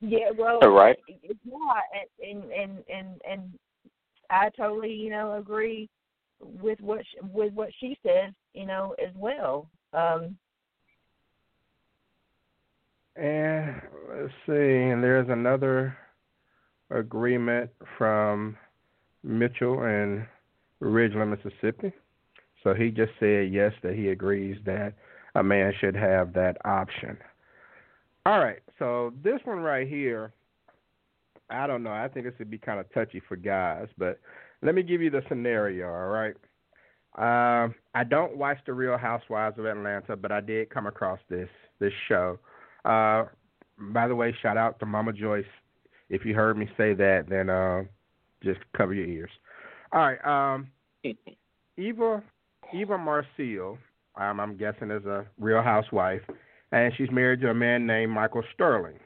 Yeah, 0.00 0.30
well, 0.36 0.58
Right. 0.60 0.98
Yeah, 1.06 1.18
and 2.28 2.44
and 2.50 2.78
and 2.88 3.20
and 3.28 3.58
I 4.30 4.48
totally, 4.56 4.92
you 4.92 5.10
know, 5.10 5.34
agree 5.34 5.88
with 6.40 6.80
what 6.80 7.00
she, 7.10 7.18
with 7.32 7.52
what 7.52 7.68
she 7.78 7.96
says, 8.04 8.32
you 8.54 8.66
know, 8.66 8.94
as 9.04 9.14
well. 9.14 9.68
Um, 9.92 10.36
And 13.16 13.80
let's 14.08 14.32
see, 14.46 14.52
and 14.52 15.02
there's 15.02 15.28
another 15.28 15.96
agreement 16.90 17.70
from 17.98 18.56
Mitchell 19.22 19.84
in 19.84 20.26
Ridgeland, 20.80 21.36
Mississippi. 21.36 21.92
So 22.62 22.72
he 22.72 22.90
just 22.90 23.12
said 23.20 23.52
yes 23.52 23.72
that 23.82 23.94
he 23.94 24.08
agrees 24.08 24.56
that 24.64 24.94
a 25.34 25.42
man 25.42 25.72
should 25.80 25.96
have 25.96 26.32
that 26.34 26.56
option. 26.64 27.16
All 28.26 28.38
right, 28.38 28.60
so 28.78 29.12
this 29.24 29.40
one 29.44 29.60
right 29.60 29.88
here, 29.88 30.32
I 31.48 31.66
don't 31.66 31.82
know. 31.82 31.90
I 31.90 32.08
think 32.08 32.26
this 32.26 32.34
would 32.38 32.50
be 32.50 32.58
kind 32.58 32.78
of 32.78 32.92
touchy 32.92 33.22
for 33.28 33.36
guys, 33.36 33.88
but 33.98 34.20
let 34.62 34.74
me 34.74 34.82
give 34.82 35.00
you 35.00 35.10
the 35.10 35.22
scenario. 35.28 35.88
All 35.88 36.08
right. 36.08 36.34
Um, 37.16 37.74
I 37.94 38.04
don't 38.04 38.36
watch 38.36 38.58
the 38.66 38.72
Real 38.72 38.96
Housewives 38.96 39.58
of 39.58 39.64
Atlanta, 39.64 40.16
but 40.16 40.30
I 40.30 40.40
did 40.40 40.70
come 40.70 40.86
across 40.86 41.18
this 41.28 41.48
this 41.80 41.92
show. 42.08 42.38
Uh, 42.84 43.24
by 43.92 44.06
the 44.06 44.14
way, 44.14 44.34
shout 44.42 44.56
out 44.56 44.78
to 44.80 44.86
Mama 44.86 45.12
Joyce. 45.12 45.44
If 46.08 46.24
you 46.24 46.34
heard 46.34 46.56
me 46.56 46.68
say 46.76 46.94
that, 46.94 47.28
then 47.28 47.50
uh, 47.50 47.82
just 48.44 48.60
cover 48.76 48.94
your 48.94 49.06
ears. 49.06 49.30
All 49.92 50.00
right. 50.00 50.54
Um, 50.54 50.68
Eva 51.76 52.22
Eva 52.72 52.98
Marcille, 52.98 53.78
um, 54.16 54.40
I'm 54.40 54.56
guessing 54.56 54.90
is 54.90 55.04
a 55.06 55.26
Real 55.38 55.62
Housewife, 55.62 56.22
and 56.72 56.92
she's 56.96 57.10
married 57.10 57.40
to 57.42 57.50
a 57.50 57.54
man 57.54 57.86
named 57.86 58.12
Michael 58.12 58.42
Sterling. 58.54 58.98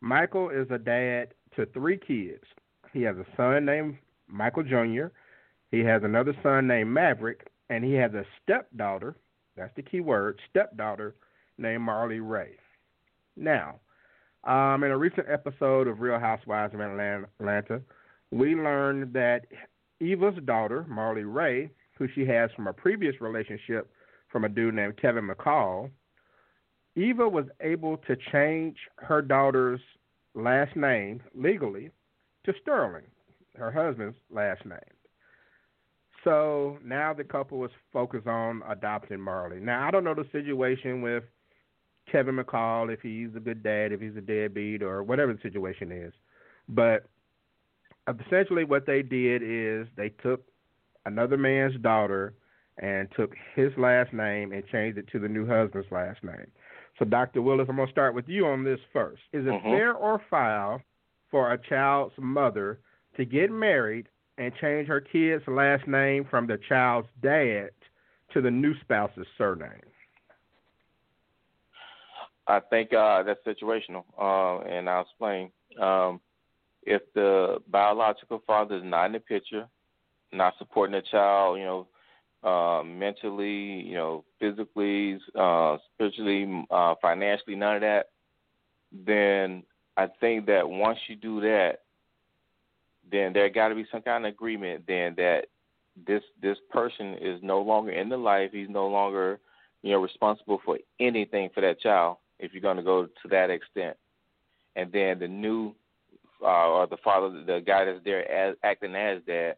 Michael 0.00 0.50
is 0.50 0.66
a 0.70 0.78
dad 0.78 1.34
to 1.56 1.66
three 1.66 1.98
kids. 1.98 2.44
He 2.92 3.02
has 3.02 3.16
a 3.16 3.26
son 3.36 3.64
named 3.64 3.96
Michael 4.28 4.62
Jr. 4.62 5.06
He 5.70 5.80
has 5.80 6.02
another 6.02 6.34
son 6.42 6.66
named 6.66 6.90
Maverick, 6.90 7.48
and 7.70 7.84
he 7.84 7.94
has 7.94 8.12
a 8.14 8.24
stepdaughter. 8.42 9.16
That's 9.56 9.74
the 9.76 9.82
key 9.82 10.00
word, 10.00 10.40
stepdaughter 10.50 11.14
named 11.58 11.82
Marley 11.82 12.20
Rae. 12.20 12.56
Now, 13.36 13.80
um, 14.44 14.82
in 14.82 14.90
a 14.90 14.98
recent 14.98 15.26
episode 15.30 15.86
of 15.86 16.00
Real 16.00 16.18
Housewives 16.18 16.74
of 16.74 16.80
Atlanta, 16.80 17.80
we 18.30 18.54
learned 18.54 19.12
that 19.12 19.46
Eva's 20.00 20.34
daughter, 20.44 20.84
Marley 20.88 21.24
Rae, 21.24 21.70
who 21.96 22.08
she 22.14 22.26
has 22.26 22.50
from 22.56 22.66
a 22.66 22.72
previous 22.72 23.20
relationship 23.20 23.90
from 24.32 24.44
a 24.44 24.48
dude 24.48 24.74
named 24.74 24.96
Kevin 25.00 25.28
McCall, 25.28 25.90
Eva 26.96 27.28
was 27.28 27.44
able 27.60 27.98
to 27.98 28.16
change 28.32 28.76
her 28.96 29.22
daughter's 29.22 29.80
last 30.34 30.74
name 30.74 31.22
legally 31.34 31.90
to 32.44 32.52
Sterling, 32.62 33.04
her 33.56 33.70
husband's 33.70 34.16
last 34.30 34.64
name. 34.64 34.78
So 36.24 36.78
now 36.84 37.12
the 37.12 37.24
couple 37.24 37.64
is 37.64 37.70
focused 37.92 38.26
on 38.26 38.62
adopting 38.68 39.20
Marley. 39.20 39.60
Now 39.60 39.86
I 39.86 39.90
don't 39.90 40.04
know 40.04 40.14
the 40.14 40.26
situation 40.32 41.02
with 41.02 41.24
Kevin 42.10 42.36
McCall 42.36 42.92
if 42.92 43.00
he's 43.00 43.34
a 43.36 43.40
good 43.40 43.62
dad, 43.62 43.92
if 43.92 44.00
he's 44.00 44.16
a 44.16 44.20
deadbeat, 44.20 44.82
or 44.82 45.02
whatever 45.02 45.32
the 45.32 45.40
situation 45.42 45.92
is, 45.92 46.12
but 46.68 47.08
essentially 48.08 48.64
what 48.64 48.86
they 48.86 49.02
did 49.02 49.42
is 49.42 49.86
they 49.96 50.10
took 50.22 50.44
another 51.06 51.36
man's 51.36 51.76
daughter 51.80 52.34
and 52.78 53.08
took 53.16 53.34
his 53.54 53.70
last 53.76 54.12
name 54.12 54.52
and 54.52 54.66
changed 54.68 54.98
it 54.98 55.08
to 55.12 55.18
the 55.18 55.28
new 55.28 55.46
husband's 55.46 55.90
last 55.90 56.22
name. 56.24 56.50
So, 56.98 57.04
Dr. 57.04 57.42
Willis, 57.42 57.66
I'm 57.68 57.76
going 57.76 57.88
to 57.88 57.92
start 57.92 58.14
with 58.14 58.28
you 58.28 58.46
on 58.46 58.64
this 58.64 58.80
first. 58.92 59.22
Is 59.32 59.46
it 59.46 59.50
Mhm. 59.50 59.62
fair 59.62 59.94
or 59.94 60.18
foul 60.30 60.82
for 61.30 61.52
a 61.52 61.58
child's 61.58 62.16
mother 62.18 62.78
to 63.16 63.24
get 63.24 63.50
married 63.50 64.08
and 64.38 64.54
change 64.56 64.88
her 64.88 65.00
kid's 65.00 65.46
last 65.46 65.86
name 65.86 66.24
from 66.24 66.46
the 66.46 66.58
child's 66.58 67.08
dad 67.20 67.70
to 68.30 68.40
the 68.40 68.50
new 68.50 68.74
spouse's 68.80 69.26
surname? 69.36 69.82
I 72.46 72.60
think 72.60 72.92
uh, 72.92 73.22
that's 73.22 73.44
situational, 73.44 74.04
uh, 74.18 74.58
and 74.60 74.88
I'll 74.88 75.02
explain. 75.02 75.52
Um, 75.78 76.20
if 76.82 77.02
the 77.14 77.62
biological 77.68 78.40
father 78.40 78.76
is 78.76 78.82
not 78.84 79.06
in 79.06 79.12
the 79.12 79.20
picture, 79.20 79.68
not 80.32 80.58
supporting 80.58 80.94
the 80.94 81.02
child, 81.02 81.58
you 81.58 81.64
know, 81.64 81.86
uh, 82.42 82.82
mentally, 82.84 83.82
you 83.82 83.94
know, 83.94 84.24
physically, 84.40 85.18
uh, 85.38 85.76
spiritually, 85.94 86.66
uh, 86.70 86.94
financially, 87.00 87.56
none 87.56 87.76
of 87.76 87.80
that, 87.82 88.06
then 89.06 89.62
I 89.96 90.08
think 90.20 90.46
that 90.46 90.68
once 90.68 90.98
you 91.08 91.16
do 91.16 91.40
that, 91.42 91.80
then 93.10 93.32
there 93.32 93.48
got 93.48 93.68
to 93.68 93.74
be 93.74 93.86
some 93.92 94.02
kind 94.02 94.24
of 94.24 94.32
agreement 94.32 94.84
then 94.86 95.14
that 95.16 95.46
this 96.06 96.22
this 96.40 96.56
person 96.70 97.14
is 97.20 97.40
no 97.42 97.60
longer 97.60 97.90
in 97.92 98.08
the 98.08 98.16
life. 98.16 98.50
He's 98.52 98.70
no 98.70 98.86
longer, 98.88 99.38
you 99.82 99.92
know, 99.92 100.00
responsible 100.00 100.60
for 100.64 100.78
anything 100.98 101.50
for 101.54 101.60
that 101.60 101.80
child. 101.80 102.18
If 102.38 102.52
you're 102.52 102.62
going 102.62 102.78
to 102.78 102.82
go 102.82 103.04
to 103.06 103.28
that 103.30 103.50
extent, 103.50 103.96
and 104.74 104.90
then 104.90 105.18
the 105.18 105.28
new 105.28 105.74
uh, 106.42 106.68
or 106.68 106.86
the 106.86 106.96
father, 107.04 107.28
the 107.44 107.60
guy 107.64 107.84
that's 107.84 108.02
there 108.04 108.28
as 108.30 108.56
acting 108.62 108.94
as 108.96 109.20
dad, 109.26 109.56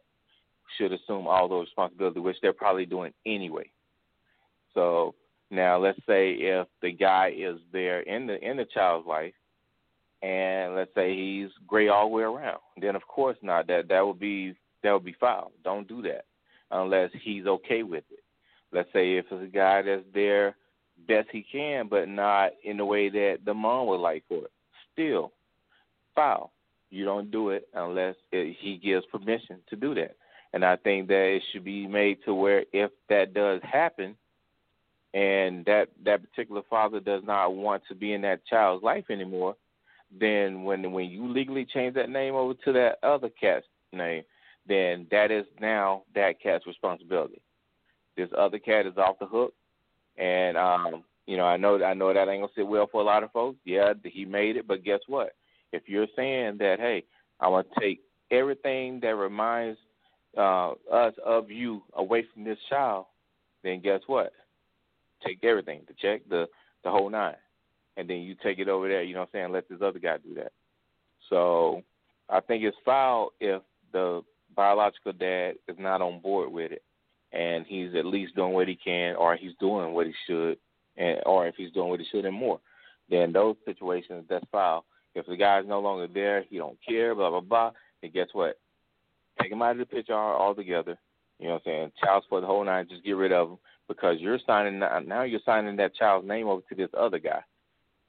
should 0.77 0.91
assume 0.91 1.27
all 1.27 1.47
those 1.47 1.67
responsibility, 1.67 2.19
which 2.19 2.37
they're 2.41 2.53
probably 2.53 2.85
doing 2.85 3.13
anyway. 3.25 3.69
So 4.73 5.15
now, 5.51 5.77
let's 5.77 5.99
say 6.07 6.31
if 6.31 6.67
the 6.81 6.91
guy 6.91 7.33
is 7.35 7.57
there 7.71 8.01
in 8.01 8.27
the 8.27 8.39
in 8.39 8.57
the 8.57 8.65
child's 8.65 9.07
life, 9.07 9.33
and 10.21 10.75
let's 10.75 10.93
say 10.95 11.15
he's 11.15 11.49
gray 11.67 11.87
all 11.87 12.09
the 12.09 12.15
way 12.15 12.23
around, 12.23 12.59
then 12.81 12.95
of 12.95 13.07
course 13.07 13.37
not. 13.41 13.67
That 13.67 13.87
that 13.89 14.05
would 14.05 14.19
be 14.19 14.55
that 14.83 14.91
would 14.91 15.05
be 15.05 15.15
foul. 15.19 15.51
Don't 15.63 15.87
do 15.87 16.01
that 16.03 16.25
unless 16.71 17.11
he's 17.21 17.45
okay 17.45 17.83
with 17.83 18.03
it. 18.11 18.23
Let's 18.71 18.91
say 18.91 19.15
if 19.15 19.25
it's 19.31 19.43
a 19.43 19.55
guy 19.55 19.81
that's 19.81 20.03
there 20.13 20.55
best 21.07 21.29
he 21.31 21.45
can, 21.49 21.87
but 21.87 22.07
not 22.07 22.51
in 22.63 22.77
the 22.77 22.85
way 22.85 23.09
that 23.09 23.39
the 23.45 23.53
mom 23.53 23.87
would 23.87 23.99
like 23.99 24.23
for 24.27 24.45
it. 24.45 24.51
Still, 24.93 25.31
foul. 26.15 26.51
You 26.89 27.05
don't 27.05 27.31
do 27.31 27.49
it 27.49 27.67
unless 27.73 28.15
he 28.31 28.79
gives 28.83 29.05
permission 29.07 29.57
to 29.69 29.75
do 29.75 29.93
that. 29.95 30.15
And 30.55 30.63
I 30.63 30.77
think 30.77 31.09
that 31.09 31.35
it 31.35 31.43
should 31.51 31.65
be 31.65 31.85
made 31.85 32.19
to 32.23 32.33
where 32.33 32.63
if 32.71 32.89
that 33.09 33.33
does 33.33 33.59
happen, 33.61 34.15
and 35.13 35.65
that 35.65 35.89
that 36.05 36.21
particular 36.21 36.61
father 36.69 37.01
does 37.01 37.23
not 37.25 37.53
want 37.53 37.83
to 37.89 37.93
be 37.93 38.13
in 38.13 38.21
that 38.21 38.45
child's 38.45 38.81
life 38.81 39.03
anymore, 39.09 39.57
then 40.17 40.63
when 40.63 40.93
when 40.93 41.09
you 41.09 41.27
legally 41.27 41.65
change 41.65 41.93
that 41.95 42.09
name 42.09 42.35
over 42.35 42.53
to 42.53 42.71
that 42.71 42.99
other 43.03 43.27
cat's 43.29 43.65
name, 43.91 44.23
then 44.65 45.07
that 45.11 45.29
is 45.29 45.45
now 45.59 46.03
that 46.15 46.41
cat's 46.41 46.65
responsibility. 46.65 47.41
This 48.15 48.29
other 48.37 48.57
cat 48.57 48.85
is 48.85 48.97
off 48.97 49.19
the 49.19 49.25
hook, 49.25 49.53
and 50.17 50.55
um, 50.55 51.03
you 51.27 51.35
know 51.35 51.45
I 51.45 51.57
know 51.57 51.83
I 51.83 51.93
know 51.93 52.13
that 52.13 52.29
ain't 52.29 52.43
gonna 52.43 52.53
sit 52.55 52.65
well 52.65 52.87
for 52.89 53.01
a 53.01 53.05
lot 53.05 53.23
of 53.23 53.31
folks. 53.33 53.57
Yeah, 53.65 53.91
he 54.05 54.23
made 54.23 54.55
it, 54.55 54.69
but 54.69 54.85
guess 54.85 55.01
what? 55.07 55.33
If 55.73 55.83
you're 55.87 56.07
saying 56.15 56.59
that, 56.59 56.79
hey, 56.79 57.03
I 57.41 57.49
want 57.49 57.67
to 57.73 57.79
take 57.81 57.99
everything 58.31 59.01
that 59.01 59.15
reminds 59.15 59.79
uh, 60.37 60.71
us 60.91 61.13
of 61.25 61.49
you 61.49 61.83
away 61.93 62.25
from 62.33 62.43
this 62.43 62.57
child, 62.69 63.05
then 63.63 63.81
guess 63.81 64.01
what? 64.07 64.33
Take 65.25 65.43
everything, 65.43 65.81
the 65.87 65.93
check, 65.99 66.21
the 66.29 66.47
the 66.83 66.91
whole 66.91 67.09
nine, 67.09 67.35
and 67.97 68.09
then 68.09 68.17
you 68.17 68.35
take 68.43 68.59
it 68.59 68.69
over 68.69 68.87
there. 68.87 69.01
You 69.01 69.13
know 69.13 69.21
what 69.21 69.29
I'm 69.33 69.39
saying? 69.39 69.51
Let 69.51 69.67
this 69.69 69.79
other 69.81 69.99
guy 69.99 70.17
do 70.17 70.35
that. 70.35 70.51
So 71.29 71.81
I 72.29 72.39
think 72.41 72.63
it's 72.63 72.77
foul 72.85 73.31
if 73.39 73.61
the 73.91 74.21
biological 74.55 75.13
dad 75.13 75.55
is 75.67 75.77
not 75.79 76.01
on 76.01 76.19
board 76.19 76.51
with 76.51 76.71
it, 76.71 76.83
and 77.31 77.65
he's 77.65 77.95
at 77.95 78.05
least 78.05 78.35
doing 78.35 78.53
what 78.53 78.67
he 78.67 78.75
can, 78.75 79.15
or 79.15 79.35
he's 79.35 79.53
doing 79.59 79.93
what 79.93 80.05
he 80.07 80.13
should, 80.27 80.57
and 80.97 81.19
or 81.25 81.47
if 81.47 81.55
he's 81.55 81.71
doing 81.71 81.89
what 81.89 81.99
he 81.99 82.05
should 82.11 82.25
and 82.25 82.35
more. 82.35 82.59
Then 83.09 83.31
those 83.31 83.55
situations, 83.65 84.25
that's 84.29 84.45
foul. 84.51 84.85
If 85.15 85.25
the 85.27 85.37
guy's 85.37 85.65
no 85.67 85.79
longer 85.79 86.07
there, 86.07 86.43
he 86.49 86.57
don't 86.57 86.77
care, 86.87 87.15
blah 87.15 87.29
blah 87.29 87.39
blah. 87.39 87.71
And 88.03 88.13
guess 88.13 88.27
what? 88.33 88.59
Take 89.45 89.51
him 89.51 89.61
out 89.61 89.73
of 89.73 89.77
the 89.77 89.85
picture 89.85 90.15
all 90.15 90.41
altogether. 90.41 90.97
You 91.37 91.47
know 91.47 91.53
what 91.53 91.61
I'm 91.67 91.71
saying? 91.71 91.91
Child 92.03 92.23
support 92.23 92.41
the 92.41 92.47
whole 92.47 92.65
nine. 92.65 92.87
Just 92.89 93.03
get 93.03 93.11
rid 93.11 93.31
of 93.31 93.51
him 93.51 93.57
because 93.87 94.15
you're 94.19 94.39
signing 94.47 94.79
now. 94.79 95.21
You're 95.21 95.39
signing 95.45 95.75
that 95.75 95.93
child's 95.93 96.27
name 96.27 96.47
over 96.47 96.63
to 96.67 96.75
this 96.75 96.89
other 96.97 97.19
guy. 97.19 97.41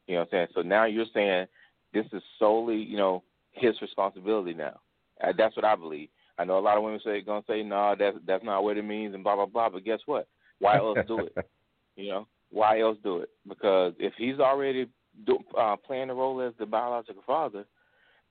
You 0.06 0.14
know 0.14 0.20
what 0.20 0.28
I'm 0.28 0.30
saying? 0.30 0.46
So 0.54 0.62
now 0.62 0.86
you're 0.86 1.04
saying 1.12 1.46
this 1.92 2.06
is 2.14 2.22
solely, 2.38 2.76
you 2.76 2.96
know, 2.96 3.22
his 3.52 3.78
responsibility 3.82 4.54
now. 4.54 4.80
Uh, 5.22 5.34
that's 5.36 5.54
what 5.56 5.66
I 5.66 5.76
believe. 5.76 6.08
I 6.38 6.44
know 6.44 6.58
a 6.58 6.60
lot 6.60 6.78
of 6.78 6.84
women 6.84 7.00
say 7.04 7.20
gonna 7.20 7.44
say 7.46 7.62
no, 7.62 7.94
that's 7.98 8.16
that's 8.26 8.44
not 8.44 8.64
what 8.64 8.78
it 8.78 8.84
means, 8.86 9.14
and 9.14 9.22
blah 9.22 9.36
blah 9.36 9.44
blah. 9.44 9.68
But 9.68 9.84
guess 9.84 10.00
what? 10.06 10.28
Why 10.58 10.78
else 10.78 10.98
do 11.06 11.26
it? 11.26 11.36
You 11.98 12.10
know, 12.10 12.26
why 12.50 12.80
else 12.80 12.98
do 13.02 13.20
it? 13.20 13.30
Because 13.48 13.94
if 13.98 14.12
he's 14.18 14.38
already 14.38 14.86
do, 15.26 15.38
uh, 15.58 15.76
playing 15.76 16.08
the 16.08 16.14
role 16.14 16.42
as 16.42 16.52
the 16.58 16.66
biological 16.66 17.22
father, 17.26 17.64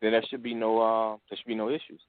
then 0.04 0.12
there 0.12 0.22
should 0.30 0.44
be 0.44 0.54
no 0.54 0.80
uh, 0.80 1.18
there 1.28 1.38
should 1.38 1.48
be 1.48 1.56
no 1.56 1.70
issues. 1.70 2.00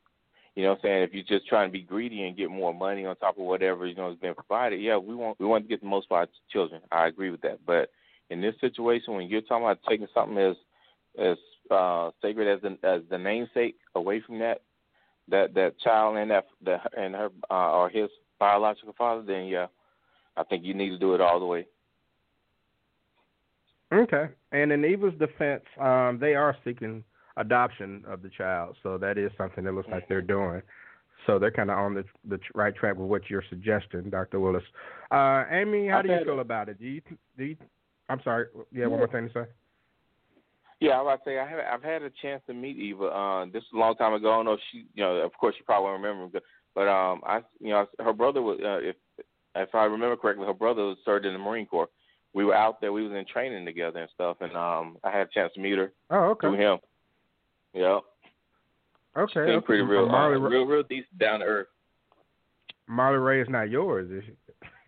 You 0.56 0.62
know 0.62 0.70
what 0.70 0.78
I'm 0.78 0.82
saying? 0.84 1.02
If 1.02 1.12
you're 1.12 1.38
just 1.38 1.46
trying 1.48 1.68
to 1.68 1.72
be 1.72 1.82
greedy 1.82 2.22
and 2.24 2.36
get 2.36 2.50
more 2.50 2.72
money 2.72 3.04
on 3.04 3.14
top 3.16 3.36
of 3.36 3.44
whatever, 3.44 3.86
you 3.86 3.94
know, 3.94 4.08
has 4.08 4.18
been 4.18 4.34
provided, 4.34 4.80
yeah, 4.80 4.96
we 4.96 5.14
want 5.14 5.38
we 5.38 5.44
want 5.44 5.64
to 5.64 5.68
get 5.68 5.82
the 5.82 5.86
most 5.86 6.08
for 6.08 6.16
our 6.18 6.28
children. 6.50 6.80
I 6.90 7.06
agree 7.06 7.30
with 7.30 7.42
that. 7.42 7.58
But 7.66 7.90
in 8.30 8.40
this 8.40 8.54
situation 8.60 9.14
when 9.14 9.28
you're 9.28 9.42
talking 9.42 9.64
about 9.64 9.78
taking 9.88 10.08
something 10.14 10.38
as 10.38 10.56
as 11.18 11.36
uh 11.70 12.10
sacred 12.22 12.48
as 12.48 12.62
the 12.62 12.88
as 12.88 13.02
the 13.10 13.18
namesake 13.18 13.76
away 13.94 14.22
from 14.26 14.38
that 14.38 14.62
that 15.28 15.52
that 15.54 15.78
child 15.80 16.16
and 16.16 16.30
that 16.30 16.46
that 16.64 16.90
and 16.96 17.14
her 17.14 17.28
uh, 17.50 17.72
or 17.72 17.90
his 17.90 18.08
biological 18.38 18.94
father, 18.96 19.22
then 19.22 19.44
yeah, 19.44 19.66
I 20.38 20.44
think 20.44 20.64
you 20.64 20.72
need 20.72 20.90
to 20.90 20.98
do 20.98 21.14
it 21.14 21.20
all 21.20 21.38
the 21.38 21.46
way. 21.46 21.66
Okay. 23.92 24.28
And 24.52 24.72
in 24.72 24.84
Eva's 24.84 25.14
defense, 25.18 25.62
um, 25.78 26.18
they 26.20 26.34
are 26.34 26.56
seeking 26.64 27.04
adoption 27.36 28.04
of 28.08 28.22
the 28.22 28.30
child, 28.30 28.76
so 28.82 28.98
that 28.98 29.18
is 29.18 29.30
something 29.36 29.64
that 29.64 29.72
looks 29.72 29.88
like 29.90 30.08
they're 30.08 30.22
doing. 30.22 30.62
So 31.26 31.38
they're 31.38 31.50
kind 31.50 31.70
of 31.70 31.78
on 31.78 31.94
the 31.94 32.04
the 32.28 32.38
right 32.54 32.74
track 32.74 32.96
with 32.96 33.08
what 33.08 33.28
you're 33.28 33.44
suggesting, 33.50 34.10
Dr. 34.10 34.38
Willis. 34.40 34.62
Uh, 35.10 35.44
Amy, 35.50 35.88
how 35.88 36.02
do 36.02 36.08
you 36.08 36.24
feel 36.24 36.40
about 36.40 36.68
it? 36.68 36.78
Do 36.78 36.86
you 36.86 37.00
do 37.36 37.44
you? 37.44 37.56
I'm 38.08 38.20
sorry. 38.22 38.46
Yeah, 38.72 38.86
one 38.86 39.00
more 39.00 39.08
thing 39.08 39.28
to 39.28 39.34
say. 39.34 39.50
Yeah, 40.80 40.92
I 40.92 41.02
was 41.02 41.18
say 41.24 41.38
I 41.38 41.48
have 41.48 41.58
I've 41.72 41.82
had 41.82 42.02
a 42.02 42.10
chance 42.22 42.42
to 42.46 42.54
meet 42.54 42.76
Eva. 42.76 43.06
Uh, 43.06 43.44
this 43.46 43.62
is 43.62 43.68
a 43.74 43.78
long 43.78 43.96
time 43.96 44.12
ago. 44.12 44.30
I 44.30 44.36
don't 44.36 44.44
know 44.44 44.52
if 44.52 44.60
she, 44.70 44.86
you 44.94 45.02
know, 45.02 45.16
of 45.16 45.32
course 45.32 45.54
she 45.56 45.64
probably 45.64 45.90
won't 45.90 46.02
remember, 46.02 46.28
but, 46.32 46.42
but 46.74 46.88
um, 46.88 47.22
I, 47.26 47.40
you 47.60 47.70
know, 47.70 47.86
her 47.98 48.12
brother 48.12 48.42
was, 48.42 48.58
uh, 48.62 48.86
if 48.86 48.96
if 49.56 49.74
I 49.74 49.84
remember 49.84 50.16
correctly, 50.16 50.46
her 50.46 50.52
brother 50.52 50.94
served 51.04 51.24
in 51.24 51.32
the 51.32 51.38
Marine 51.38 51.66
Corps. 51.66 51.88
We 52.34 52.44
were 52.44 52.54
out 52.54 52.80
there. 52.82 52.92
We 52.92 53.02
was 53.02 53.12
in 53.16 53.24
training 53.24 53.64
together 53.64 54.00
and 54.00 54.10
stuff, 54.14 54.36
and 54.42 54.54
um, 54.54 54.98
I 55.02 55.10
had 55.10 55.22
a 55.28 55.30
chance 55.32 55.54
to 55.54 55.60
meet 55.60 55.78
her 55.78 55.92
Oh, 56.10 56.24
okay. 56.32 56.48
through 56.48 56.58
him. 56.58 56.78
Yep. 57.76 58.02
Okay. 59.18 59.40
Okay. 59.40 59.66
pretty 59.66 59.82
real, 59.82 60.06
uh, 60.06 60.08
Marley, 60.08 60.38
real, 60.38 60.64
real 60.64 60.82
decent, 60.82 61.18
down 61.18 61.40
to 61.40 61.46
earth. 61.46 61.66
Marley 62.88 63.18
Rae 63.18 63.42
is 63.42 63.48
not 63.50 63.68
yours, 63.70 64.10
is 64.10 64.24
she? 64.24 64.32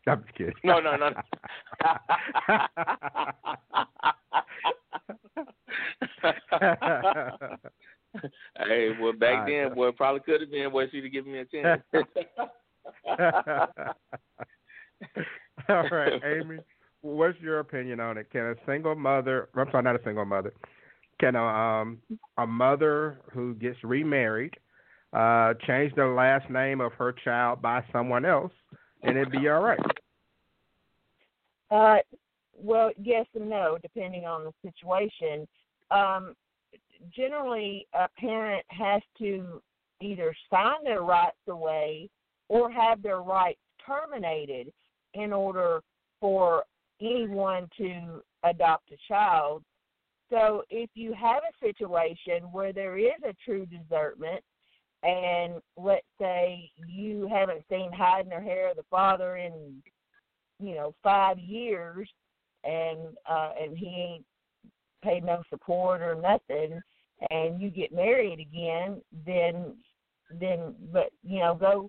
I'm 0.11 0.23
just 0.23 0.35
kidding. 0.37 0.55
No, 0.65 0.81
no, 0.81 0.97
no. 0.97 1.11
hey, 8.67 8.91
well, 9.01 9.13
back 9.13 9.41
I 9.41 9.51
then, 9.51 9.69
know. 9.69 9.75
boy, 9.75 9.91
probably 9.93 10.21
could 10.21 10.41
have 10.41 10.51
been. 10.51 10.71
Boy, 10.71 10.87
she'd 10.91 11.05
have 11.05 11.13
given 11.13 11.33
me 11.33 11.41
a 11.41 11.45
chance. 11.45 11.83
All 15.69 15.89
right, 15.91 16.23
Amy, 16.25 16.61
what's 17.03 17.39
your 17.41 17.59
opinion 17.59 18.01
on 18.01 18.17
it? 18.17 18.31
Can 18.31 18.47
a 18.47 18.55
single 18.67 18.95
mother, 18.95 19.51
I'm 19.55 19.71
sorry, 19.71 19.83
not 19.83 20.01
a 20.01 20.05
single 20.05 20.25
mother, 20.25 20.55
can 21.21 21.37
a 21.37 21.45
um 21.45 21.99
a 22.39 22.47
mother 22.47 23.21
who 23.33 23.55
gets 23.55 23.79
remarried 23.83 24.55
uh 25.13 25.55
change 25.67 25.93
the 25.95 26.05
last 26.05 26.49
name 26.51 26.81
of 26.81 26.93
her 26.93 27.13
child 27.25 27.61
by 27.63 27.83
someone 27.93 28.25
else 28.25 28.53
and 29.03 29.17
it'd 29.17 29.33
be 29.33 29.49
all 29.49 29.63
right? 29.63 29.79
Uh, 31.71 31.99
well, 32.61 32.91
yes 33.01 33.27
and 33.35 33.49
no, 33.49 33.79
depending 33.83 34.25
on 34.25 34.45
the 34.45 34.71
situation. 34.71 35.47
Um, 35.91 36.35
generally, 37.15 37.87
a 37.95 38.09
parent 38.19 38.65
has 38.69 39.03
to 39.19 39.63
either 40.01 40.35
sign 40.51 40.85
their 40.85 41.03
rights 41.03 41.37
away 41.49 42.09
or 42.49 42.71
have 42.71 43.03
their 43.03 43.21
rights 43.21 43.61
terminated 43.85 44.73
in 45.15 45.33
order 45.33 45.81
for 46.21 46.65
anyone 47.01 47.69
to 47.79 48.23
adopt 48.45 48.91
a 48.91 48.97
child. 49.07 49.63
So, 50.31 50.63
if 50.69 50.91
you 50.95 51.15
have 51.15 51.43
a 51.43 51.67
situation 51.67 52.45
where 52.53 52.73
there 52.73 52.99
is 52.99 53.21
a 53.25 53.35
true 53.45 53.67
desertment, 53.67 54.45
and 55.03 55.55
let's 55.77 56.07
say 56.21 56.71
you 56.89 57.29
haven't 57.33 57.63
seen 57.71 57.93
hide 57.93 58.27
nor 58.29 58.41
hair 58.41 58.71
of 58.71 58.77
the 58.77 58.83
father 58.91 59.37
in 59.37 59.83
you 60.59 60.75
know 60.75 60.95
five 61.03 61.39
years 61.39 62.09
and 62.65 62.99
uh 63.29 63.51
and 63.61 63.77
he 63.77 63.87
ain't 63.87 64.25
paid 65.05 65.25
no 65.25 65.43
support 65.49 66.03
or 66.03 66.17
nothing 66.17 66.81
and 67.31 67.61
you 67.61 67.71
get 67.71 67.93
married 67.93 68.41
again 68.41 69.01
then 69.25 69.77
then 70.41 70.75
but 70.93 71.11
you 71.23 71.39
know 71.39 71.55
go 71.55 71.89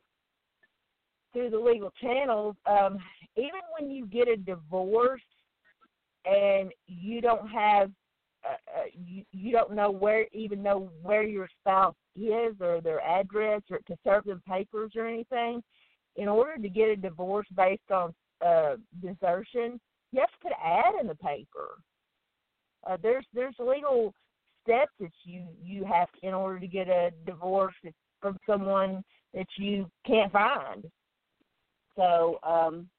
through 1.33 1.49
the 1.49 1.57
legal 1.57 1.91
channels 1.99 2.55
um 2.67 2.99
even 3.35 3.61
when 3.79 3.89
you 3.89 4.05
get 4.05 4.27
a 4.27 4.37
divorce 4.37 5.21
and 6.25 6.71
you 6.85 7.21
don't 7.21 7.47
have 7.47 7.89
uh, 8.50 8.80
uh, 8.80 8.84
you 8.93 9.24
you 9.32 9.52
don't 9.52 9.74
know 9.74 9.91
where 9.91 10.28
even 10.34 10.64
know 10.64 10.89
where 11.02 11.24
your 11.24 11.47
spouse 11.60 11.95
is 12.16 12.56
or 12.60 12.82
their 12.82 13.02
address 13.02 13.62
or 13.70 13.80
them 14.26 14.41
papers 14.47 14.91
or 14.95 15.08
anything. 15.08 15.62
In 16.16 16.28
order 16.28 16.58
to 16.58 16.70
get 16.70 16.89
a 16.89 16.95
divorce 16.95 17.47
based 17.56 17.91
on 17.91 18.14
uh 18.45 18.76
desertion 19.02 19.80
you 20.12 20.22
have 20.22 20.30
to 20.30 20.38
put 20.41 20.52
ad 20.64 20.95
in 21.00 21.08
the 21.08 21.16
paper. 21.16 21.78
Uh 22.88 22.97
there's 23.02 23.26
there's 23.34 23.56
legal 23.60 24.14
steps 24.64 24.91
that 25.00 25.12
you 25.24 25.45
you 25.62 25.86
have 25.86 26.10
in 26.24 26.34
order 26.34 26.60
to 26.60 26.68
get 26.68 26.88
a 26.88 27.12
divorce 27.26 27.76
from 28.22 28.38
someone 28.47 29.04
that 29.34 29.47
you 29.58 29.89
can't 30.06 30.32
find. 30.32 30.89
So 31.95 32.39
um 32.43 32.89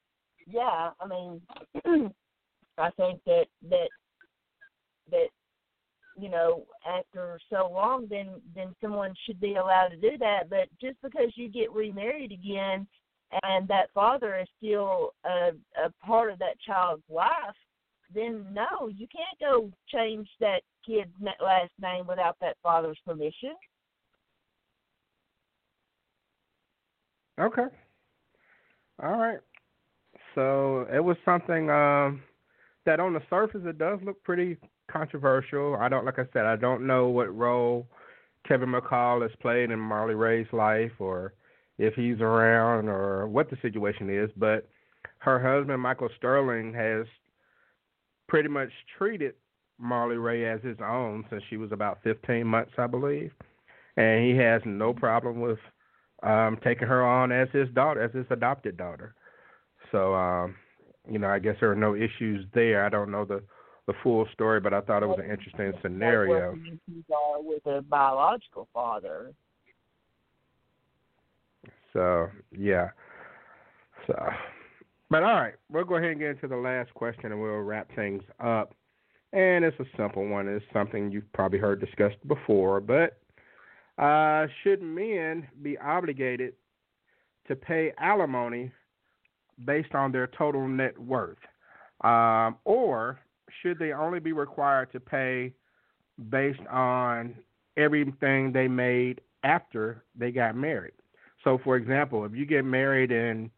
yeah 0.47 0.91
i 0.99 1.07
mean 1.07 1.41
i 2.77 2.89
think 2.91 3.19
that 3.25 3.45
that 3.69 3.89
that 5.09 5.27
you 6.17 6.29
know 6.29 6.65
after 6.87 7.39
so 7.49 7.69
long 7.71 8.07
then 8.09 8.29
then 8.55 8.75
someone 8.81 9.13
should 9.25 9.39
be 9.39 9.55
allowed 9.55 9.89
to 9.89 9.97
do 9.97 10.17
that 10.17 10.49
but 10.49 10.67
just 10.79 10.97
because 11.01 11.31
you 11.35 11.49
get 11.49 11.71
remarried 11.71 12.31
again 12.31 12.85
and 13.43 13.67
that 13.67 13.89
father 13.93 14.37
is 14.39 14.47
still 14.57 15.13
a 15.25 15.51
a 15.85 15.89
part 16.05 16.31
of 16.31 16.39
that 16.39 16.59
child's 16.65 17.03
life 17.09 17.29
then 18.13 18.45
no 18.51 18.87
you 18.89 19.07
can't 19.07 19.39
go 19.39 19.71
change 19.93 20.27
that 20.39 20.61
kid's 20.85 21.09
last 21.39 21.71
name 21.81 22.05
without 22.07 22.35
that 22.41 22.57
father's 22.61 22.99
permission 23.05 23.55
Okay. 27.41 27.65
All 29.01 29.17
right. 29.17 29.39
So 30.35 30.85
it 30.93 31.03
was 31.03 31.17
something 31.25 31.69
um, 31.69 32.21
that 32.85 32.99
on 32.99 33.13
the 33.13 33.21
surface 33.29 33.61
it 33.65 33.77
does 33.77 33.99
look 34.03 34.21
pretty 34.23 34.57
controversial. 34.91 35.75
I 35.79 35.89
don't, 35.89 36.05
like 36.05 36.19
I 36.19 36.25
said, 36.33 36.45
I 36.45 36.55
don't 36.55 36.85
know 36.85 37.07
what 37.07 37.35
role 37.35 37.87
Kevin 38.47 38.69
McCall 38.69 39.21
has 39.21 39.31
played 39.41 39.71
in 39.71 39.79
Marley 39.79 40.15
Rae's 40.15 40.51
life, 40.51 40.91
or 40.99 41.33
if 41.77 41.93
he's 41.93 42.19
around, 42.19 42.89
or 42.89 43.27
what 43.27 43.49
the 43.49 43.57
situation 43.61 44.09
is. 44.09 44.29
But 44.35 44.67
her 45.19 45.39
husband 45.39 45.81
Michael 45.81 46.09
Sterling 46.17 46.73
has 46.73 47.05
pretty 48.27 48.49
much 48.49 48.69
treated 48.97 49.35
Marley 49.77 50.17
Rae 50.17 50.45
as 50.45 50.61
his 50.61 50.77
own 50.83 51.25
since 51.29 51.43
she 51.49 51.57
was 51.57 51.71
about 51.71 51.99
15 52.03 52.45
months, 52.45 52.71
I 52.77 52.87
believe, 52.87 53.31
and 53.97 54.23
he 54.25 54.35
has 54.37 54.61
no 54.65 54.93
problem 54.93 55.41
with 55.41 55.59
um 56.23 56.59
taking 56.63 56.87
her 56.87 57.03
on 57.03 57.31
as 57.31 57.47
his 57.51 57.67
daughter, 57.69 58.01
as 58.01 58.13
his 58.13 58.27
adopted 58.29 58.77
daughter. 58.77 59.15
So 59.91 60.13
um, 60.13 60.55
you 61.09 61.19
know, 61.19 61.29
I 61.29 61.39
guess 61.39 61.55
there 61.59 61.71
are 61.71 61.75
no 61.75 61.95
issues 61.95 62.45
there. 62.53 62.85
I 62.85 62.89
don't 62.89 63.11
know 63.11 63.25
the 63.25 63.41
the 63.87 63.93
full 64.03 64.27
story, 64.33 64.59
but 64.59 64.73
I 64.73 64.81
thought 64.81 65.03
it 65.03 65.07
was 65.07 65.19
an 65.23 65.29
interesting 65.29 65.73
scenario. 65.81 66.51
What 66.51 66.59
the 66.59 66.67
issues 66.67 67.05
are 67.13 67.41
with 67.41 67.65
a 67.65 67.81
biological 67.81 68.67
father 68.73 69.33
So 71.93 72.29
yeah. 72.57 72.89
So 74.07 74.15
but 75.09 75.23
all 75.23 75.35
right, 75.35 75.55
we'll 75.69 75.83
go 75.83 75.95
ahead 75.95 76.11
and 76.11 76.19
get 76.19 76.29
into 76.29 76.47
the 76.47 76.55
last 76.55 76.93
question 76.93 77.33
and 77.33 77.41
we'll 77.41 77.59
wrap 77.59 77.93
things 77.95 78.23
up. 78.39 78.73
And 79.33 79.65
it's 79.65 79.79
a 79.79 79.85
simple 79.97 80.27
one. 80.27 80.47
It's 80.47 80.65
something 80.71 81.11
you've 81.11 81.31
probably 81.33 81.59
heard 81.59 81.81
discussed 81.81 82.15
before, 82.27 82.79
but 82.79 83.17
uh, 84.01 84.47
should 84.63 84.81
men 84.81 85.47
be 85.61 85.77
obligated 85.77 86.53
to 87.47 87.55
pay 87.55 87.91
alimony 87.97 88.71
based 89.65 89.93
on 89.93 90.11
their 90.11 90.27
total 90.27 90.67
net 90.67 90.97
worth? 90.99 91.37
Um, 92.03 92.57
or 92.65 93.19
should 93.61 93.79
they 93.79 93.93
only 93.93 94.19
be 94.19 94.33
required 94.33 94.91
to 94.91 94.99
pay 94.99 95.53
based 96.29 96.65
on 96.69 97.35
everything 97.77 98.51
they 98.51 98.67
made 98.67 99.21
after 99.43 100.03
they 100.15 100.31
got 100.31 100.55
married? 100.55 100.93
So, 101.43 101.59
for 101.63 101.75
example, 101.75 102.25
if 102.25 102.33
you 102.33 102.45
get 102.45 102.65
married 102.65 103.11
in 103.11 103.49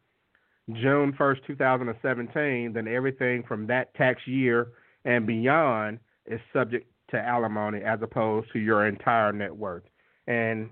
June 0.72 1.12
1st, 1.18 1.46
2017, 1.46 2.72
then 2.72 2.88
everything 2.88 3.42
from 3.46 3.66
that 3.66 3.94
tax 3.94 4.22
year 4.26 4.68
and 5.04 5.26
beyond 5.26 5.98
is 6.26 6.40
subject 6.52 6.90
to 7.10 7.18
alimony 7.18 7.82
as 7.82 8.00
opposed 8.02 8.50
to 8.52 8.58
your 8.58 8.86
entire 8.86 9.32
net 9.32 9.54
worth. 9.54 9.82
And 10.26 10.70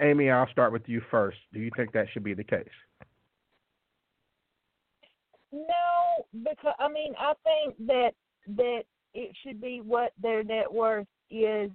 Amy, 0.00 0.30
I'll 0.30 0.50
start 0.50 0.72
with 0.72 0.82
you 0.86 1.00
first. 1.10 1.38
Do 1.52 1.60
you 1.60 1.70
think 1.76 1.92
that 1.92 2.06
should 2.12 2.24
be 2.24 2.34
the 2.34 2.44
case? 2.44 2.68
No, 5.52 6.24
because 6.42 6.74
I 6.78 6.88
mean 6.88 7.14
I 7.18 7.32
think 7.44 7.76
that 7.86 8.12
that 8.56 8.82
it 9.14 9.36
should 9.42 9.60
be 9.60 9.80
what 9.84 10.12
their 10.20 10.42
net 10.42 10.72
worth 10.72 11.06
is, 11.30 11.70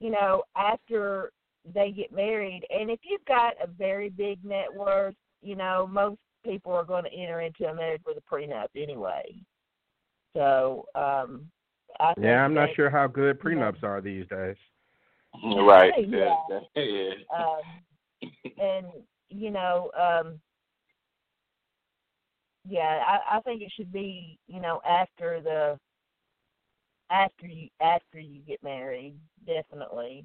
you 0.00 0.10
know, 0.10 0.42
after 0.56 1.30
they 1.74 1.90
get 1.92 2.12
married. 2.12 2.62
And 2.70 2.90
if 2.90 3.00
you've 3.02 3.24
got 3.26 3.54
a 3.62 3.66
very 3.66 4.08
big 4.08 4.42
net 4.44 4.74
worth, 4.74 5.14
you 5.42 5.56
know, 5.56 5.86
most 5.90 6.18
people 6.44 6.72
are 6.72 6.84
going 6.84 7.04
to 7.04 7.12
enter 7.12 7.40
into 7.40 7.66
a 7.66 7.74
marriage 7.74 8.02
with 8.06 8.16
a 8.16 8.34
prenup 8.34 8.68
anyway. 8.76 9.24
So, 10.34 10.86
um 10.94 11.50
I 12.00 12.14
think 12.14 12.24
Yeah, 12.24 12.44
I'm 12.44 12.54
not 12.54 12.70
sure 12.74 12.90
how 12.90 13.06
good 13.06 13.38
prenups 13.38 13.82
are 13.82 14.00
these 14.00 14.26
days. 14.28 14.56
Right. 15.44 15.92
Yeah. 16.08 16.34
yeah. 16.76 17.10
um, 17.36 18.30
and 18.58 18.86
you 19.30 19.50
know, 19.50 19.90
um, 19.98 20.40
yeah, 22.68 23.02
I, 23.06 23.36
I 23.36 23.40
think 23.40 23.62
it 23.62 23.72
should 23.76 23.92
be, 23.92 24.38
you 24.46 24.60
know, 24.60 24.80
after 24.88 25.40
the 25.42 25.78
after 27.10 27.46
you 27.46 27.68
after 27.80 28.18
you 28.18 28.40
get 28.40 28.62
married, 28.62 29.14
definitely. 29.46 30.24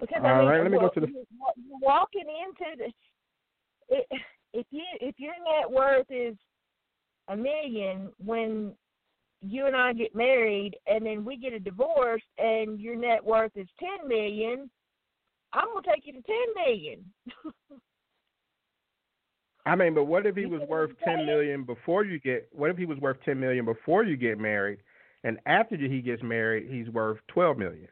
Because 0.00 0.22
I 0.24 0.38
mean, 0.38 0.48
right, 0.48 0.62
let 0.62 0.70
me 0.70 0.78
go 0.78 0.88
to 0.88 1.00
the- 1.00 1.26
walking 1.80 2.24
into 2.26 2.76
the 2.78 3.96
it, 3.96 4.06
if 4.52 4.66
you 4.70 4.84
if 5.00 5.14
your 5.18 5.34
net 5.34 5.70
worth 5.70 6.06
is 6.10 6.36
a 7.28 7.36
million 7.36 8.10
when 8.24 8.72
you 9.42 9.66
and 9.66 9.76
I 9.76 9.92
get 9.92 10.14
married 10.14 10.76
and 10.86 11.04
then 11.04 11.24
we 11.24 11.36
get 11.36 11.52
a 11.52 11.60
divorce 11.60 12.22
and 12.38 12.80
your 12.80 12.96
net 12.96 13.24
worth 13.24 13.52
is 13.56 13.68
ten 13.78 14.08
million, 14.08 14.70
I'm 15.52 15.68
gonna 15.74 15.86
take 15.94 16.06
you 16.06 16.14
to 16.14 16.22
ten 16.22 16.64
million. 16.64 17.04
I 19.68 19.76
mean, 19.76 19.92
but 19.94 20.04
what 20.04 20.24
if 20.24 20.34
he 20.34 20.46
was 20.46 20.62
worth 20.66 20.92
ten 21.04 21.26
million 21.26 21.62
before 21.62 22.02
you 22.02 22.18
get? 22.18 22.48
What 22.52 22.70
if 22.70 22.78
he 22.78 22.86
was 22.86 22.96
worth 22.98 23.18
ten 23.22 23.38
million 23.38 23.66
before 23.66 24.02
you 24.02 24.16
get 24.16 24.38
married, 24.38 24.78
and 25.24 25.38
after 25.44 25.76
he 25.76 26.00
gets 26.00 26.22
married, 26.22 26.70
he's 26.70 26.88
worth 26.88 27.18
twelve 27.28 27.58
million? 27.58 27.88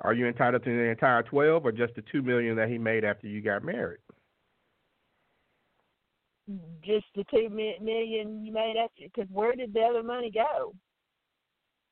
Are 0.00 0.14
you 0.14 0.26
entitled 0.26 0.64
to 0.64 0.70
the 0.70 0.84
entire 0.84 1.22
twelve, 1.22 1.66
or 1.66 1.72
just 1.72 1.94
the 1.96 2.02
two 2.10 2.22
million 2.22 2.56
that 2.56 2.70
he 2.70 2.78
made 2.78 3.04
after 3.04 3.26
you 3.26 3.42
got 3.42 3.62
married? 3.62 3.98
Just 6.82 7.04
the 7.14 7.24
two 7.30 7.50
million 7.50 8.42
you 8.42 8.50
made 8.50 8.76
after, 8.82 9.02
because 9.04 9.30
where 9.30 9.54
did 9.54 9.74
the 9.74 9.80
other 9.80 10.02
money 10.02 10.30
go? 10.30 10.74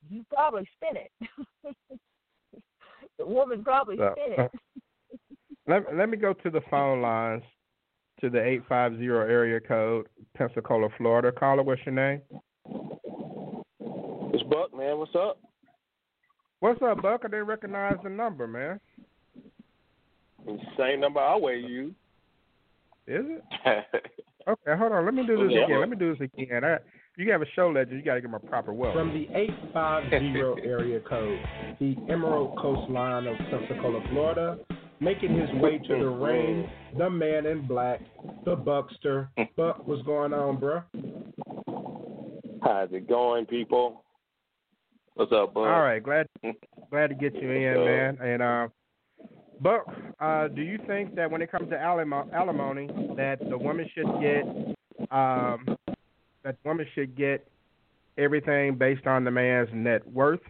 You 0.08 0.24
probably 0.32 0.66
spent 0.76 0.96
it. 0.96 1.76
the 3.18 3.26
woman 3.26 3.62
probably 3.62 3.98
So- 3.98 4.14
spent 4.16 4.38
uh, 4.38 4.44
it. 4.44 4.50
Let 5.66 5.94
Let 5.94 6.08
me 6.08 6.16
go 6.16 6.32
to 6.32 6.50
the 6.50 6.62
phone 6.70 7.02
lines 7.02 7.42
to 8.20 8.30
the 8.30 8.42
eight 8.42 8.62
five 8.68 8.96
zero 8.98 9.26
area 9.28 9.60
code, 9.60 10.06
Pensacola, 10.36 10.88
Florida. 10.98 11.32
Caller, 11.32 11.62
what's 11.62 11.80
your 11.84 11.94
name? 11.94 12.20
It's 14.32 14.42
Buck, 14.44 14.74
man. 14.76 14.98
What's 14.98 15.14
up? 15.14 15.38
What's 16.60 16.80
up, 16.82 17.02
Buck? 17.02 17.22
I 17.24 17.28
didn't 17.28 17.46
recognize 17.46 17.96
the 18.02 18.10
number, 18.10 18.46
man. 18.46 18.80
It's 20.46 20.62
the 20.76 20.82
same 20.82 21.00
number 21.00 21.20
I 21.20 21.28
always 21.28 21.64
use. 21.64 21.94
Is 23.06 23.24
it? 23.26 23.84
Okay, 24.48 24.74
hold 24.76 24.92
on. 24.92 25.04
Let 25.04 25.12
me 25.12 25.24
do 25.26 25.36
this 25.36 25.54
Yeah. 25.54 25.64
again. 25.64 25.80
Let 25.80 25.90
me 25.90 25.96
do 25.96 26.16
this 26.16 26.28
again. 26.34 26.64
I, 26.64 26.78
you 27.16 27.30
have 27.30 27.42
a 27.42 27.46
show 27.54 27.68
legend. 27.68 27.98
You 27.98 28.02
got 28.02 28.14
to 28.14 28.20
give 28.22 28.30
him 28.30 28.34
a 28.34 28.40
proper 28.40 28.72
welcome. 28.72 29.10
From 29.10 29.12
the 29.12 29.28
850 29.36 30.66
area 30.66 30.98
code, 31.00 31.38
the 31.78 31.94
Emerald 32.08 32.58
Coastline 32.58 33.26
of 33.26 33.36
Pensacola, 33.50 34.02
Florida, 34.10 34.58
making 35.00 35.38
his 35.38 35.50
way 35.60 35.78
to 35.78 35.98
the 35.98 36.08
ring, 36.08 36.68
the 36.96 37.08
man 37.08 37.46
in 37.46 37.66
black, 37.66 38.00
the 38.44 38.54
Buckster. 38.54 39.30
Buck, 39.56 39.86
what's 39.86 40.02
going 40.02 40.32
on, 40.32 40.60
bro? 40.60 40.82
How's 42.62 42.92
it 42.92 43.08
going, 43.08 43.46
people? 43.46 44.04
What's 45.14 45.32
up, 45.32 45.54
bud? 45.54 45.62
All 45.62 45.82
right, 45.82 46.02
glad 46.02 46.26
glad 46.90 47.08
to 47.08 47.14
get 47.14 47.34
you 47.34 47.50
in, 47.50 47.84
man. 47.84 48.18
And 48.22 48.42
uh, 48.42 48.68
Buck, 49.60 49.86
uh, 50.20 50.48
do 50.48 50.62
you 50.62 50.78
think 50.86 51.14
that 51.14 51.30
when 51.30 51.42
it 51.42 51.50
comes 51.50 51.70
to 51.70 51.76
alimo- 51.76 52.32
alimony, 52.32 52.86
that 53.16 53.38
the 53.48 53.56
woman 53.56 53.88
should 53.94 54.06
get 54.20 54.44
um, 55.10 55.76
that 56.44 56.56
the 56.62 56.68
woman 56.68 56.86
should 56.94 57.16
get 57.16 57.46
everything 58.18 58.76
based 58.76 59.06
on 59.06 59.24
the 59.24 59.30
man's 59.30 59.68
net 59.72 60.06
worth 60.10 60.40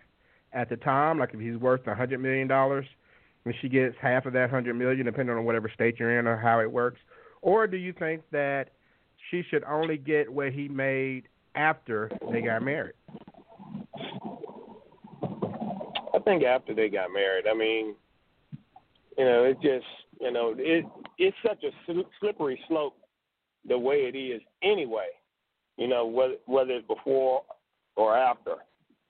at 0.53 0.69
the 0.69 0.77
time? 0.77 1.19
Like 1.19 1.35
if 1.35 1.41
he's 1.41 1.57
worth 1.57 1.87
a 1.87 1.95
hundred 1.95 2.21
million 2.21 2.49
dollars, 2.49 2.87
and 3.45 3.55
she 3.61 3.68
gets 3.68 3.97
half 4.01 4.26
of 4.26 4.32
that 4.34 4.51
hundred 4.51 4.74
million, 4.74 5.07
depending 5.07 5.34
on 5.36 5.45
whatever 5.45 5.70
state 5.72 5.99
you're 5.99 6.18
in 6.18 6.26
or 6.26 6.36
how 6.36 6.61
it 6.61 6.70
works, 6.70 7.01
or 7.43 7.66
do 7.66 7.76
you 7.76 7.93
think 7.93 8.22
that 8.32 8.70
she 9.30 9.43
should 9.51 9.64
only 9.64 9.97
get 9.97 10.30
what 10.30 10.53
he 10.53 10.68
made 10.68 11.24
after 11.55 12.11
they 12.30 12.43
got 12.43 12.62
married? 12.62 12.95
I 16.12 16.18
think 16.24 16.45
after 16.45 16.74
they 16.74 16.88
got 16.88 17.12
married. 17.12 17.47
I 17.51 17.55
mean, 17.55 17.95
you 19.16 19.24
know, 19.24 19.45
it 19.45 19.61
just, 19.62 19.86
you 20.20 20.30
know, 20.30 20.55
it 20.57 20.84
it's 21.18 21.36
such 21.47 21.62
a 21.64 21.70
slippery 22.20 22.61
slope 22.68 22.97
the 23.68 23.78
way 23.78 24.11
it 24.12 24.16
is 24.16 24.41
anyway. 24.62 25.09
You 25.76 25.88
know, 25.88 26.07
whether 26.07 26.34
whether 26.47 26.72
it's 26.72 26.86
before 26.86 27.43
or 27.97 28.16
after. 28.16 28.57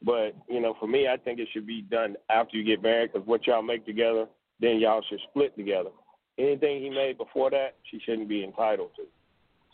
But 0.03 0.35
you 0.49 0.61
know, 0.61 0.75
for 0.81 0.87
me, 0.87 1.09
I 1.09 1.17
think 1.17 1.39
it 1.39 1.49
should 1.53 1.67
be 1.67 1.83
done 1.83 2.17
after 2.31 2.57
you 2.57 2.65
get 2.65 2.83
married 2.83 3.13
because 3.13 3.27
what 3.27 3.47
y'all 3.47 3.63
make 3.63 3.85
together, 3.85 4.27
then 4.61 4.79
y'all 4.79 5.03
should 5.09 5.21
split 5.31 5.55
together. 5.57 5.91
Anything 6.39 6.81
he 6.83 6.89
made 6.89 7.19
before 7.19 7.51
that, 7.51 7.77
she 7.91 8.01
shouldn't 8.05 8.29
be 8.29 8.43
entitled 8.43 8.91
to. 8.97 9.03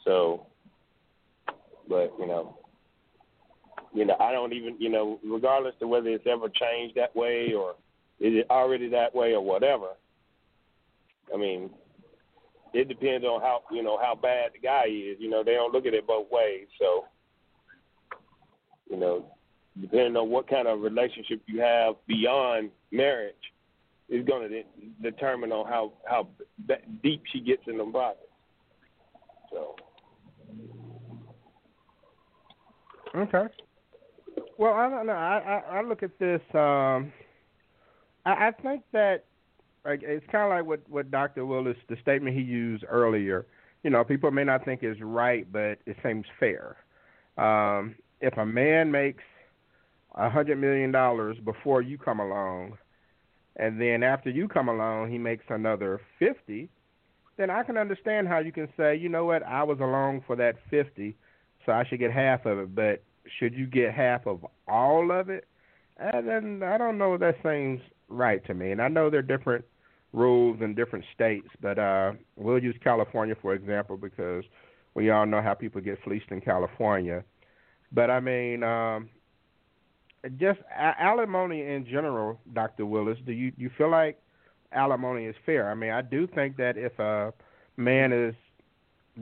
So, 0.04 0.46
but 1.88 2.12
you 2.18 2.26
know, 2.26 2.58
you 3.94 4.04
know, 4.04 4.16
I 4.18 4.32
don't 4.32 4.52
even, 4.52 4.76
you 4.78 4.88
know, 4.88 5.20
regardless 5.24 5.74
of 5.80 5.88
whether 5.88 6.08
it's 6.08 6.26
ever 6.26 6.48
changed 6.48 6.96
that 6.96 7.14
way 7.14 7.52
or 7.56 7.76
is 8.18 8.34
it 8.34 8.46
already 8.50 8.88
that 8.90 9.14
way 9.14 9.32
or 9.32 9.44
whatever. 9.44 9.88
I 11.32 11.36
mean, 11.36 11.70
it 12.72 12.88
depends 12.88 13.24
on 13.24 13.40
how 13.40 13.62
you 13.70 13.82
know 13.82 13.98
how 13.98 14.14
bad 14.14 14.50
the 14.54 14.58
guy 14.58 14.84
is. 14.86 15.16
You 15.18 15.30
know, 15.30 15.42
they 15.42 15.54
don't 15.54 15.72
look 15.72 15.86
at 15.86 15.94
it 15.94 16.06
both 16.06 16.26
ways. 16.30 16.66
So, 16.78 17.06
you 18.90 18.96
know, 18.96 19.35
depending 19.80 20.16
on 20.16 20.30
what 20.30 20.48
kind 20.48 20.66
of 20.66 20.80
relationship 20.80 21.42
you 21.46 21.60
have 21.60 21.94
beyond 22.06 22.70
marriage, 22.90 23.34
is 24.08 24.24
going 24.24 24.48
to 24.48 24.62
de- 24.62 24.66
determine 25.02 25.52
on 25.52 25.66
how 25.66 25.92
how 26.06 26.28
deep 27.02 27.22
she 27.32 27.40
gets 27.40 27.62
in 27.66 27.78
the 27.78 27.84
pockets. 27.84 28.20
So. 29.50 29.76
Okay. 33.14 33.46
Well, 34.58 34.74
I 34.74 34.88
don't 34.88 35.06
know. 35.06 35.12
I 35.12 35.38
I, 35.38 35.78
I 35.78 35.82
look 35.82 36.02
at 36.02 36.18
this. 36.18 36.40
Um, 36.54 37.12
I, 38.24 38.48
I 38.48 38.50
think 38.62 38.82
that 38.92 39.24
like 39.84 40.00
it's 40.02 40.26
kind 40.30 40.44
of 40.44 40.50
like 40.50 40.66
what 40.66 40.80
what 40.88 41.10
Dr. 41.10 41.46
Willis, 41.46 41.76
the 41.88 41.96
statement 42.02 42.36
he 42.36 42.42
used 42.42 42.84
earlier. 42.88 43.46
You 43.82 43.90
know, 43.90 44.02
people 44.02 44.30
may 44.30 44.44
not 44.44 44.64
think 44.64 44.82
is 44.82 44.96
right, 45.00 45.50
but 45.50 45.78
it 45.86 45.96
seems 46.04 46.26
fair. 46.40 46.76
Um, 47.38 47.94
if 48.20 48.36
a 48.36 48.44
man 48.44 48.90
makes 48.90 49.22
a 50.16 50.30
hundred 50.30 50.58
million 50.58 50.92
dollars 50.92 51.36
before 51.44 51.82
you 51.82 51.98
come 51.98 52.20
along, 52.20 52.78
and 53.56 53.80
then 53.80 54.02
after 54.02 54.30
you 54.30 54.48
come 54.48 54.68
along, 54.68 55.10
he 55.10 55.18
makes 55.18 55.44
another 55.48 56.00
fifty, 56.18 56.68
then 57.36 57.50
I 57.50 57.62
can 57.62 57.76
understand 57.76 58.28
how 58.28 58.38
you 58.38 58.52
can 58.52 58.68
say, 58.76 58.96
you 58.96 59.08
know 59.08 59.24
what, 59.24 59.42
I 59.42 59.62
was 59.62 59.78
along 59.80 60.24
for 60.26 60.36
that 60.36 60.56
fifty, 60.70 61.16
so 61.64 61.72
I 61.72 61.84
should 61.84 61.98
get 61.98 62.12
half 62.12 62.46
of 62.46 62.58
it. 62.58 62.74
But 62.74 63.02
should 63.38 63.54
you 63.54 63.66
get 63.66 63.92
half 63.92 64.26
of 64.26 64.44
all 64.68 65.10
of 65.10 65.28
it? 65.28 65.46
And 65.98 66.28
then 66.28 66.62
I 66.62 66.78
don't 66.78 66.98
know 66.98 67.14
if 67.14 67.20
that 67.20 67.36
seems 67.42 67.80
right 68.08 68.44
to 68.46 68.54
me. 68.54 68.70
And 68.70 68.80
I 68.80 68.88
know 68.88 69.10
there 69.10 69.20
are 69.20 69.22
different 69.22 69.64
rules 70.12 70.60
in 70.60 70.74
different 70.74 71.04
states, 71.14 71.48
but 71.60 71.78
uh 71.78 72.12
we'll 72.36 72.62
use 72.62 72.76
California 72.82 73.34
for 73.40 73.54
example 73.54 73.96
because 73.96 74.44
we 74.94 75.10
all 75.10 75.26
know 75.26 75.42
how 75.42 75.52
people 75.54 75.80
get 75.80 76.02
fleeced 76.02 76.30
in 76.30 76.40
California. 76.40 77.24
But 77.92 78.10
I 78.10 78.20
mean, 78.20 78.62
um 78.62 79.10
just 80.28 80.60
alimony 80.74 81.62
in 81.62 81.86
general, 81.86 82.38
Dr. 82.52 82.86
Willis, 82.86 83.18
do 83.26 83.32
you 83.32 83.52
you 83.56 83.70
feel 83.76 83.90
like 83.90 84.18
alimony 84.72 85.26
is 85.26 85.34
fair? 85.44 85.70
I 85.70 85.74
mean, 85.74 85.90
I 85.90 86.02
do 86.02 86.26
think 86.26 86.56
that 86.56 86.76
if 86.76 86.98
a 86.98 87.32
man 87.76 88.12
is 88.12 88.34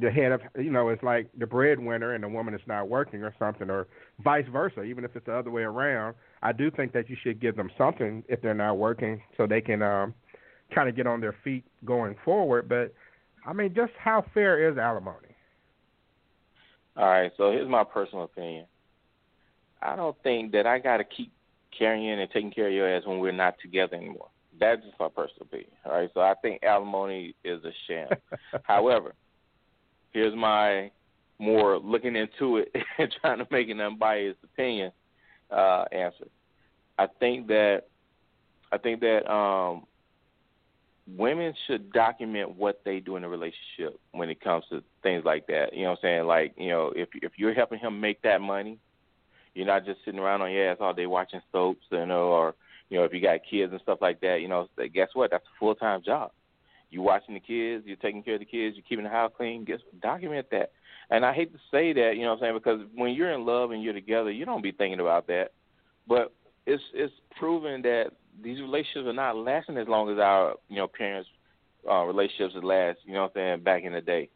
the 0.01 0.11
head 0.11 0.33
of 0.33 0.41
you 0.59 0.71
know 0.71 0.89
it's 0.89 1.03
like 1.03 1.31
the 1.39 1.47
breadwinner 1.47 2.15
and 2.15 2.25
the 2.25 2.29
woman 2.29 2.53
is 2.53 2.61
not 2.67 2.89
working 2.89 3.23
or 3.23 3.33
something 3.39 3.71
or 3.71 3.87
vice 4.25 4.45
versa 4.51 4.83
even 4.83 5.05
if 5.05 5.15
it's 5.15 5.27
the 5.27 5.33
other 5.33 5.53
way 5.53 5.63
around 5.63 6.17
i 6.43 6.51
do 6.51 6.69
think 6.69 6.93
that 6.93 7.09
you 7.09 7.17
should 7.23 7.41
give 7.41 7.55
them 7.55 7.71
something 7.79 8.25
if 8.29 8.43
they're 8.43 8.55
not 8.55 8.77
working 8.77 9.23
so 9.37 9.47
they 9.47 9.61
can 9.61 9.83
um 9.83 10.13
kind 10.75 10.89
of 10.89 10.97
get 10.97 11.07
on 11.07 11.21
their 11.21 11.37
feet 11.45 11.65
going 11.85 12.17
forward 12.25 12.69
but 12.69 12.93
i 13.47 13.53
mean 13.53 13.73
just 13.73 13.93
how 13.97 14.25
fair 14.35 14.69
is 14.69 14.77
alimony 14.77 15.35
All 16.97 17.07
right, 17.07 17.33
so 17.37 17.51
here's 17.51 17.69
my 17.69 17.83
personal 17.83 18.25
opinion. 18.25 18.67
I 19.85 19.97
don't 19.97 20.17
think 20.23 20.53
that 20.53 20.67
I 20.67 20.79
got 20.79 20.97
to 20.97 21.05
keep 21.05 21.33
carrying 21.77 22.19
and 22.19 22.31
taking 22.31 22.51
care 22.51 22.69
of 22.69 22.73
your 22.73 22.89
ass 22.89 23.03
when 23.05 23.19
we're 23.19 23.33
not 23.33 23.57
together 23.61 23.97
anymore. 23.97 24.29
That's 24.59 24.83
just 24.83 24.99
my 24.99 25.09
personal 25.09 25.43
opinion. 25.43 25.71
All 25.85 25.93
right, 25.93 26.11
so 26.15 26.21
I 26.21 26.35
think 26.41 26.63
alimony 26.63 27.35
is 27.45 27.63
a 27.65 27.73
sham. 27.87 28.09
However, 28.63 29.15
here's 30.13 30.35
my 30.35 30.91
more 31.39 31.79
looking 31.79 32.17
into 32.17 32.59
it 32.59 32.73
and 32.99 33.15
trying 33.21 33.39
to 33.39 33.47
make 33.51 33.69
an 33.69 33.81
unbiased 33.81 34.39
opinion 34.43 34.93
uh, 35.51 35.85
answer. 35.93 36.29
I 36.99 37.09
think 37.19 37.49
that 37.49 37.83
I 38.73 38.79
think 38.79 39.01
that 39.01 39.31
um, 39.31 39.85
women 41.07 41.53
should 41.67 41.93
document 41.93 42.57
what 42.57 42.81
they 42.85 43.01
do 43.01 43.17
in 43.17 43.25
a 43.25 43.29
relationship 43.29 44.01
when 44.13 44.31
it 44.31 44.41
comes 44.41 44.65
to 44.71 44.83
things 45.03 45.25
like 45.25 45.47
that. 45.49 45.75
You 45.75 45.83
know 45.83 45.91
what 45.91 45.99
I'm 45.99 46.03
saying? 46.03 46.27
Like, 46.27 46.55
you 46.57 46.71
know, 46.71 46.93
if 46.95 47.09
if 47.15 47.33
you're 47.37 47.55
helping 47.55 47.81
him 47.81 48.01
make 48.01 48.23
that 48.23 48.41
money, 48.41 48.79
you're 49.55 49.67
not 49.67 49.85
just 49.85 50.01
sitting 50.05 50.21
around 50.21 50.43
on 50.43 50.53
your 50.53 50.71
ass 50.71 50.79
all 50.81 50.95
day 50.95 51.07
watching 51.07 51.41
soaps, 51.53 51.87
you 51.91 52.07
know, 52.07 52.29
or 52.29 52.55
you 52.91 52.99
know, 52.99 53.05
if 53.05 53.13
you 53.13 53.21
got 53.21 53.41
kids 53.49 53.73
and 53.73 53.81
stuff 53.81 53.99
like 54.01 54.21
that, 54.21 54.41
you 54.41 54.49
know, 54.49 54.69
guess 54.93 55.09
what? 55.15 55.31
That's 55.31 55.45
a 55.45 55.59
full 55.59 55.75
time 55.75 56.03
job. 56.05 56.33
You 56.91 57.03
watching 57.03 57.35
the 57.35 57.41
kids, 57.41 57.85
you're 57.87 57.97
taking 57.97 58.23
care 58.23 58.35
of 58.35 58.41
the 58.41 58.47
kids, 58.47 58.77
you're 58.77 58.85
keeping 58.89 59.05
the 59.05 59.11
house 59.11 59.33
clean. 59.37 59.65
Guess 59.65 59.81
document 60.01 60.47
that. 60.51 60.71
And 61.11 61.25
I 61.25 61.33
hate 61.33 61.53
to 61.53 61.59
say 61.71 61.93
that, 61.93 62.13
you 62.15 62.23
know 62.23 62.29
what 62.29 62.35
I'm 62.35 62.41
saying, 62.41 62.55
because 62.55 62.81
when 62.95 63.13
you're 63.13 63.33
in 63.33 63.45
love 63.45 63.73
and 63.73 63.83
you're 63.83 63.93
together, 63.93 64.31
you 64.31 64.45
don't 64.45 64.63
be 64.63 64.73
thinking 64.73 65.01
about 65.01 65.27
that. 65.27 65.49
But 66.07 66.33
it's 66.67 66.83
it's 66.95 67.13
proven 67.39 67.83
that 67.83 68.11
these 68.43 68.61
relationships 68.61 69.07
are 69.07 69.13
not 69.13 69.37
lasting 69.37 69.77
as 69.77 69.89
long 69.89 70.11
as 70.11 70.19
our 70.19 70.55
you 70.69 70.77
know 70.77 70.89
parents' 70.89 71.29
uh, 71.89 72.05
relationships 72.05 72.55
last. 72.63 72.99
You 73.05 73.15
know 73.15 73.23
what 73.23 73.33
I'm 73.37 73.59
saying? 73.59 73.63
Back 73.65 73.85
in 73.85 73.93
the 73.93 74.01
day, 74.01 74.29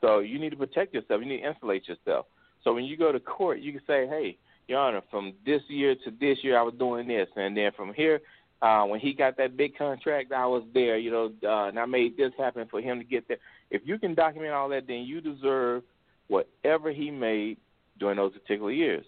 so 0.00 0.20
you 0.20 0.38
need 0.38 0.50
to 0.50 0.56
protect 0.56 0.94
yourself. 0.94 1.20
You 1.22 1.28
need 1.28 1.40
to 1.40 1.48
insulate 1.48 1.88
yourself. 1.88 2.26
So 2.62 2.72
when 2.72 2.84
you 2.84 2.96
go 2.96 3.12
to 3.12 3.20
court, 3.20 3.60
you 3.60 3.72
can 3.72 3.82
say, 3.86 4.06
"Hey, 4.06 4.38
Your 4.68 4.78
Honor, 4.78 5.02
from 5.10 5.34
this 5.44 5.62
year 5.68 5.94
to 6.04 6.10
this 6.10 6.38
year, 6.42 6.58
I 6.58 6.62
was 6.62 6.74
doing 6.74 7.08
this, 7.08 7.28
and 7.36 7.56
then 7.56 7.72
from 7.76 7.92
here." 7.94 8.20
Uh, 8.62 8.82
when 8.86 8.98
he 8.98 9.12
got 9.12 9.36
that 9.36 9.58
big 9.58 9.76
contract, 9.76 10.32
I 10.32 10.46
was 10.46 10.62
there, 10.72 10.96
you 10.96 11.10
know, 11.10 11.30
uh, 11.42 11.68
and 11.68 11.78
I 11.78 11.84
made 11.84 12.16
this 12.16 12.32
happen 12.38 12.66
for 12.70 12.80
him 12.80 12.98
to 12.98 13.04
get 13.04 13.28
there. 13.28 13.36
If 13.70 13.82
you 13.84 13.98
can 13.98 14.14
document 14.14 14.54
all 14.54 14.70
that, 14.70 14.86
then 14.86 15.02
you 15.02 15.20
deserve 15.20 15.82
whatever 16.28 16.90
he 16.90 17.10
made 17.10 17.58
during 17.98 18.16
those 18.16 18.32
particular 18.32 18.70
years. 18.70 19.04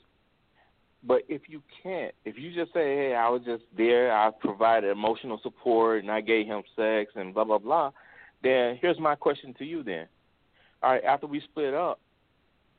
But 1.02 1.22
if 1.28 1.48
you 1.48 1.62
can't, 1.82 2.14
if 2.26 2.36
you 2.36 2.52
just 2.52 2.74
say, 2.74 2.96
"Hey, 2.96 3.14
I 3.14 3.30
was 3.30 3.42
just 3.44 3.62
there, 3.74 4.12
I 4.12 4.30
provided 4.30 4.90
emotional 4.90 5.38
support, 5.42 6.02
and 6.02 6.10
I 6.10 6.20
gave 6.20 6.46
him 6.46 6.62
sex, 6.74 7.12
and 7.14 7.32
blah 7.32 7.44
blah 7.44 7.58
blah," 7.58 7.92
then 8.42 8.76
here's 8.76 8.98
my 8.98 9.14
question 9.14 9.54
to 9.54 9.64
you: 9.64 9.82
Then, 9.82 10.06
all 10.82 10.90
right, 10.92 11.04
after 11.04 11.26
we 11.26 11.40
split 11.40 11.72
up, 11.72 12.00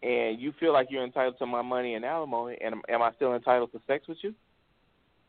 and 0.04 0.40
you 0.40 0.54
feel 0.60 0.74
like 0.74 0.88
you're 0.90 1.04
entitled 1.04 1.38
to 1.40 1.46
my 1.46 1.62
money 1.62 1.96
and 1.96 2.06
alimony, 2.06 2.58
and 2.64 2.76
am 2.90 3.02
I 3.02 3.12
still 3.16 3.34
entitled 3.34 3.72
to 3.72 3.82
sex 3.88 4.08
with 4.08 4.18
you? 4.22 4.34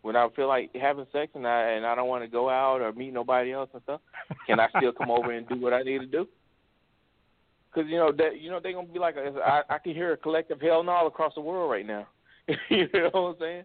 When 0.02 0.14
I 0.14 0.28
feel 0.36 0.46
like 0.46 0.70
having 0.74 1.06
sex 1.12 1.32
and 1.34 1.46
I 1.46 1.70
and 1.72 1.84
I 1.84 1.94
don't 1.94 2.08
want 2.08 2.22
to 2.22 2.28
go 2.28 2.48
out 2.48 2.80
or 2.80 2.92
meet 2.92 3.12
nobody 3.12 3.52
else 3.52 3.70
and 3.72 3.82
stuff, 3.82 4.00
can 4.46 4.60
I 4.60 4.68
still 4.76 4.92
come 4.92 5.10
over 5.10 5.32
and 5.32 5.48
do 5.48 5.56
what 5.56 5.72
I 5.72 5.82
need 5.82 5.98
to 5.98 6.06
do? 6.06 6.28
Because 7.72 7.90
you 7.90 7.96
know 7.96 8.12
that 8.12 8.40
you 8.40 8.50
know 8.50 8.60
they're 8.62 8.72
gonna 8.72 8.86
be 8.86 8.98
like 8.98 9.16
I, 9.16 9.62
I 9.68 9.78
can 9.78 9.94
hear 9.94 10.12
a 10.12 10.16
collective 10.16 10.60
hell 10.60 10.82
no 10.82 10.92
all 10.92 11.06
across 11.06 11.34
the 11.34 11.40
world 11.40 11.70
right 11.70 11.86
now. 11.86 12.06
you 12.70 12.88
know 12.94 13.10
what 13.12 13.20
I'm 13.20 13.36
saying? 13.40 13.64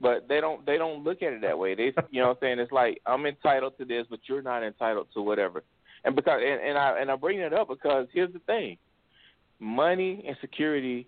But 0.00 0.28
they 0.28 0.40
don't 0.40 0.64
they 0.64 0.78
don't 0.78 1.02
look 1.02 1.22
at 1.22 1.32
it 1.32 1.42
that 1.42 1.58
way. 1.58 1.74
They 1.74 1.92
you 2.10 2.20
know 2.20 2.28
what 2.28 2.36
I'm 2.36 2.40
saying? 2.40 2.58
It's 2.60 2.72
like 2.72 3.00
I'm 3.04 3.26
entitled 3.26 3.76
to 3.78 3.84
this, 3.84 4.06
but 4.08 4.20
you're 4.28 4.42
not 4.42 4.62
entitled 4.62 5.08
to 5.14 5.22
whatever. 5.22 5.64
And 6.04 6.14
because 6.14 6.40
and, 6.44 6.60
and 6.60 6.78
I 6.78 7.00
and 7.00 7.10
I 7.10 7.16
bring 7.16 7.40
it 7.40 7.52
up 7.52 7.68
because 7.68 8.06
here's 8.12 8.32
the 8.32 8.40
thing. 8.40 8.78
Money 9.62 10.24
and 10.26 10.36
security 10.40 11.06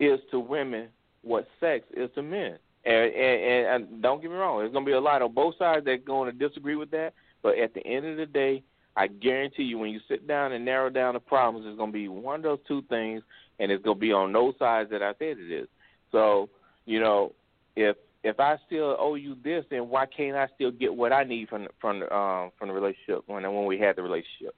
is 0.00 0.18
to 0.30 0.40
women 0.40 0.88
what 1.22 1.46
sex 1.60 1.84
is 1.96 2.10
to 2.16 2.22
men. 2.22 2.58
And, 2.84 3.14
and, 3.14 3.66
and 3.66 4.02
don't 4.02 4.20
get 4.20 4.30
me 4.30 4.36
wrong, 4.36 4.58
there's 4.58 4.72
going 4.72 4.84
to 4.84 4.88
be 4.88 4.94
a 4.94 5.00
lot 5.00 5.22
on 5.22 5.32
both 5.32 5.54
sides 5.56 5.84
that 5.84 5.90
are 5.92 5.96
going 5.98 6.30
to 6.30 6.48
disagree 6.48 6.74
with 6.74 6.90
that. 6.90 7.14
But 7.42 7.58
at 7.58 7.74
the 7.74 7.86
end 7.86 8.06
of 8.06 8.16
the 8.16 8.26
day, 8.26 8.64
I 8.96 9.06
guarantee 9.06 9.62
you, 9.62 9.78
when 9.78 9.90
you 9.90 10.00
sit 10.08 10.26
down 10.26 10.52
and 10.52 10.64
narrow 10.64 10.90
down 10.90 11.14
the 11.14 11.20
problems, 11.20 11.66
it's 11.66 11.78
going 11.78 11.90
to 11.90 11.94
be 11.94 12.08
one 12.08 12.36
of 12.36 12.42
those 12.42 12.58
two 12.66 12.82
things, 12.88 13.22
and 13.58 13.70
it's 13.70 13.84
going 13.84 13.96
to 13.96 14.00
be 14.00 14.12
on 14.12 14.32
those 14.32 14.54
sides 14.58 14.90
that 14.90 15.02
I 15.02 15.12
said 15.18 15.38
it 15.38 15.52
is. 15.52 15.68
So 16.10 16.50
you 16.86 17.00
know, 17.00 17.32
if 17.76 17.96
if 18.24 18.38
I 18.38 18.56
still 18.66 18.96
owe 18.98 19.14
you 19.14 19.36
this, 19.42 19.64
then 19.70 19.88
why 19.88 20.06
can't 20.06 20.36
I 20.36 20.46
still 20.54 20.70
get 20.70 20.94
what 20.94 21.12
I 21.12 21.24
need 21.24 21.48
from 21.48 21.68
from 21.80 22.02
um, 22.04 22.50
from 22.58 22.68
the 22.68 22.74
relationship 22.74 23.22
when 23.26 23.42
when 23.42 23.66
we 23.66 23.78
had 23.78 23.96
the 23.96 24.02
relationship? 24.02 24.54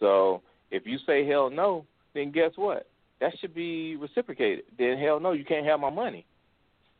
So 0.00 0.42
if 0.70 0.86
you 0.86 0.98
say 1.06 1.26
hell 1.26 1.50
no, 1.50 1.84
then 2.14 2.30
guess 2.30 2.52
what? 2.56 2.88
That 3.20 3.32
should 3.40 3.54
be 3.54 3.96
reciprocated. 3.96 4.64
Then 4.78 4.98
hell 4.98 5.20
no, 5.20 5.32
you 5.32 5.44
can't 5.44 5.66
have 5.66 5.80
my 5.80 5.90
money. 5.90 6.26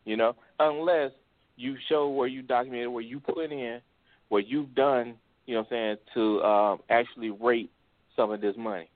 You 0.04 0.16
know, 0.16 0.34
unless 0.58 1.12
you 1.56 1.76
show 1.88 2.08
where 2.08 2.28
you 2.28 2.42
documented 2.42 2.88
where 2.88 3.02
you 3.02 3.20
put 3.20 3.50
in 3.50 3.80
what 4.28 4.46
you've 4.48 4.74
done. 4.74 5.14
You 5.46 5.54
know, 5.54 5.60
what 5.68 5.76
I'm 5.76 5.96
saying 5.96 5.96
to 6.14 6.42
um, 6.42 6.78
actually 6.88 7.30
rate 7.30 7.70
some 8.16 8.30
of 8.30 8.40
this 8.40 8.54
money. 8.56 8.88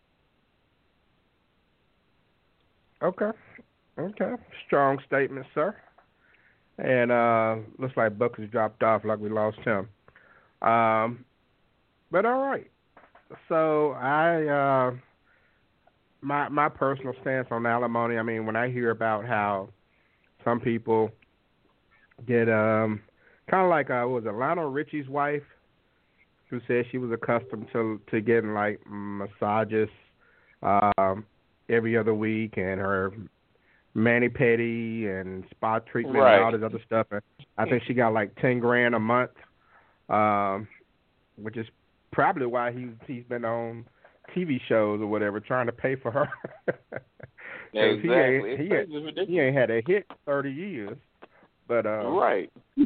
Okay. 3.02 3.30
Okay. 3.98 4.34
Strong 4.66 4.98
statement, 5.06 5.46
sir. 5.54 5.74
And 6.78 7.10
uh 7.10 7.56
looks 7.78 7.96
like 7.96 8.18
Buck 8.18 8.38
has 8.38 8.48
dropped 8.50 8.82
off 8.82 9.04
like 9.04 9.18
we 9.18 9.28
lost 9.28 9.58
him. 9.58 9.88
Um 10.62 11.24
but 12.10 12.24
all 12.26 12.40
right. 12.40 12.70
So 13.48 13.92
I 13.92 14.44
uh 14.46 14.96
my 16.20 16.48
my 16.48 16.68
personal 16.68 17.14
stance 17.20 17.48
on 17.50 17.66
alimony, 17.66 18.18
I 18.18 18.22
mean 18.22 18.46
when 18.46 18.56
I 18.56 18.70
hear 18.70 18.90
about 18.90 19.24
how 19.26 19.68
some 20.44 20.60
people 20.60 21.10
get 22.26 22.48
um 22.48 23.00
kind 23.50 23.64
of 23.64 23.70
like 23.70 23.90
uh 23.90 24.06
was 24.06 24.24
it 24.26 24.34
Lionel 24.34 24.70
Richie's 24.70 25.08
wife 25.08 25.42
who 26.48 26.60
said 26.66 26.84
she 26.90 26.98
was 26.98 27.10
accustomed 27.10 27.68
to 27.72 28.00
to 28.10 28.20
getting 28.20 28.54
like 28.54 28.80
massages 28.88 29.88
um 30.62 31.24
every 31.68 31.96
other 31.96 32.14
week 32.14 32.54
and 32.56 32.80
her 32.80 33.12
mani 33.94 34.28
pedi 34.28 35.08
and 35.08 35.44
spa 35.50 35.78
treatment 35.78 36.18
right. 36.18 36.36
and 36.36 36.44
all 36.44 36.52
this 36.52 36.62
other 36.62 36.82
stuff. 36.86 37.06
And 37.10 37.22
I 37.56 37.64
think 37.64 37.82
she 37.86 37.94
got 37.94 38.12
like 38.12 38.34
ten 38.40 38.58
grand 38.60 38.94
a 38.94 39.00
month, 39.00 39.30
um, 40.08 40.68
which 41.36 41.56
is 41.56 41.66
probably 42.12 42.46
why 42.46 42.72
he 42.72 42.88
he's 43.06 43.24
been 43.24 43.44
on 43.44 43.86
TV 44.34 44.60
shows 44.68 45.00
or 45.00 45.06
whatever 45.06 45.40
trying 45.40 45.66
to 45.66 45.72
pay 45.72 45.96
for 45.96 46.10
her. 46.10 46.28
exactly. 47.72 48.00
He 48.02 48.12
ain't, 48.12 48.60
he, 48.60 48.74
ain't, 48.74 49.28
he 49.28 49.40
ain't 49.40 49.56
had 49.56 49.70
a 49.70 49.82
hit 49.86 50.06
thirty 50.24 50.52
years, 50.52 50.96
but 51.68 51.86
uh, 51.86 52.08
Right. 52.08 52.50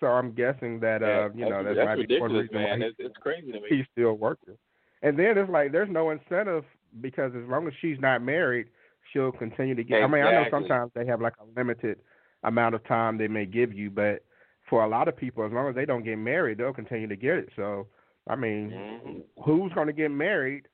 so 0.00 0.06
I'm 0.06 0.32
guessing 0.32 0.80
that 0.80 1.02
uh, 1.02 1.30
you 1.34 1.48
know 1.48 1.62
that's, 1.64 1.76
that 1.76 1.84
might 1.84 2.08
be 2.08 2.20
one 2.20 2.32
reason 2.32 2.54
man. 2.54 2.80
why 2.80 2.86
It's, 2.86 2.96
it's 2.98 3.16
crazy 3.18 3.52
to 3.52 3.60
me. 3.60 3.66
he's 3.68 3.86
still 3.92 4.14
working. 4.14 4.54
And 5.02 5.18
then 5.18 5.38
it's 5.38 5.50
like 5.50 5.72
there's 5.72 5.90
no 5.90 6.10
incentive 6.10 6.64
because 7.00 7.32
as 7.34 7.48
long 7.48 7.66
as 7.66 7.72
she's 7.80 7.98
not 8.00 8.22
married, 8.22 8.66
she'll 9.12 9.32
continue 9.32 9.74
to 9.74 9.84
get. 9.84 10.02
I 10.02 10.06
mean, 10.06 10.22
I 10.22 10.32
know 10.32 10.44
sometimes 10.50 10.92
they 10.94 11.06
have 11.06 11.20
like 11.20 11.34
a 11.40 11.44
limited 11.58 11.98
amount 12.44 12.74
of 12.74 12.86
time 12.86 13.18
they 13.18 13.28
may 13.28 13.46
give 13.46 13.72
you, 13.72 13.90
but 13.90 14.24
for 14.68 14.84
a 14.84 14.88
lot 14.88 15.08
of 15.08 15.16
people, 15.16 15.44
as 15.44 15.52
long 15.52 15.68
as 15.68 15.74
they 15.74 15.86
don't 15.86 16.04
get 16.04 16.16
married, 16.16 16.58
they'll 16.58 16.72
continue 16.72 17.08
to 17.08 17.16
get 17.16 17.36
it. 17.36 17.48
So, 17.56 17.86
I 18.28 18.36
mean, 18.36 18.70
Mhm. 18.70 19.24
who's 19.44 19.72
going 19.72 19.86
to 19.86 19.92
get 19.92 20.10
married 20.10 20.68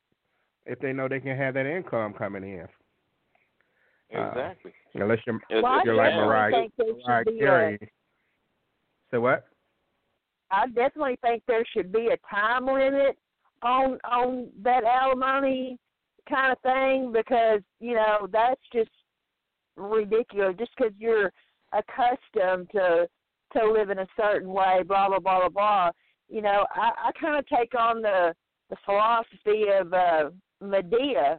if 0.67 0.79
they 0.81 0.93
know 0.93 1.09
they 1.09 1.21
can 1.21 1.37
have 1.37 1.55
that 1.55 1.67
income 1.67 2.13
coming 2.15 2.43
in? 2.45 2.69
Uh, 4.15 4.29
Exactly. 4.29 4.73
Unless 4.95 5.27
you're, 5.27 5.41
Well, 5.63 5.85
you're 5.85 5.95
like 5.95 6.11
definitely 6.11 6.27
Mariah, 6.27 6.51
think 6.53 6.77
there 6.77 6.95
Mariah 6.95 7.25
be 7.25 7.37
a- 7.37 7.39
Carey. 7.41 7.79
So 9.11 9.21
what? 9.21 9.47
I 10.51 10.67
definitely 10.69 11.17
think 11.17 11.45
there 11.47 11.65
should 11.67 11.91
be 11.91 12.09
a 12.09 12.17
time 12.29 12.67
limit 12.67 13.19
on 13.63 13.99
on 14.05 14.51
that 14.63 14.85
alimony 14.85 15.79
kind 16.29 16.53
of 16.53 16.61
thing 16.61 17.11
because 17.13 17.63
you 17.81 17.95
know 17.95 18.29
that's 18.31 18.61
just 18.73 18.91
ridiculous. 19.77 20.55
Just 20.59 20.73
because 20.77 20.93
you're 20.99 21.33
accustomed 21.73 22.71
to 22.71 23.09
to 23.55 23.67
live 23.73 23.91
in 23.91 23.99
a 24.01 24.07
certain 24.17 24.49
way, 24.53 24.83
blah 24.87 25.09
blah 25.09 25.19
blah 25.19 25.41
blah 25.41 25.49
blah. 25.49 25.91
You 26.29 26.43
know, 26.43 26.67
I, 26.75 26.91
I 27.09 27.13
kind 27.21 27.39
of 27.39 27.47
take 27.47 27.75
on 27.79 28.03
the 28.03 28.35
the 28.71 28.77
philosophy 28.85 29.65
of 29.79 29.93
uh, 29.93 30.31
Madea 30.63 31.39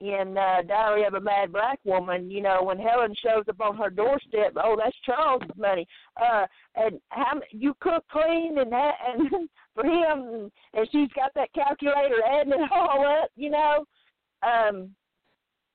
in 0.00 0.36
uh, 0.36 0.62
Diary 0.66 1.04
of 1.04 1.14
a 1.14 1.20
Mad 1.20 1.52
Black 1.52 1.78
Woman. 1.84 2.30
You 2.30 2.42
know, 2.42 2.62
when 2.62 2.78
Helen 2.78 3.14
shows 3.22 3.44
up 3.48 3.60
on 3.60 3.76
her 3.76 3.90
doorstep, 3.90 4.54
oh, 4.56 4.76
that's 4.76 4.96
Charles's 5.04 5.50
money. 5.56 5.86
Uh, 6.20 6.46
and 6.74 6.98
how 7.10 7.32
m- 7.32 7.42
you 7.50 7.74
cook 7.80 8.04
clean 8.10 8.58
and 8.58 8.72
that 8.72 8.94
and 9.06 9.48
for 9.74 9.84
him 9.84 10.50
and 10.74 10.88
she's 10.90 11.08
got 11.14 11.32
that 11.34 11.52
calculator 11.54 12.22
adding 12.24 12.52
it 12.52 12.70
all 12.72 13.06
up 13.06 13.30
you 13.36 13.50
know 13.50 13.84
um 14.42 14.90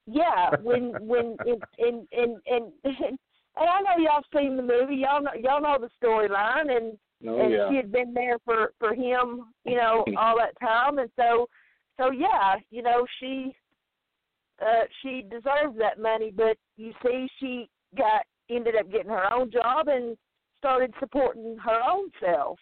yeah 0.05 0.49
when 0.61 0.93
when 1.07 1.35
in 1.45 1.59
in 1.79 2.07
in 2.11 2.39
in 2.45 2.71
and 2.83 3.17
I 3.57 3.81
know 3.81 4.03
y'all 4.03 4.23
seen 4.35 4.55
the 4.55 4.61
movie 4.61 4.95
y'all 4.95 5.21
know 5.21 5.31
y'all 5.39 5.61
know 5.61 5.77
the 5.79 5.89
storyline 6.03 6.75
and 6.75 6.97
Oh, 7.25 7.39
and 7.39 7.51
yeah. 7.51 7.69
she 7.69 7.77
had 7.77 7.91
been 7.91 8.13
there 8.13 8.37
for 8.45 8.73
for 8.79 8.93
him 8.93 9.45
you 9.65 9.75
know 9.75 10.05
all 10.19 10.37
that 10.37 10.59
time 10.59 10.99
and 10.99 11.09
so 11.15 11.47
so 11.99 12.11
yeah 12.11 12.55
you 12.69 12.83
know 12.83 13.05
she 13.19 13.55
uh 14.61 14.83
she 15.01 15.23
deserves 15.29 15.77
that 15.79 15.99
money 15.99 16.31
but 16.35 16.57
you 16.75 16.91
see 17.03 17.27
she 17.39 17.69
got 17.97 18.21
ended 18.49 18.75
up 18.75 18.91
getting 18.91 19.09
her 19.09 19.31
own 19.33 19.51
job 19.51 19.87
and 19.87 20.17
started 20.57 20.93
supporting 20.99 21.57
her 21.63 21.79
own 21.89 22.09
self. 22.19 22.57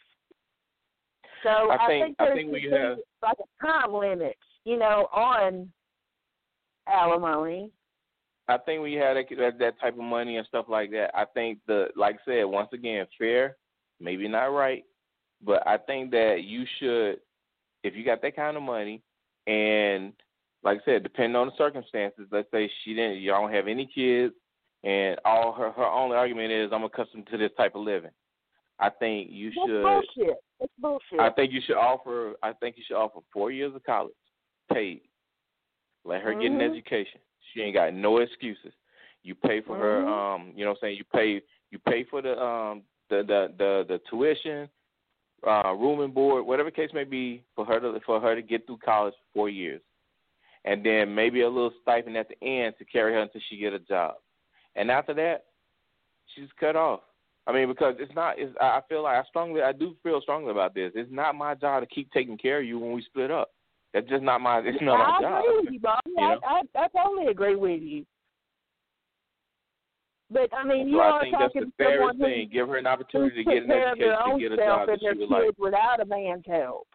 So 1.43 1.49
I 1.49 1.75
I, 1.75 1.87
think- 1.87 2.17
think 2.17 2.29
I 2.29 2.33
think 2.33 2.51
we 2.51 2.63
have- 2.71 2.97
like 3.21 3.37
a 3.39 3.65
time 3.65 3.93
limit, 3.93 4.37
you 4.65 4.77
know, 4.77 5.07
on 5.13 5.71
alimony. 6.87 7.71
I 8.47 8.57
think 8.59 8.81
we 8.83 8.93
had 8.93 9.17
that, 9.17 9.25
that 9.37 9.57
that 9.59 9.79
type 9.79 9.93
of 9.93 10.03
money 10.03 10.37
and 10.37 10.45
stuff 10.47 10.65
like 10.69 10.91
that. 10.91 11.11
I 11.15 11.25
think 11.25 11.59
the 11.67 11.87
like 11.95 12.15
I 12.15 12.25
said 12.25 12.43
once 12.45 12.69
again 12.73 13.07
fair, 13.17 13.57
maybe 13.99 14.27
not 14.27 14.47
right, 14.47 14.83
but 15.43 15.65
I 15.67 15.77
think 15.77 16.11
that 16.11 16.43
you 16.43 16.65
should, 16.79 17.19
if 17.83 17.95
you 17.95 18.03
got 18.03 18.21
that 18.21 18.35
kind 18.35 18.57
of 18.57 18.63
money, 18.63 19.01
and 19.47 20.13
like 20.63 20.79
I 20.81 20.85
said, 20.85 21.03
depending 21.03 21.35
on 21.35 21.47
the 21.47 21.53
circumstances, 21.57 22.27
let's 22.31 22.49
say 22.51 22.69
she 22.83 22.93
didn't, 22.93 23.17
you 23.17 23.31
don't 23.31 23.53
have 23.53 23.67
any 23.67 23.85
kids, 23.85 24.33
and 24.83 25.19
all 25.25 25.51
her 25.53 25.71
her 25.71 25.85
only 25.85 26.15
argument 26.15 26.51
is 26.51 26.71
I'm 26.71 26.83
accustomed 26.83 27.27
to 27.31 27.37
this 27.37 27.51
type 27.57 27.75
of 27.75 27.81
living. 27.81 28.11
I 28.79 28.89
think 28.89 29.29
you 29.31 29.51
That's 29.51 29.67
should. 29.67 29.83
bullshit. 29.83 30.37
That's 30.59 30.71
bullshit. 30.79 31.19
I 31.19 31.29
think 31.31 31.53
you 31.53 31.61
should 31.65 31.77
offer. 31.77 32.33
I 32.43 32.53
think 32.53 32.77
you 32.77 32.83
should 32.85 32.97
offer 32.97 33.19
four 33.31 33.51
years 33.51 33.73
of 33.75 33.83
college, 33.83 34.13
paid. 34.71 35.01
Let 36.03 36.21
her 36.21 36.33
get 36.33 36.51
an 36.51 36.59
Mhm. 36.59 36.69
education. 36.71 37.21
She 37.53 37.61
ain't 37.61 37.73
got 37.73 37.93
no 37.93 38.17
excuses. 38.17 38.73
You 39.23 39.33
pay 39.35 39.61
for 39.61 39.75
her. 39.75 40.03
Mhm. 40.03 40.07
Um, 40.07 40.53
you 40.55 40.65
know, 40.65 40.71
what 40.71 40.77
I'm 40.77 40.81
saying 40.81 40.97
you 40.97 41.03
pay. 41.05 41.41
You 41.71 41.79
pay 41.79 42.03
for 42.03 42.21
the 42.21 42.41
um 42.41 42.83
the 43.09 43.17
the 43.17 43.53
the, 43.57 43.85
the 43.87 44.01
tuition, 44.09 44.69
uh, 45.45 45.73
room 45.73 46.01
and 46.01 46.13
board, 46.13 46.45
whatever 46.45 46.71
case 46.71 46.89
may 46.93 47.03
be, 47.03 47.43
for 47.55 47.65
her 47.65 47.79
to 47.79 47.99
for 48.05 48.19
her 48.19 48.35
to 48.35 48.41
get 48.41 48.65
through 48.65 48.79
college 48.83 49.13
for 49.13 49.39
four 49.39 49.49
years, 49.49 49.81
and 50.63 50.85
then 50.85 51.13
maybe 51.13 51.41
a 51.41 51.49
little 51.49 51.73
stipend 51.81 52.17
at 52.17 52.27
the 52.29 52.47
end 52.47 52.75
to 52.77 52.85
carry 52.85 53.13
her 53.13 53.19
until 53.19 53.41
she 53.49 53.57
get 53.57 53.73
a 53.73 53.79
job, 53.79 54.15
and 54.75 54.89
after 54.91 55.13
that, 55.13 55.45
she's 56.33 56.49
cut 56.59 56.75
off. 56.75 57.01
I 57.47 57.53
mean, 57.53 57.67
because 57.67 57.95
it's 57.99 58.13
not. 58.15 58.39
It's, 58.39 58.55
I 58.59 58.65
I 58.65 58.81
feel 58.89 59.03
like 59.03 59.23
I 59.23 59.27
strongly, 59.27 59.61
I 59.61 59.71
do 59.71 59.95
feel 60.01 60.21
strongly 60.21 60.51
about 60.51 60.73
this. 60.73 60.91
It's 60.95 61.11
not 61.11 61.35
my 61.35 61.53
job 61.53 61.83
to 61.83 61.87
keep 61.87 62.11
taking 62.11 62.37
care 62.37 62.59
of 62.59 62.65
you 62.65 62.79
when 62.79 62.93
we 62.93 63.03
split 63.03 63.29
up. 63.29 63.51
That's 63.93 64.09
just 64.09 64.23
not 64.23 64.41
my. 64.41 64.59
It's 64.59 64.81
not 64.81 64.99
I 64.99 65.11
my 65.11 65.21
job. 65.21 65.43
agree 65.43 65.61
with 65.61 65.73
you, 65.73 65.79
Bobby. 65.79 66.01
You 66.07 66.15
know? 66.15 66.39
I, 66.43 66.61
I, 66.75 66.83
I 66.83 66.87
totally 66.87 67.27
agree 67.27 67.55
with 67.55 67.81
you. 67.81 68.05
But 70.31 70.49
I 70.57 70.65
mean, 70.65 70.87
you 70.87 70.97
so 70.97 71.01
are 71.01 71.19
I 71.19 71.21
think 71.21 71.35
that's 71.37 71.53
talking 71.53 71.61
the 71.61 71.83
to 71.83 71.91
someone 71.91 72.17
fairest 72.17 72.17
who, 72.17 72.25
thing. 72.25 72.49
Give 72.51 72.67
her 72.67 72.77
an 72.77 72.87
opportunity 72.87 73.43
to 73.43 73.43
get 73.43 73.63
an 73.63 73.67
care 73.67 73.91
of 73.91 73.97
their 73.99 74.13
education, 74.13 74.39
to 74.39 74.49
get 74.49 74.51
a 74.51 74.57
job 74.57 74.87
that 74.87 74.99
she 74.99 75.19
would 75.19 75.29
like. 75.29 75.59
without 75.59 76.01
a 76.01 76.05
man's 76.05 76.43
help. 76.47 76.87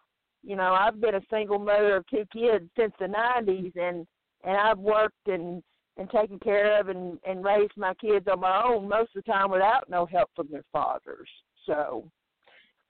You 0.43 0.55
know, 0.55 0.73
I've 0.73 0.99
been 0.99 1.15
a 1.15 1.21
single 1.31 1.59
mother 1.59 1.97
of 1.97 2.07
two 2.07 2.25
kids 2.33 2.65
since 2.77 2.93
the 2.99 3.05
'90s, 3.05 3.71
and 3.75 4.05
and 4.43 4.57
I've 4.57 4.79
worked 4.79 5.27
and 5.27 5.63
and 5.97 6.09
taken 6.09 6.39
care 6.39 6.79
of 6.79 6.89
and 6.89 7.19
and 7.25 7.43
raised 7.43 7.77
my 7.77 7.93
kids 7.95 8.27
on 8.29 8.39
my 8.41 8.63
own 8.63 8.89
most 8.89 9.15
of 9.15 9.23
the 9.25 9.31
time 9.31 9.51
without 9.51 9.89
no 9.89 10.05
help 10.05 10.29
from 10.35 10.47
their 10.51 10.63
fathers. 10.71 11.29
So 11.65 12.09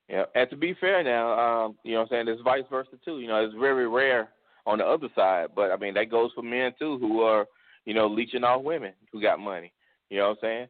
Yeah, 0.07 0.23
and 0.33 0.49
to 0.49 0.55
be 0.55 0.75
fair 0.79 1.03
now, 1.03 1.65
um, 1.65 1.77
you 1.83 1.93
know 1.93 1.99
what 1.99 2.11
I'm 2.13 2.25
saying, 2.25 2.27
it's 2.29 2.41
vice 2.41 2.63
versa 2.69 2.91
too. 3.03 3.19
You 3.19 3.27
know, 3.27 3.43
it's 3.43 3.55
very 3.59 3.87
rare 3.87 4.29
on 4.65 4.77
the 4.77 4.85
other 4.85 5.09
side, 5.15 5.49
but 5.55 5.71
I 5.71 5.77
mean 5.77 5.93
that 5.95 6.09
goes 6.09 6.31
for 6.33 6.43
men 6.43 6.71
too 6.79 6.97
who 6.99 7.21
are, 7.21 7.45
you 7.85 7.93
know, 7.93 8.07
leeching 8.07 8.43
off 8.43 8.63
women 8.63 8.93
who 9.11 9.21
got 9.21 9.39
money. 9.39 9.71
You 10.11 10.17
know 10.17 10.29
what 10.29 10.29
I'm 10.31 10.37
saying? 10.41 10.67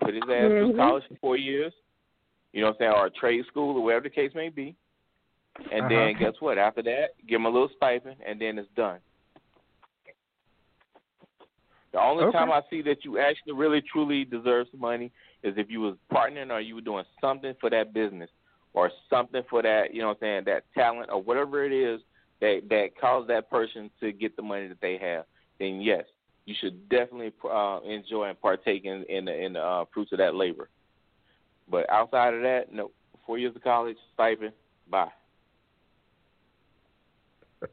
Put 0.00 0.14
his 0.14 0.22
ass 0.24 0.50
through 0.50 0.74
Mhm. 0.74 0.76
college 0.76 1.04
for 1.08 1.14
four 1.16 1.36
years, 1.36 1.72
you 2.52 2.60
know 2.60 2.68
what 2.68 2.74
I'm 2.74 2.78
saying, 2.78 2.92
or 2.92 3.06
a 3.06 3.10
trade 3.10 3.46
school 3.46 3.78
or 3.78 3.82
whatever 3.82 4.02
the 4.02 4.10
case 4.10 4.34
may 4.34 4.50
be. 4.50 4.76
And 5.72 5.86
Uh-huh. 5.86 5.88
then 5.88 6.16
guess 6.18 6.34
what? 6.40 6.58
After 6.58 6.82
that, 6.82 7.16
give 7.26 7.40
him 7.40 7.46
a 7.46 7.50
little 7.50 7.70
stipend 7.70 8.16
and 8.24 8.38
then 8.38 8.58
it's 8.58 8.70
done. 8.72 9.00
The 11.92 12.00
only 12.00 12.24
Okay. 12.24 12.36
time 12.36 12.52
I 12.52 12.62
see 12.68 12.82
that 12.82 13.04
you 13.04 13.18
actually 13.18 13.52
really 13.54 13.80
truly 13.80 14.24
deserve 14.26 14.68
some 14.70 14.80
money 14.80 15.10
is 15.42 15.56
if 15.56 15.70
you 15.70 15.80
was 15.80 15.96
partnering 16.10 16.50
or 16.50 16.60
you 16.60 16.74
were 16.74 16.80
doing 16.82 17.04
something 17.18 17.54
for 17.60 17.70
that 17.70 17.94
business 17.94 18.30
or 18.74 18.90
something 19.08 19.42
for 19.48 19.62
that, 19.62 19.94
you 19.94 20.02
know 20.02 20.08
what 20.08 20.18
I'm 20.18 20.20
saying, 20.20 20.44
that 20.46 20.64
talent 20.74 21.10
or 21.10 21.22
whatever 21.22 21.64
it 21.64 21.72
is 21.72 22.02
that 22.40 22.68
that 22.68 22.90
caused 23.00 23.28
that 23.28 23.48
person 23.48 23.90
to 24.00 24.12
get 24.12 24.36
the 24.36 24.42
money 24.42 24.68
that 24.68 24.80
they 24.82 24.98
have. 24.98 25.24
Then 25.58 25.80
yes, 25.80 26.04
you 26.44 26.54
should 26.60 26.88
definitely 26.88 27.32
uh, 27.48 27.80
enjoy 27.80 28.28
and 28.28 28.40
partake 28.40 28.84
in 28.84 29.04
in 29.08 29.24
the, 29.26 29.44
in 29.44 29.52
the 29.54 29.60
uh, 29.60 29.84
fruits 29.92 30.12
of 30.12 30.18
that 30.18 30.34
labor. 30.34 30.68
But 31.70 31.88
outside 31.90 32.34
of 32.34 32.42
that, 32.42 32.72
no. 32.72 32.90
Four 33.24 33.38
years 33.38 33.54
of 33.54 33.62
college, 33.62 33.96
stipend, 34.14 34.52
bye. 34.90 35.06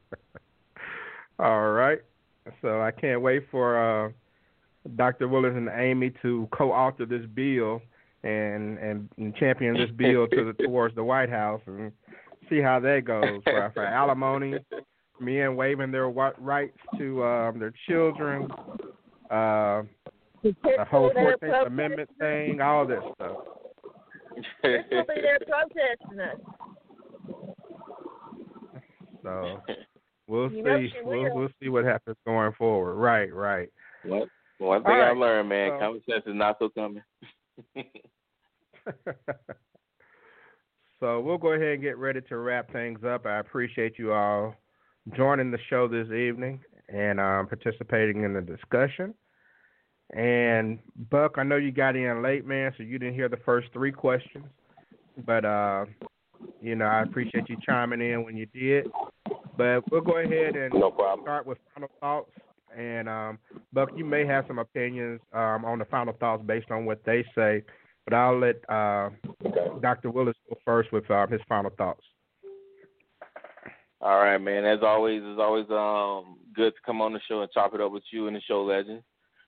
All 1.40 1.72
right. 1.72 2.00
So 2.62 2.82
I 2.82 2.92
can't 2.92 3.22
wait 3.22 3.48
for 3.50 4.06
uh, 4.06 4.12
Dr. 4.96 5.28
Willis 5.28 5.54
and 5.56 5.70
Amy 5.74 6.12
to 6.22 6.48
co-author 6.52 7.06
this 7.06 7.26
bill 7.34 7.82
and 8.24 8.78
and, 8.78 9.10
and 9.18 9.36
champion 9.36 9.76
this 9.76 9.90
bill 9.98 10.28
to 10.28 10.54
the, 10.54 10.64
towards 10.64 10.94
the 10.96 11.04
White 11.04 11.30
House 11.30 11.62
and 11.66 11.92
see 12.50 12.60
how 12.60 12.80
that 12.80 13.06
goes 13.06 13.42
for, 13.44 13.72
for 13.74 13.86
alimony, 13.86 14.60
men 15.20 15.56
waiving 15.56 15.92
their 15.92 16.10
wa- 16.10 16.34
rights 16.40 16.78
to 16.98 17.24
um, 17.24 17.60
their 17.60 17.74
children, 17.88 18.48
uh, 19.30 19.84
the 20.44 20.56
whole 20.90 21.12
They're 21.14 21.36
Fourteenth 21.40 21.68
Amendment 21.68 22.10
thing, 22.20 22.62
all 22.62 22.86
this 22.88 23.04
stuff. 23.16 23.38
this 24.64 24.84
will 24.92 25.04
be 25.06 25.22
their 25.22 25.40
protesting 25.40 26.20
us. 26.20 26.38
So 29.24 29.62
we'll 30.28 30.52
You 30.52 30.64
see. 30.64 30.94
We'll 31.04 31.36
we'll 31.36 31.50
see 31.62 31.70
what 31.70 31.84
happens 31.86 32.16
going 32.26 32.54
forward. 32.58 32.96
Right, 32.96 33.34
right. 33.34 33.70
One, 34.06 34.28
one 34.60 34.84
thing 34.84 34.92
All 34.94 34.98
right. 35.00 35.12
I've 35.12 35.18
learned, 35.18 35.50
man, 35.50 35.72
So- 35.74 35.80
common 35.80 36.02
sense 36.10 36.24
is 36.26 36.36
not 36.36 36.56
so 36.60 36.70
common. 36.70 37.04
so 41.00 41.20
we'll 41.20 41.38
go 41.38 41.50
ahead 41.54 41.74
and 41.74 41.82
get 41.82 41.98
ready 41.98 42.22
to 42.22 42.38
wrap 42.38 42.72
things 42.72 43.00
up. 43.04 43.26
I 43.26 43.40
appreciate 43.40 44.00
you 44.00 44.14
all 44.14 44.56
joining 45.16 45.52
the 45.52 45.60
show 45.70 45.88
this 45.88 46.08
evening 46.12 46.62
and 46.88 47.20
um, 47.20 47.48
participating 47.48 48.24
in 48.24 48.34
the 48.34 48.42
discussion. 48.42 49.14
And 50.12 50.80
Buck, 51.12 51.36
I 51.38 51.44
know 51.44 51.58
you 51.58 51.72
got 51.72 51.96
in 51.96 52.24
late, 52.24 52.46
man, 52.46 52.74
so 52.78 52.84
you 52.84 52.98
didn't 52.98 53.14
hear 53.14 53.30
the 53.30 53.38
first 53.46 53.68
three 53.74 53.92
questions, 53.92 54.46
but 55.26 55.46
uh, 55.46 55.86
you 56.62 56.76
know 56.76 56.86
I 56.86 57.04
appreciate 57.04 57.48
you 57.48 57.58
chiming 57.64 58.02
in 58.02 58.24
when 58.24 58.36
you 58.36 58.48
did. 58.48 58.88
But 59.56 59.90
we'll 59.92 60.02
go 60.02 60.18
ahead 60.18 60.56
and 60.56 60.74
No 60.74 60.92
start 61.22 61.46
with 61.46 61.58
final 61.74 61.90
thoughts. 62.00 62.32
And 62.76 63.10
um, 63.10 63.40
Buck, 63.74 63.90
you 63.96 64.06
may 64.06 64.26
have 64.26 64.46
some 64.48 64.60
opinions 64.60 65.20
um, 65.34 65.66
on 65.66 65.80
the 65.80 65.86
final 65.86 66.14
thoughts 66.14 66.44
based 66.46 66.72
on 66.72 66.86
what 66.86 67.04
they 67.06 67.24
say, 67.36 67.64
but 68.06 68.14
I'll 68.14 68.40
let 68.40 68.58
uh, 68.70 69.10
Dr. 69.82 70.12
Willis 70.12 70.36
go 70.50 70.58
first 70.66 70.92
with 70.92 71.10
uh, 71.12 71.28
his 71.28 71.42
final 71.48 71.72
thoughts. 71.78 72.04
All 74.02 74.18
right, 74.18 74.38
man. 74.38 74.66
As 74.66 74.80
always, 74.82 75.22
it's 75.24 75.40
always 75.42 75.66
um 75.70 76.38
good 76.54 76.74
to 76.74 76.82
come 76.86 77.02
on 77.02 77.14
the 77.14 77.20
show 77.28 77.42
and 77.42 77.52
chop 77.52 77.74
it 77.74 77.82
up 77.82 77.92
with 77.92 78.04
you 78.12 78.28
and 78.28 78.36
the 78.36 78.42
show 78.42 78.64
legends. 78.64 79.04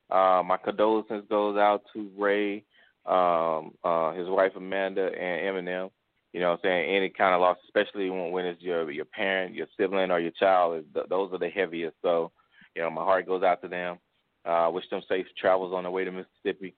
Uh, 0.09 0.43
my 0.45 0.57
condolences 0.57 1.23
goes 1.29 1.57
out 1.57 1.83
to 1.93 2.11
Ray, 2.17 2.65
um, 3.05 3.71
uh, 3.83 4.11
his 4.11 4.27
wife 4.27 4.51
Amanda, 4.57 5.05
and 5.05 5.67
Eminem. 5.67 5.89
You 6.33 6.41
know, 6.41 6.51
what 6.51 6.59
I'm 6.65 6.69
saying 6.69 6.95
any 6.95 7.09
kind 7.09 7.33
of 7.33 7.39
loss, 7.39 7.57
especially 7.65 8.09
when 8.09 8.31
when 8.31 8.45
it's 8.45 8.61
your 8.61 8.91
your 8.91 9.05
parent, 9.05 9.55
your 9.55 9.67
sibling, 9.77 10.11
or 10.11 10.19
your 10.19 10.31
child, 10.31 10.79
is 10.79 10.85
th- 10.93 11.07
those 11.09 11.31
are 11.31 11.39
the 11.39 11.49
heaviest. 11.49 11.95
So, 12.01 12.31
you 12.75 12.81
know, 12.81 12.91
my 12.91 13.03
heart 13.03 13.27
goes 13.27 13.43
out 13.43 13.61
to 13.61 13.69
them. 13.69 13.99
Uh, 14.43 14.69
wish 14.73 14.89
them 14.89 15.01
safe 15.07 15.27
travels 15.39 15.73
on 15.73 15.83
their 15.83 15.91
way 15.91 16.03
to 16.03 16.11
Mississippi, 16.11 16.75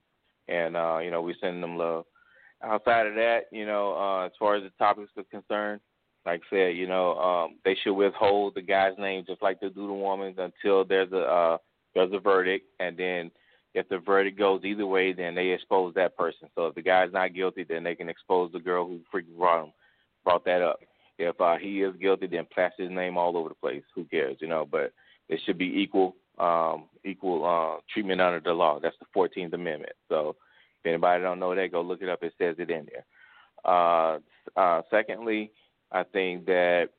and 0.47 0.77
uh, 0.77 0.99
you 0.99 1.09
know, 1.09 1.23
we 1.23 1.35
send 1.41 1.63
them 1.63 1.77
love. 1.77 2.05
Outside 2.61 3.07
of 3.07 3.15
that, 3.15 3.45
you 3.51 3.65
know, 3.65 3.93
uh, 3.97 4.25
as 4.27 4.31
far 4.37 4.55
as 4.55 4.63
the 4.63 4.69
topics 4.77 5.11
are 5.17 5.23
concerned, 5.23 5.81
like 6.25 6.41
I 6.51 6.55
said, 6.55 6.77
you 6.77 6.87
know, 6.87 7.17
um, 7.17 7.55
they 7.65 7.75
should 7.83 7.93
withhold 7.93 8.55
the 8.55 8.61
guy's 8.61 8.97
name 8.97 9.25
just 9.27 9.41
like 9.41 9.59
they 9.59 9.69
do 9.69 9.87
the 9.87 9.93
woman's 9.93 10.37
until 10.37 10.85
there's 10.85 11.11
a 11.11 11.21
uh, 11.21 11.57
there's 11.93 12.13
a 12.13 12.19
verdict, 12.19 12.65
and 12.79 12.97
then 12.97 13.31
if 13.73 13.89
the 13.89 13.97
verdict 13.97 14.37
goes 14.37 14.63
either 14.63 14.85
way, 14.85 15.13
then 15.13 15.35
they 15.35 15.47
expose 15.49 15.93
that 15.95 16.15
person. 16.15 16.47
So 16.55 16.67
if 16.67 16.75
the 16.75 16.81
guy's 16.81 17.11
not 17.11 17.33
guilty, 17.33 17.65
then 17.67 17.83
they 17.83 17.95
can 17.95 18.09
expose 18.09 18.51
the 18.51 18.59
girl 18.59 18.85
who 18.85 18.99
freaking 19.13 19.37
brought 19.37 19.65
him, 19.65 19.73
brought 20.23 20.45
that 20.45 20.61
up. 20.61 20.79
If 21.17 21.39
uh, 21.39 21.57
he 21.57 21.81
is 21.81 21.95
guilty, 21.99 22.27
then 22.27 22.47
plaster 22.53 22.83
his 22.83 22.91
name 22.91 23.17
all 23.17 23.37
over 23.37 23.49
the 23.49 23.55
place. 23.55 23.83
Who 23.95 24.05
cares, 24.05 24.37
you 24.39 24.47
know? 24.47 24.67
But 24.69 24.93
it 25.29 25.39
should 25.45 25.57
be 25.57 25.65
equal, 25.65 26.15
um, 26.39 26.85
equal 27.03 27.45
uh, 27.45 27.81
treatment 27.91 28.21
under 28.21 28.39
the 28.39 28.53
law. 28.53 28.79
That's 28.79 28.97
the 28.99 29.05
Fourteenth 29.13 29.53
Amendment. 29.53 29.93
So 30.09 30.35
if 30.79 30.87
anybody 30.87 31.23
don't 31.23 31.39
know 31.39 31.55
that, 31.55 31.71
go 31.71 31.81
look 31.81 32.01
it 32.01 32.09
up. 32.09 32.23
It 32.23 32.33
says 32.37 32.55
it 32.59 32.71
in 32.71 32.87
there. 32.91 33.05
Uh, 33.65 34.19
uh, 34.55 34.81
secondly, 34.91 35.51
I 35.93 36.03
think 36.03 36.45
that 36.47 36.89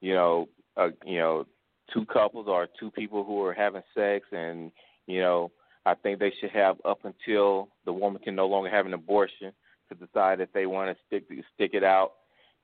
you 0.00 0.14
know, 0.14 0.48
uh, 0.76 0.88
you 1.04 1.18
know, 1.18 1.46
two 1.92 2.04
couples 2.06 2.46
or 2.48 2.68
two 2.78 2.90
people 2.90 3.24
who 3.24 3.42
are 3.44 3.54
having 3.54 3.82
sex, 3.94 4.26
and 4.32 4.70
you 5.06 5.20
know, 5.20 5.50
I 5.86 5.94
think 5.94 6.18
they 6.18 6.32
should 6.40 6.50
have 6.50 6.76
up 6.84 7.04
until 7.04 7.68
the 7.84 7.92
woman 7.92 8.22
can 8.22 8.34
no 8.34 8.46
longer 8.46 8.70
have 8.70 8.86
an 8.86 8.94
abortion 8.94 9.52
to 9.88 9.94
decide 9.94 10.40
if 10.40 10.52
they 10.52 10.66
want 10.66 10.96
to 10.96 11.04
stick 11.06 11.24
stick 11.54 11.72
it 11.74 11.84
out 11.84 12.12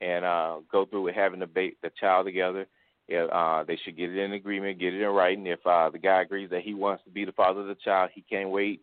and 0.01 0.23
uh, 0.23 0.57
go 0.71 0.85
through 0.85 1.03
with 1.03 1.15
having 1.15 1.39
the 1.39 1.47
ba- 1.47 1.71
the 1.81 1.91
child 1.99 2.25
together. 2.25 2.67
Uh, 3.11 3.63
they 3.63 3.75
should 3.83 3.97
get 3.97 4.11
it 4.11 4.19
in 4.19 4.33
agreement, 4.33 4.79
get 4.79 4.93
it 4.93 5.01
in 5.01 5.09
writing. 5.09 5.47
If 5.47 5.65
uh, 5.65 5.89
the 5.89 5.97
guy 5.97 6.21
agrees 6.21 6.51
that 6.51 6.61
he 6.61 6.75
wants 6.75 7.03
to 7.05 7.09
be 7.09 7.25
the 7.25 7.31
father 7.31 7.61
of 7.61 7.67
the 7.67 7.75
child, 7.83 8.11
he 8.13 8.21
can't 8.21 8.51
wait 8.51 8.81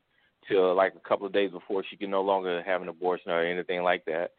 till 0.49 0.75
like 0.75 0.95
a 0.97 1.09
couple 1.09 1.27
of 1.27 1.33
days 1.33 1.53
before 1.53 1.85
she 1.89 1.97
can 1.97 2.11
no 2.11 2.23
longer 2.23 2.61
have 2.65 2.83
an 2.83 2.89
abortion 2.89 3.31
or 3.31 3.45
anything 3.45 3.83
like 3.83 4.05
that. 4.07 4.33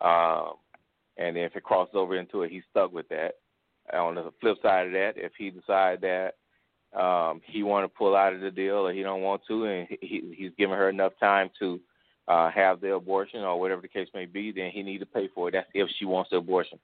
Um, 0.00 0.54
and 1.16 1.36
if 1.36 1.56
it 1.56 1.62
crosses 1.62 1.94
over 1.94 2.16
into 2.16 2.42
it, 2.42 2.50
he's 2.50 2.62
stuck 2.70 2.92
with 2.92 3.08
that. 3.08 3.34
On 3.92 4.14
the 4.14 4.32
flip 4.40 4.56
side 4.62 4.86
of 4.86 4.92
that, 4.92 5.12
if 5.16 5.32
he 5.36 5.50
decides 5.50 6.00
that 6.00 6.34
um, 6.98 7.40
he 7.44 7.62
want 7.62 7.84
to 7.84 7.88
pull 7.88 8.16
out 8.16 8.32
of 8.32 8.40
the 8.40 8.50
deal 8.50 8.86
or 8.86 8.92
he 8.92 9.02
don't 9.02 9.22
want 9.22 9.42
to, 9.48 9.64
and 9.66 9.88
he, 10.00 10.34
he's 10.36 10.52
given 10.56 10.76
her 10.76 10.88
enough 10.88 11.12
time 11.20 11.50
to 11.58 11.80
uh, 12.28 12.50
have 12.50 12.80
the 12.80 12.94
abortion 12.94 13.40
or 13.40 13.60
whatever 13.60 13.82
the 13.82 13.88
case 13.88 14.08
may 14.14 14.24
be, 14.24 14.52
then 14.52 14.70
he 14.70 14.82
need 14.82 14.98
to 14.98 15.06
pay 15.06 15.28
for 15.34 15.48
it. 15.48 15.52
That's 15.52 15.68
if 15.74 15.88
she 15.98 16.04
wants 16.04 16.30
the 16.30 16.36
abortion. 16.36 16.78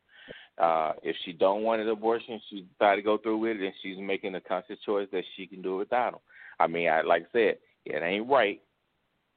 Uh, 0.58 0.92
if 1.02 1.16
she 1.24 1.32
don't 1.32 1.62
want 1.62 1.80
an 1.80 1.88
abortion, 1.88 2.40
she 2.50 2.62
decide 2.62 2.96
to 2.96 3.02
go 3.02 3.16
through 3.16 3.38
with 3.38 3.56
it, 3.56 3.64
and 3.64 3.72
she's 3.82 3.96
making 3.98 4.34
a 4.34 4.40
conscious 4.40 4.78
choice 4.84 5.08
that 5.10 5.24
she 5.36 5.46
can 5.46 5.62
do 5.62 5.76
it 5.76 5.78
without 5.78 6.12
him. 6.12 6.20
I 6.58 6.66
mean, 6.66 6.88
I 6.90 7.00
like 7.00 7.22
I 7.22 7.32
said, 7.32 7.58
it 7.86 8.02
ain't 8.02 8.28
right 8.28 8.60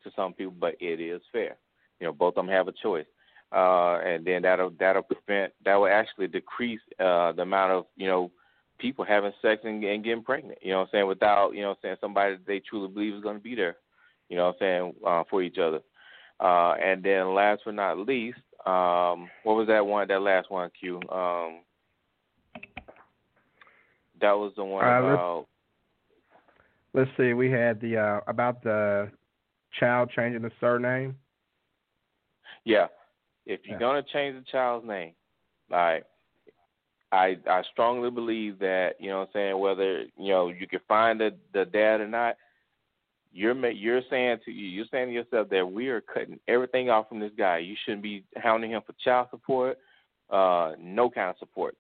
to 0.03 0.11
some 0.15 0.33
people, 0.33 0.53
but 0.59 0.75
it 0.81 0.99
is 0.99 1.21
fair. 1.31 1.55
You 2.01 2.07
know, 2.07 2.13
both 2.13 2.35
of 2.35 2.45
them 2.45 2.49
have 2.49 2.67
a 2.67 2.73
choice, 2.73 3.05
uh, 3.53 3.99
and 4.03 4.25
then 4.25 4.41
that'll 4.41 4.71
that'll 4.79 5.03
prevent 5.03 5.53
that 5.63 5.75
will 5.75 5.87
actually 5.87 6.27
decrease 6.27 6.81
uh, 6.99 7.31
the 7.33 7.43
amount 7.43 7.71
of 7.71 7.85
you 7.95 8.07
know 8.07 8.31
people 8.79 9.05
having 9.05 9.31
sex 9.41 9.61
and, 9.63 9.83
and 9.83 10.03
getting 10.03 10.23
pregnant. 10.23 10.57
You 10.61 10.71
know 10.71 10.79
what 10.79 10.83
I'm 10.85 10.89
saying? 10.91 11.07
Without 11.07 11.53
you 11.53 11.61
know 11.61 11.69
what 11.69 11.77
I'm 11.83 11.89
saying 11.89 11.97
somebody 12.01 12.35
that 12.35 12.47
they 12.47 12.59
truly 12.59 12.87
believe 12.89 13.13
is 13.13 13.23
going 13.23 13.37
to 13.37 13.43
be 13.43 13.55
there. 13.55 13.77
You 14.29 14.37
know 14.37 14.47
what 14.47 14.55
I'm 14.55 14.59
saying 14.59 14.93
uh, 15.05 15.23
for 15.29 15.41
each 15.43 15.57
other. 15.57 15.79
Uh, 16.39 16.73
and 16.83 17.03
then 17.03 17.33
last 17.35 17.61
but 17.63 17.75
not 17.75 17.99
least, 17.99 18.39
um, 18.65 19.29
what 19.43 19.55
was 19.55 19.67
that 19.67 19.85
one? 19.85 20.07
That 20.07 20.21
last 20.21 20.49
one, 20.49 20.69
Q. 20.77 20.97
Um, 21.09 21.59
that 24.19 24.33
was 24.33 24.53
the 24.55 24.63
one 24.63 24.83
Uh, 24.85 25.01
let's- 25.01 25.13
about. 25.13 25.47
Let's 26.95 27.09
see. 27.17 27.33
We 27.33 27.49
had 27.49 27.81
the 27.81 27.97
uh, 27.97 28.19
about 28.27 28.61
the 28.63 29.09
child 29.79 30.11
changing 30.15 30.43
the 30.43 30.51
surname. 30.59 31.15
Yeah, 32.65 32.87
if 33.45 33.61
you're 33.65 33.79
gonna 33.79 34.03
change 34.13 34.35
the 34.35 34.51
child's 34.51 34.87
name, 34.87 35.13
like 35.69 36.05
I 37.11 37.37
I 37.47 37.61
strongly 37.71 38.09
believe 38.09 38.59
that 38.59 38.95
you 38.99 39.09
know 39.09 39.19
what 39.19 39.29
I'm 39.29 39.33
saying 39.33 39.59
whether 39.59 40.01
you 40.17 40.29
know 40.29 40.49
you 40.49 40.67
can 40.67 40.79
find 40.87 41.19
the 41.19 41.35
the 41.53 41.65
dad 41.65 42.01
or 42.01 42.07
not, 42.07 42.35
you're 43.31 43.69
you're 43.69 44.01
saying 44.09 44.37
to 44.45 44.51
you 44.51 44.67
you're 44.67 44.85
saying 44.91 45.07
to 45.07 45.13
yourself 45.13 45.49
that 45.49 45.71
we 45.71 45.89
are 45.89 46.01
cutting 46.01 46.39
everything 46.47 46.89
off 46.89 47.09
from 47.09 47.19
this 47.19 47.31
guy. 47.37 47.59
You 47.59 47.75
shouldn't 47.83 48.03
be 48.03 48.23
hounding 48.37 48.71
him 48.71 48.81
for 48.85 48.93
child 49.03 49.27
support, 49.29 49.77
uh, 50.29 50.73
no 50.79 51.09
kind 51.09 51.29
of 51.29 51.37
support. 51.37 51.75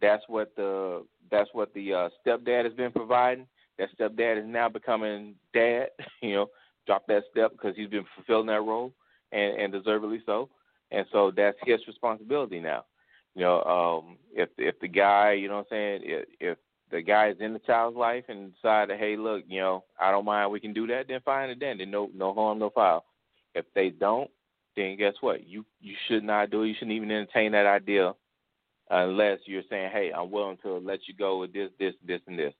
That's 0.00 0.22
what 0.28 0.54
the 0.56 1.06
that's 1.30 1.50
what 1.52 1.72
the 1.74 1.92
uh, 1.92 2.08
stepdad 2.24 2.64
has 2.64 2.74
been 2.74 2.92
providing. 2.92 3.46
That 3.78 3.88
stepdad 3.98 4.38
is 4.38 4.46
now 4.46 4.68
becoming 4.68 5.34
dad. 5.54 5.88
You 6.22 6.34
know, 6.34 6.46
drop 6.86 7.06
that 7.08 7.24
step 7.30 7.52
because 7.52 7.76
he's 7.76 7.90
been 7.90 8.04
fulfilling 8.14 8.46
that 8.46 8.62
role 8.62 8.92
and, 9.32 9.60
and 9.60 9.72
deservedly 9.72 10.22
so. 10.26 10.48
And 10.90 11.06
so 11.12 11.32
that's 11.34 11.56
his 11.64 11.80
responsibility 11.86 12.60
now. 12.60 12.84
You 13.34 13.42
know, 13.42 13.62
um, 13.62 14.16
if 14.32 14.48
if 14.56 14.78
the 14.80 14.88
guy, 14.88 15.32
you 15.32 15.48
know 15.48 15.56
what 15.56 15.66
I'm 15.72 16.00
saying, 16.00 16.00
if, 16.04 16.28
if 16.40 16.58
the 16.90 17.02
guy 17.02 17.30
is 17.30 17.36
in 17.40 17.52
the 17.52 17.58
child's 17.60 17.96
life 17.96 18.24
and 18.28 18.54
decide 18.54 18.90
that, 18.90 18.98
hey, 18.98 19.16
look, 19.16 19.44
you 19.48 19.60
know, 19.60 19.84
I 20.00 20.10
don't 20.10 20.24
mind, 20.24 20.50
we 20.52 20.60
can 20.60 20.72
do 20.72 20.86
that, 20.86 21.06
then 21.08 21.20
fine 21.24 21.50
and 21.50 21.60
then, 21.60 21.78
then 21.78 21.90
no 21.90 22.10
no 22.14 22.32
harm, 22.32 22.58
no 22.58 22.70
foul. 22.70 23.04
If 23.54 23.66
they 23.74 23.90
don't, 23.90 24.30
then 24.76 24.96
guess 24.96 25.14
what? 25.20 25.46
You 25.46 25.64
you 25.80 25.94
should 26.06 26.24
not 26.24 26.50
do 26.50 26.62
it. 26.62 26.68
You 26.68 26.74
shouldn't 26.74 26.96
even 26.96 27.10
entertain 27.10 27.52
that 27.52 27.66
idea 27.66 28.14
unless 28.90 29.38
you're 29.46 29.62
saying, 29.68 29.90
hey, 29.92 30.12
I'm 30.16 30.30
willing 30.30 30.58
to 30.62 30.78
let 30.78 31.00
you 31.08 31.14
go 31.14 31.38
with 31.40 31.52
this, 31.52 31.70
this, 31.78 31.94
this, 32.06 32.20
and 32.26 32.38
this. 32.38 32.54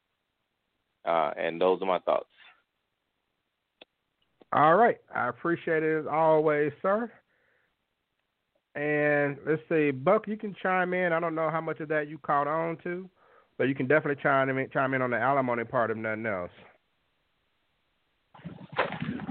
Uh, 1.05 1.31
and 1.39 1.61
those 1.61 1.81
are 1.81 1.87
my 1.87 2.01
thoughts. 2.01 2.27
All 4.53 4.75
right. 4.75 4.99
I 5.15 5.29
appreciate 5.29 5.83
it 5.83 6.01
as 6.01 6.07
always, 6.11 6.73
sir. 6.83 7.11
And 8.77 9.39
let's 9.47 9.63
see, 9.71 9.91
Buck, 9.91 10.29
you 10.29 10.37
can 10.37 10.55
chime 10.63 10.93
in. 10.93 11.15
I 11.15 11.19
don't 11.19 11.35
know 11.35 11.49
how 11.51 11.63
much 11.63 11.81
of 11.81 11.89
that 11.89 12.09
you 12.09 12.19
caught 12.19 12.47
on 12.47 12.77
to, 12.85 13.09
but 13.57 13.65
you 13.65 13.75
can 13.75 13.89
definitely 13.89 14.23
chime 14.23 14.51
in 14.51 14.69
chime 14.71 14.93
in 14.93 15.01
on 15.01 15.11
the 15.11 15.17
alimony 15.17 15.65
part 15.65 15.91
of 15.91 15.97
nothing 15.97 16.27
else. 16.27 16.51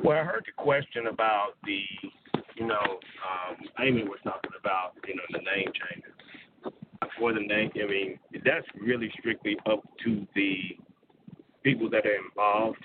Well, 0.03 0.17
I 0.17 0.23
heard 0.23 0.45
the 0.47 0.63
question 0.63 1.07
about 1.07 1.53
the, 1.63 1.81
you 2.55 2.65
know, 2.65 2.75
um, 2.75 3.55
Amy 3.79 4.03
was 4.03 4.17
talking 4.23 4.51
about, 4.59 4.93
you 5.07 5.15
know, 5.15 5.23
the 5.31 5.39
name 5.39 5.71
changes. 5.73 6.11
For 7.19 7.31
the 7.31 7.39
name, 7.39 7.69
I 7.75 7.87
mean, 7.87 8.19
that's 8.43 8.65
really 8.81 9.11
strictly 9.19 9.57
up 9.69 9.83
to 10.05 10.25
the 10.33 10.77
people 11.63 11.87
that 11.91 12.05
are 12.05 12.17
involved. 12.25 12.83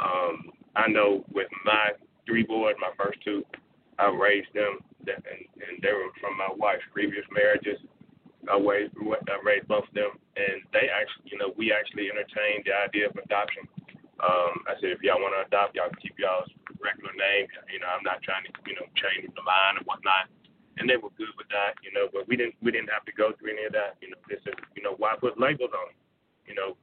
Um, 0.00 0.50
I 0.74 0.88
know 0.88 1.24
with 1.32 1.46
my 1.64 1.90
three 2.26 2.42
boys, 2.42 2.74
my 2.80 2.90
first 3.02 3.18
two, 3.24 3.44
I 3.98 4.08
raised 4.12 4.52
them, 4.52 4.78
and, 5.06 5.22
and 5.24 5.74
they 5.82 5.92
were 5.92 6.12
from 6.20 6.36
my 6.36 6.48
wife's 6.56 6.84
previous 6.92 7.24
marriages. 7.32 7.80
I 8.46 8.58
raised, 8.60 8.94
I 8.96 9.36
raised 9.42 9.66
both 9.66 9.88
of 9.88 9.94
them, 9.94 10.14
and 10.36 10.62
they 10.72 10.86
actually, 10.92 11.26
you 11.32 11.38
know, 11.38 11.50
we 11.56 11.72
actually 11.72 12.12
entertained 12.12 12.68
the 12.68 12.76
idea 12.76 13.08
of 13.10 13.16
adoption. 13.16 13.66
Um, 14.22 14.64
I 14.64 14.78
said, 14.80 14.96
if 14.96 15.02
y'all 15.02 15.20
want 15.20 15.36
to 15.36 15.44
adopt, 15.44 15.76
y'all 15.76 15.92
keep 16.00 16.16
y'all's 16.16 16.48
regular 16.80 17.12
name. 17.12 17.48
You 17.68 17.80
know, 17.80 17.90
I'm 17.90 18.04
not 18.04 18.22
trying 18.22 18.44
to, 18.48 18.52
you 18.64 18.76
know, 18.76 18.86
change 18.96 19.28
the 19.28 19.44
mind 19.44 19.80
or 19.80 19.84
whatnot. 19.84 20.32
And 20.78 20.88
they 20.88 20.96
were 20.96 21.12
good 21.16 21.32
with 21.36 21.48
that, 21.52 21.76
you 21.80 21.92
know. 21.92 22.08
But 22.12 22.28
we 22.28 22.36
didn't, 22.36 22.56
we 22.60 22.72
didn't 22.72 22.92
have 22.92 23.04
to 23.08 23.12
go 23.12 23.32
through 23.36 23.56
any 23.56 23.64
of 23.64 23.72
that. 23.72 23.96
You 24.00 24.12
know, 24.12 24.20
this 24.28 24.40
is, 24.44 24.56
you 24.76 24.84
know, 24.84 24.96
why 24.96 25.16
put 25.20 25.40
labels 25.40 25.72
on 25.72 25.92
them? 25.92 25.98
You 26.48 26.54
know, 26.54 26.76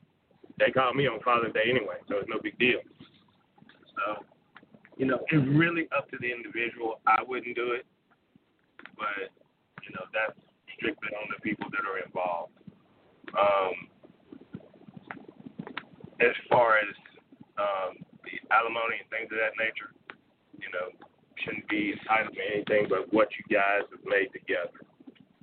they 0.60 0.70
called 0.70 0.98
me 0.98 1.08
on 1.08 1.22
Father's 1.22 1.54
Day 1.54 1.70
anyway, 1.70 1.98
so 2.10 2.18
it's 2.18 2.30
no 2.30 2.38
big 2.42 2.58
deal. 2.58 2.82
So, 3.98 4.26
you 5.04 5.12
know, 5.12 5.20
it's 5.28 5.48
really 5.52 5.92
up 5.92 6.08
to 6.12 6.18
the 6.24 6.32
individual. 6.32 7.04
I 7.04 7.20
wouldn't 7.28 7.60
do 7.60 7.76
it, 7.76 7.84
but 8.96 9.36
you 9.84 9.92
know, 9.92 10.08
that's 10.16 10.40
strictly 10.80 11.12
on 11.20 11.28
the 11.28 11.44
people 11.44 11.68
that 11.76 11.84
are 11.84 12.00
involved. 12.00 12.56
Um, 13.36 13.92
as 16.24 16.32
far 16.48 16.80
as 16.80 16.96
um, 17.60 18.00
the 18.24 18.40
alimony 18.48 19.04
and 19.04 19.10
things 19.12 19.28
of 19.28 19.44
that 19.44 19.60
nature, 19.60 19.92
you 20.56 20.72
know, 20.72 20.96
shouldn't 21.44 21.68
be 21.68 22.00
entitled 22.00 22.40
to 22.40 22.44
anything 22.56 22.88
but 22.88 23.12
what 23.12 23.28
you 23.36 23.44
guys 23.52 23.84
have 23.92 24.08
made 24.08 24.32
together. 24.32 24.88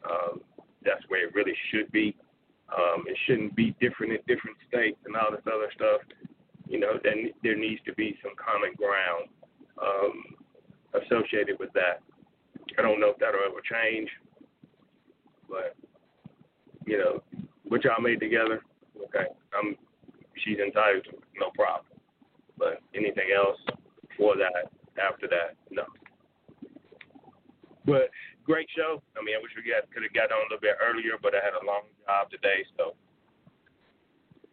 Um, 0.08 0.40
that's 0.80 1.04
where 1.12 1.28
it 1.28 1.36
really 1.36 1.56
should 1.68 1.92
be. 1.92 2.16
Um, 2.72 3.04
it 3.04 3.18
shouldn't 3.28 3.52
be 3.52 3.76
different 3.76 4.16
in 4.16 4.24
different 4.24 4.56
states 4.72 4.96
and 5.04 5.12
all 5.20 5.28
this 5.28 5.44
other 5.44 5.68
stuff. 5.76 6.00
You 6.64 6.80
know, 6.80 6.96
then 7.04 7.36
there 7.44 7.61
needs 7.61 7.84
to 7.84 7.92
be 7.92 8.16
some 8.24 8.32
common 8.40 8.72
ground 8.80 9.28
um, 9.83 10.24
associated 10.95 11.59
with 11.59 11.72
that. 11.74 12.01
I 12.78 12.83
don't 12.83 13.01
know 13.01 13.11
if 13.11 13.18
that'll 13.18 13.41
ever 13.47 13.61
change, 13.61 14.09
but 15.49 15.76
you 16.87 16.99
know, 16.99 17.22
what 17.64 17.85
y'all 17.85 18.01
made 18.01 18.20
together, 18.20 18.62
okay, 19.05 19.26
I'm 19.55 19.76
she's 20.45 20.59
entitled 20.59 21.05
to 21.05 21.11
it, 21.11 21.24
no 21.39 21.51
problem. 21.55 21.87
But 22.59 22.81
anything 22.95 23.33
else 23.35 23.59
before 24.09 24.37
that, 24.37 24.70
after 25.01 25.28
that, 25.28 25.57
no. 25.70 25.85
But 27.87 28.11
great 28.45 28.68
show. 28.76 29.03
I 29.16 29.24
mean, 29.24 29.37
I 29.37 29.43
wish 29.43 29.53
we 29.57 29.64
got 29.64 29.89
could 29.93 30.03
have 30.03 30.12
got 30.12 30.35
on 30.35 30.43
a 30.43 30.49
little 30.51 30.61
bit 30.61 30.76
earlier, 30.83 31.16
but 31.20 31.35
I 31.35 31.41
had 31.41 31.57
a 31.57 31.64
long 31.64 31.89
job 32.07 32.31
today, 32.31 32.66
so. 32.76 32.95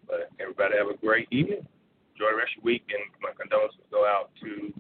But 0.07 0.31
everybody 0.39 0.77
have 0.77 0.87
a 0.87 0.95
great 0.95 1.27
evening. 1.31 1.67
Enjoy 2.15 2.31
the 2.31 2.39
rest 2.39 2.55
of 2.55 2.63
your 2.63 2.71
week, 2.71 2.87
and 2.89 3.03
my 3.19 3.35
condolences 3.35 3.83
go 3.91 4.07
out 4.07 4.31
to, 4.41 4.71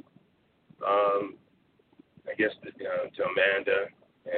um, 0.85 1.35
I 2.27 2.33
guess 2.37 2.51
the, 2.63 2.69
uh, 2.69 3.07
to 3.15 3.23
Amanda 3.23 3.87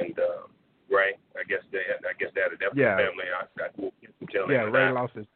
and 0.00 0.18
uh, 0.18 0.46
Ray. 0.88 1.14
I 1.36 1.44
guess 1.48 1.60
they 1.72 1.82
had, 1.86 2.04
I 2.06 2.14
guess 2.18 2.30
they 2.34 2.40
had 2.40 2.52
a 2.52 2.56
death 2.56 2.72
in 2.72 2.78
Yeah. 2.78 2.96
family. 2.96 3.24
I, 3.34 3.44
I 3.64 3.68
tell 4.32 4.50
Yeah, 4.50 4.62
Ray 4.64 4.86
that. 4.86 4.94
lost 4.94 5.14
his 5.14 5.26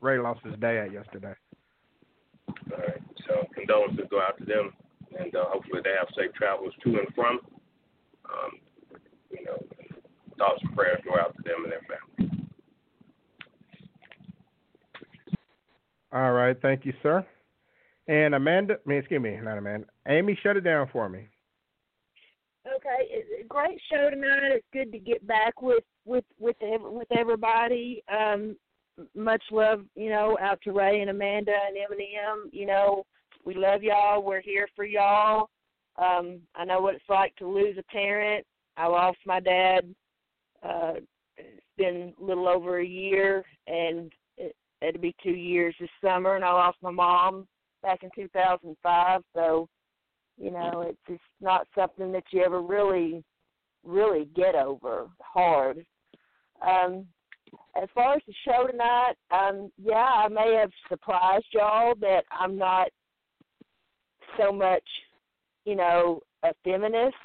Ray 0.00 0.18
lost 0.18 0.40
his 0.44 0.54
dad 0.58 0.92
yesterday. 0.92 1.34
All 2.48 2.78
right. 2.78 3.02
So 3.28 3.46
condolences 3.54 4.06
go 4.10 4.20
out 4.20 4.36
to 4.38 4.44
them, 4.44 4.72
and 5.18 5.34
uh, 5.34 5.44
hopefully 5.46 5.80
they 5.84 5.94
have 5.98 6.08
safe 6.16 6.32
travels 6.34 6.72
to 6.84 6.98
and 6.98 7.14
from. 7.14 7.40
Um, 8.24 8.58
you 9.30 9.44
know, 9.44 9.58
thoughts 10.38 10.60
and 10.62 10.74
prayers 10.74 11.00
go 11.04 11.18
out 11.20 11.36
to 11.36 11.42
them 11.42 11.64
and 11.64 11.72
their 11.72 11.80
family. 11.86 12.46
All 16.12 16.32
right, 16.32 16.56
thank 16.60 16.84
you, 16.84 16.92
sir. 17.02 17.26
And 18.08 18.34
Amanda, 18.34 18.74
I 18.74 18.88
mean, 18.88 18.98
excuse 18.98 19.22
me, 19.22 19.38
not 19.42 19.56
Amanda. 19.58 19.86
Amy, 20.08 20.38
shut 20.42 20.56
it 20.56 20.62
down 20.62 20.88
for 20.92 21.08
me. 21.08 21.28
Okay, 22.66 23.24
great 23.48 23.80
show 23.90 24.10
tonight. 24.10 24.52
It's 24.52 24.66
good 24.72 24.92
to 24.92 24.98
get 24.98 25.26
back 25.26 25.62
with 25.62 25.84
with 26.04 26.24
with 26.38 26.56
with 26.60 27.08
everybody. 27.10 28.02
Um, 28.12 28.56
much 29.14 29.42
love, 29.50 29.82
you 29.96 30.10
know, 30.10 30.36
out 30.40 30.60
to 30.62 30.72
Ray 30.72 31.00
and 31.00 31.10
Amanda 31.10 31.52
and 31.66 31.76
Eminem. 31.76 32.52
You 32.52 32.66
know, 32.66 33.04
we 33.44 33.54
love 33.54 33.82
y'all. 33.82 34.22
We're 34.22 34.40
here 34.40 34.68
for 34.76 34.84
y'all. 34.84 35.48
Um, 35.96 36.40
I 36.54 36.64
know 36.64 36.80
what 36.80 36.94
it's 36.94 37.04
like 37.08 37.34
to 37.36 37.48
lose 37.48 37.76
a 37.78 37.92
parent. 37.92 38.46
I 38.76 38.86
lost 38.86 39.18
my 39.26 39.40
dad. 39.40 39.94
Uh, 40.62 40.94
it's 41.36 41.66
been 41.76 42.14
a 42.20 42.24
little 42.24 42.48
over 42.48 42.78
a 42.78 42.86
year, 42.86 43.44
and 43.66 44.12
it, 44.36 44.54
it'll 44.80 45.00
be 45.00 45.14
two 45.22 45.30
years 45.30 45.74
this 45.80 45.90
summer. 46.02 46.36
And 46.36 46.44
I 46.44 46.52
lost 46.52 46.78
my 46.82 46.90
mom 46.90 47.46
back 47.82 48.02
in 48.02 48.10
2005. 48.14 49.22
So, 49.34 49.68
you 50.38 50.50
know, 50.50 50.84
it's 50.86 50.98
just 51.08 51.20
not 51.40 51.66
something 51.74 52.12
that 52.12 52.24
you 52.30 52.42
ever 52.42 52.60
really, 52.60 53.22
really 53.84 54.28
get 54.34 54.54
over 54.54 55.08
hard. 55.20 55.84
Um, 56.66 57.06
as 57.80 57.88
far 57.94 58.14
as 58.14 58.22
the 58.26 58.34
show 58.46 58.66
tonight, 58.66 59.14
um, 59.30 59.70
yeah, 59.82 59.94
I 59.96 60.28
may 60.28 60.56
have 60.60 60.70
surprised 60.88 61.46
y'all 61.52 61.94
that 62.00 62.24
I'm 62.30 62.56
not 62.56 62.88
so 64.38 64.52
much, 64.52 64.84
you 65.64 65.76
know, 65.76 66.20
a 66.42 66.52
feminist. 66.64 67.16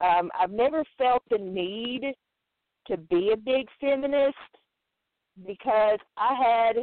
Um, 0.00 0.30
I've 0.38 0.50
never 0.50 0.82
felt 0.98 1.22
the 1.30 1.38
need 1.38 2.14
to 2.86 2.96
be 2.96 3.32
a 3.32 3.36
big 3.36 3.66
feminist 3.80 4.36
because 5.46 5.98
I 6.16 6.34
had 6.34 6.76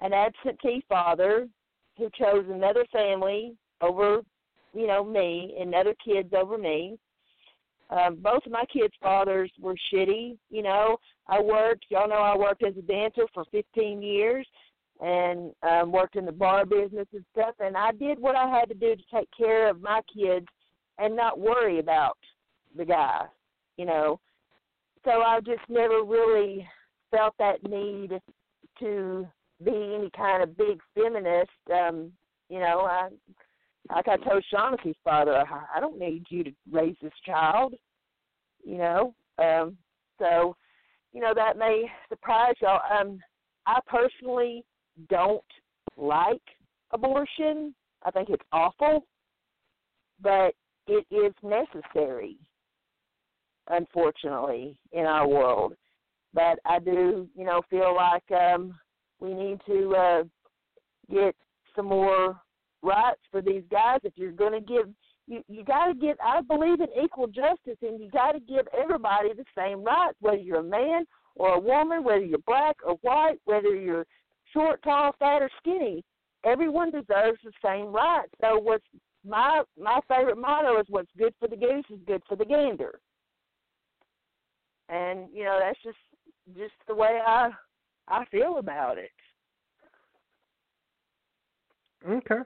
an 0.00 0.12
absentee 0.12 0.84
father 0.88 1.48
who 1.96 2.08
chose 2.18 2.44
another 2.48 2.84
family 2.92 3.56
over, 3.80 4.22
you 4.78 4.86
know, 4.86 5.02
me 5.02 5.56
and 5.60 5.74
other 5.74 5.94
kids 6.04 6.32
over 6.32 6.56
me. 6.56 6.96
Um, 7.90 8.16
both 8.16 8.44
of 8.46 8.52
my 8.52 8.64
kids' 8.72 8.94
fathers 9.02 9.50
were 9.58 9.74
shitty. 9.92 10.36
You 10.50 10.62
know, 10.62 10.98
I 11.26 11.40
worked. 11.40 11.86
Y'all 11.88 12.08
know 12.08 12.16
I 12.16 12.36
worked 12.36 12.62
as 12.62 12.76
a 12.76 12.82
dancer 12.82 13.26
for 13.34 13.44
15 13.50 14.02
years, 14.02 14.46
and 15.00 15.52
um, 15.68 15.90
worked 15.90 16.16
in 16.16 16.24
the 16.24 16.32
bar 16.32 16.64
business 16.64 17.06
and 17.12 17.24
stuff. 17.32 17.54
And 17.60 17.76
I 17.76 17.92
did 17.92 18.20
what 18.20 18.36
I 18.36 18.48
had 18.48 18.68
to 18.68 18.74
do 18.74 18.94
to 18.94 19.02
take 19.12 19.28
care 19.36 19.68
of 19.68 19.80
my 19.80 20.00
kids 20.14 20.46
and 20.98 21.16
not 21.16 21.40
worry 21.40 21.80
about 21.80 22.18
the 22.76 22.84
guy. 22.84 23.24
You 23.78 23.86
know, 23.86 24.20
so 25.04 25.22
I 25.22 25.40
just 25.40 25.68
never 25.68 26.02
really 26.04 26.68
felt 27.10 27.34
that 27.38 27.62
need 27.68 28.20
to 28.80 29.26
be 29.64 29.94
any 29.96 30.10
kind 30.16 30.42
of 30.42 30.56
big 30.56 30.78
feminist. 30.94 31.50
Um, 31.72 32.12
you 32.48 32.60
know, 32.60 32.80
I 32.80 33.08
like 33.94 34.08
I 34.08 34.16
told 34.16 34.44
Shaughnessy's 34.50 34.96
father, 35.02 35.44
I, 35.74 35.80
don't 35.80 35.98
need 35.98 36.24
you 36.28 36.44
to 36.44 36.52
raise 36.70 36.96
this 37.02 37.12
child. 37.24 37.74
You 38.64 38.78
know, 38.78 39.14
um, 39.38 39.76
so 40.18 40.56
you 41.12 41.20
know 41.20 41.32
that 41.34 41.56
may 41.56 41.86
surprise 42.08 42.54
y'all. 42.60 42.80
Um, 43.00 43.20
I 43.66 43.78
personally 43.86 44.64
don't 45.08 45.42
like 45.96 46.42
abortion. 46.92 47.74
I 48.04 48.10
think 48.10 48.28
it's 48.30 48.42
awful, 48.52 49.04
but 50.20 50.54
it 50.86 51.06
is 51.10 51.32
necessary, 51.42 52.36
unfortunately, 53.68 54.78
in 54.92 55.04
our 55.06 55.26
world. 55.26 55.74
But 56.34 56.58
I 56.66 56.78
do, 56.78 57.28
you 57.34 57.44
know, 57.44 57.62
feel 57.70 57.94
like 57.94 58.30
um, 58.32 58.74
we 59.20 59.32
need 59.34 59.60
to 59.66 59.94
uh, 59.96 60.22
get 61.10 61.34
some 61.74 61.86
more 61.86 62.38
rights 62.82 63.20
for 63.30 63.40
these 63.42 63.62
guys. 63.70 63.98
If 64.04 64.12
you're 64.16 64.32
going 64.32 64.52
to 64.52 64.60
give, 64.60 64.88
you 65.26 65.42
you 65.48 65.64
got 65.64 65.86
to 65.86 65.94
get. 65.94 66.16
I 66.24 66.40
believe 66.40 66.80
in 66.80 66.88
equal 67.02 67.26
justice, 67.26 67.78
and 67.82 68.00
you 68.00 68.10
got 68.10 68.32
to 68.32 68.40
give 68.40 68.66
everybody 68.78 69.30
the 69.34 69.44
same 69.56 69.82
rights, 69.82 70.16
whether 70.20 70.36
you're 70.38 70.60
a 70.60 70.62
man 70.62 71.04
or 71.36 71.54
a 71.54 71.60
woman, 71.60 72.04
whether 72.04 72.24
you're 72.24 72.38
black 72.46 72.76
or 72.84 72.94
white, 73.02 73.38
whether 73.44 73.74
you're 73.74 74.06
short, 74.52 74.82
tall, 74.82 75.14
fat, 75.18 75.42
or 75.42 75.50
skinny. 75.58 76.04
Everyone 76.44 76.90
deserves 76.90 77.38
the 77.44 77.52
same 77.64 77.86
rights. 77.86 78.30
So 78.40 78.58
what's 78.58 78.84
my 79.26 79.62
my 79.78 80.00
favorite 80.08 80.38
motto 80.38 80.78
is 80.80 80.86
what's 80.88 81.10
good 81.18 81.34
for 81.38 81.48
the 81.48 81.56
goose 81.56 81.84
is 81.90 81.98
good 82.06 82.22
for 82.28 82.36
the 82.36 82.44
gander. 82.44 83.00
And 84.88 85.28
you 85.32 85.44
know 85.44 85.58
that's 85.60 85.78
just 85.82 85.98
just 86.56 86.74
the 86.86 86.94
way 86.94 87.20
I 87.24 87.50
I 88.06 88.24
feel 88.26 88.58
about 88.58 88.98
it. 88.98 89.10
Okay. 92.08 92.42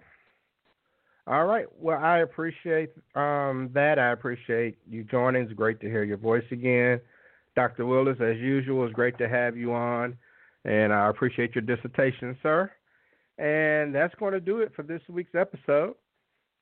All 1.27 1.45
right. 1.45 1.67
Well, 1.79 1.99
I 1.99 2.19
appreciate 2.19 2.91
um, 3.15 3.71
that. 3.75 3.99
I 3.99 4.11
appreciate 4.11 4.79
you 4.89 5.05
joining. 5.05 5.45
It's 5.45 5.53
great 5.53 5.81
to 5.81 5.87
hear 5.87 6.03
your 6.03 6.17
voice 6.17 6.45
again. 6.51 7.01
Dr. 7.55 7.87
Willis, 7.87 8.19
as 8.21 8.39
usual, 8.39 8.85
it's 8.85 8.95
great 8.95 9.19
to 9.19 9.29
have 9.29 9.57
you 9.57 9.73
on. 9.73 10.17
And 10.65 10.93
I 10.93 11.09
appreciate 11.09 11.55
your 11.55 11.63
dissertation, 11.63 12.37
sir. 12.43 12.71
And 13.39 13.95
that's 13.95 14.15
going 14.17 14.33
to 14.33 14.41
do 14.41 14.61
it 14.61 14.73
for 14.75 14.83
this 14.83 15.03
week's 15.09 15.35
episode. 15.35 15.95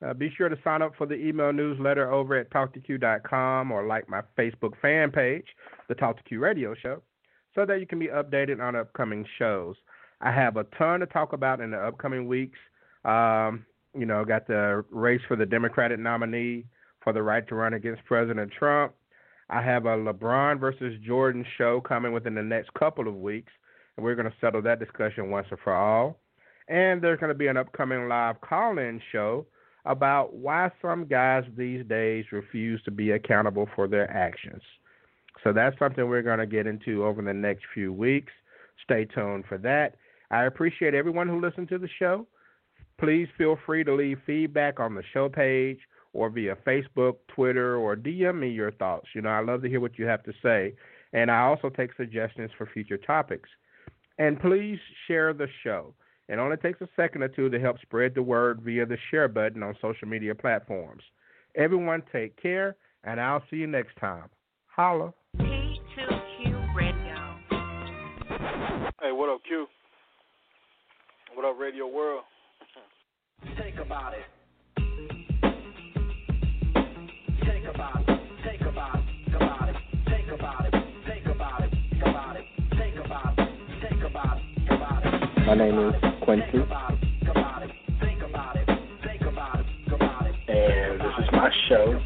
Uh, 0.05 0.15
be 0.15 0.33
sure 0.37 0.49
to 0.49 0.57
sign 0.65 0.81
up 0.83 0.93
for 0.97 1.07
the 1.07 1.15
email 1.15 1.53
newsletter 1.53 2.11
over 2.11 2.37
at 2.37 2.51
Talk2Q.com 2.51 3.71
or 3.71 3.87
like 3.87 4.09
my 4.09 4.23
Facebook 4.39 4.73
fan 4.81 5.11
page, 5.11 5.47
the 5.89 5.95
Talk 5.95 6.17
to 6.17 6.23
Q 6.23 6.41
Radio 6.41 6.75
Show, 6.75 7.03
so 7.55 7.67
that 7.67 7.81
you 7.81 7.87
can 7.87 7.99
be 7.99 8.07
updated 8.07 8.61
on 8.61 8.77
upcoming 8.77 9.27
shows. 9.39 9.77
I 10.23 10.33
have 10.33 10.57
a 10.57 10.65
ton 10.79 11.01
to 11.01 11.07
talk 11.07 11.35
about 11.35 11.61
in 11.61 11.71
the 11.71 11.79
upcoming 11.79 12.27
weeks. 12.29 12.59
Um, 13.05 13.67
you 13.95 14.07
know, 14.07 14.25
got 14.25 14.47
the 14.47 14.85
race 14.91 15.21
for 15.27 15.37
the 15.37 15.47
Democratic 15.47 15.99
nominee 15.99 16.65
for 17.03 17.13
the 17.13 17.23
right 17.23 17.47
to 17.49 17.55
run 17.55 17.75
against 17.75 18.05
President 18.05 18.53
Trump. 18.57 18.93
I 19.49 19.63
have 19.63 19.87
a 19.87 19.97
LeBron 19.97 20.61
versus 20.61 20.95
Jordan 21.05 21.45
show 21.59 21.81
coming 21.81 22.13
within 22.13 22.35
the 22.35 22.43
next 22.43 22.73
couple 22.75 23.09
of 23.09 23.17
weeks, 23.17 23.53
and 23.97 24.05
we're 24.05 24.15
going 24.15 24.31
to 24.31 24.37
settle 24.41 24.63
that 24.63 24.79
discussion 24.79 25.31
once 25.31 25.49
and 25.51 25.59
for 25.61 25.75
all. 25.75 26.21
And 26.69 27.03
there's 27.03 27.19
going 27.19 27.33
to 27.33 27.39
be 27.39 27.49
an 27.49 27.57
upcoming 27.57 28.09
live 28.09 28.41
call 28.43 28.79
in 28.79 29.01
show 29.11 29.47
about 29.87 30.35
why 30.35 30.71
some 30.81 31.07
guys 31.07 31.45
these 31.57 31.85
days 31.87 32.27
refuse 32.31 32.81
to 32.85 32.91
be 32.93 33.11
accountable 33.11 33.69
for 33.75 33.89
their 33.89 34.09
actions. 34.11 34.63
So 35.43 35.53
that's 35.53 35.79
something 35.79 36.09
we're 36.09 36.23
going 36.23 36.39
to 36.39 36.47
get 36.47 36.67
into 36.67 37.05
over 37.05 37.23
the 37.23 37.35
next 37.35 37.65
few 37.75 37.93
weeks. 37.93 38.33
Stay 38.85 39.05
tuned 39.07 39.45
for 39.49 39.59
that. 39.59 39.97
I 40.31 40.45
appreciate 40.45 40.95
everyone 40.95 41.29
who 41.29 41.41
listened 41.41 41.69
to 41.71 41.79
the 41.79 41.89
show. 41.99 42.27
Please 43.01 43.29
feel 43.39 43.59
free 43.65 43.83
to 43.83 43.95
leave 43.95 44.19
feedback 44.27 44.79
on 44.79 44.95
the 44.95 45.03
show 45.15 45.29
page 45.29 45.79
or 46.13 46.29
via 46.29 46.55
Facebook, 46.67 47.15
Twitter, 47.35 47.77
or 47.77 47.97
DM 47.97 48.41
me 48.41 48.51
your 48.51 48.73
thoughts. 48.73 49.07
You 49.15 49.23
know, 49.23 49.31
I 49.31 49.41
love 49.41 49.63
to 49.63 49.69
hear 49.69 49.81
what 49.81 49.99
you 49.99 50.05
have 50.05 50.23
to 50.25 50.33
say. 50.43 50.75
And 51.15 51.31
I 51.31 51.41
also 51.41 51.71
take 51.71 51.95
suggestions 51.97 52.51
for 52.59 52.67
future 52.67 52.99
topics. 52.99 53.49
And 54.19 54.39
please 54.39 54.79
share 55.09 55.33
the 55.33 55.49
show. 55.65 55.95
It 56.29 56.39
only 56.39 56.59
takes 56.59 56.81
a 56.83 56.89
second 56.95 57.23
or 57.23 57.29
two 57.29 57.49
to 57.49 57.59
help 57.59 57.81
spread 57.81 58.15
the 58.15 58.23
word 58.23 58.61
via 58.61 58.85
the 58.85 58.99
share 59.11 59.29
button 59.29 59.63
on 59.63 59.75
social 59.81 60.07
media 60.07 60.35
platforms. 60.35 61.03
Everyone 61.57 62.03
take 62.13 62.41
care, 62.41 62.77
and 63.03 63.19
I'll 63.19 63.43
see 63.51 63.57
you 63.57 63.67
next 63.67 63.97
time. 63.99 64.29
Holla. 64.67 65.13
P2Q 65.39 66.75
Radio. 66.77 67.37
Hey, 69.01 69.11
what 69.11 69.31
up, 69.31 69.41
Q? 69.49 69.67
What 71.35 71.47
up, 71.47 71.59
Radio 71.59 71.89
World? 71.89 72.25
Think 73.43 73.79
about 73.81 74.13
it. 74.15 74.25
Think 77.45 77.67
about 77.75 78.01
it. 78.09 78.21
Think 78.45 78.63
about 78.63 78.97
it. 78.97 79.03
About 79.35 79.69
it. 79.69 79.77
Think 80.07 80.29
about 80.33 80.67
it. 80.67 80.75
Think 81.07 81.27
about 81.27 81.63
it. 81.63 81.73
About 82.03 82.37
it. 82.37 82.45
Think 82.79 82.97
about 83.05 83.39
it. 83.39 83.49
Think 83.83 84.03
about 84.05 84.39
it. 84.39 84.43
About 84.71 85.05
it. 85.05 85.47
My 85.47 85.55
name 85.55 85.79
is 85.79 85.95
Quincy, 86.23 86.59
and 90.49 91.01
this 91.01 91.15
is 91.19 91.29
my 91.33 91.51
show, 91.69 92.01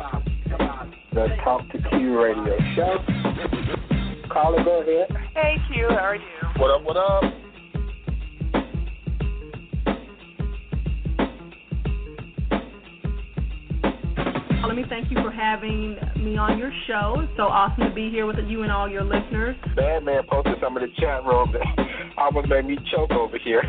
the 1.12 1.36
Talk 1.42 1.68
to 1.72 1.78
Q 1.90 2.20
Radio 2.22 2.56
Show. 2.74 2.98
Caller, 4.32 4.64
go 4.64 4.80
ahead. 4.80 5.08
Hey 5.34 5.56
Q, 5.72 5.88
how 5.90 5.96
are 5.96 6.16
you? 6.16 6.22
What 6.56 6.70
up, 6.70 6.82
what 6.84 6.96
up? 6.96 7.43
Let 14.74 14.82
me 14.82 14.88
thank 14.90 15.08
you 15.08 15.22
for 15.22 15.30
having 15.30 15.94
me 16.18 16.36
on 16.36 16.58
your 16.58 16.72
show. 16.88 17.20
It's 17.22 17.30
so 17.36 17.44
awesome 17.44 17.90
to 17.90 17.94
be 17.94 18.10
here 18.10 18.26
with 18.26 18.34
you 18.48 18.64
and 18.64 18.72
all 18.72 18.90
your 18.90 19.04
listeners. 19.04 19.54
Bad 19.76 20.02
man 20.02 20.22
posted 20.28 20.54
some 20.60 20.76
of 20.76 20.82
the 20.82 20.88
chat 20.98 21.22
room 21.22 21.54
that 21.54 21.62
almost 22.18 22.48
made 22.48 22.66
me 22.66 22.76
choke 22.90 23.12
over 23.12 23.38
here. 23.38 23.62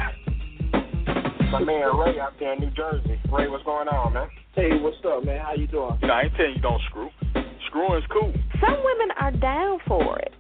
My 1.54 1.62
man 1.62 1.96
Ray 1.96 2.20
out 2.20 2.34
there 2.40 2.54
in 2.54 2.60
New 2.60 2.72
Jersey. 2.72 3.22
Ray, 3.32 3.48
what's 3.48 3.64
going 3.66 3.88
on, 3.88 4.14
man? 4.14 4.30
Hey, 4.56 4.82
what's 4.82 4.98
up, 5.06 5.24
man? 5.24 5.46
How 5.46 5.54
you 5.54 5.68
doing? 5.68 5.96
You 6.02 6.08
know, 6.08 6.14
I 6.16 6.24
ain't 6.24 6.34
telling 6.38 6.56
you 6.56 6.62
don't 6.62 6.82
screw. 6.90 7.12
Screwing's 7.68 8.06
cool. 8.12 8.34
Some 8.60 8.82
women 8.84 9.10
are 9.20 9.32
down 9.32 9.78
for 9.88 10.18
it. 10.18 10.34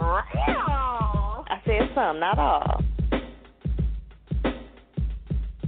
I 0.00 1.62
said 1.64 1.88
some, 1.94 2.20
not 2.20 2.38
all. 2.38 2.84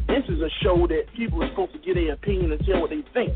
This 0.09 0.29
is 0.29 0.43
a 0.43 0.51
show 0.63 0.87
that 0.89 1.05
people 1.17 1.43
are 1.43 1.49
supposed 1.49 1.73
to 1.73 1.79
get 1.79 1.95
their 1.95 2.13
opinion 2.13 2.53
and 2.53 2.63
tell 2.67 2.83
what 2.83 2.91
they 2.91 3.01
think. 3.15 3.33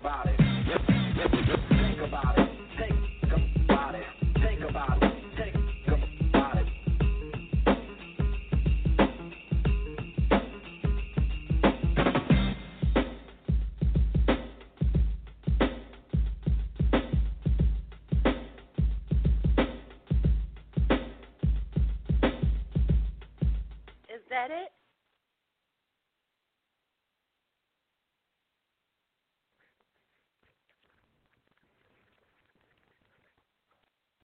About 0.00 0.26
it. 0.26 1.57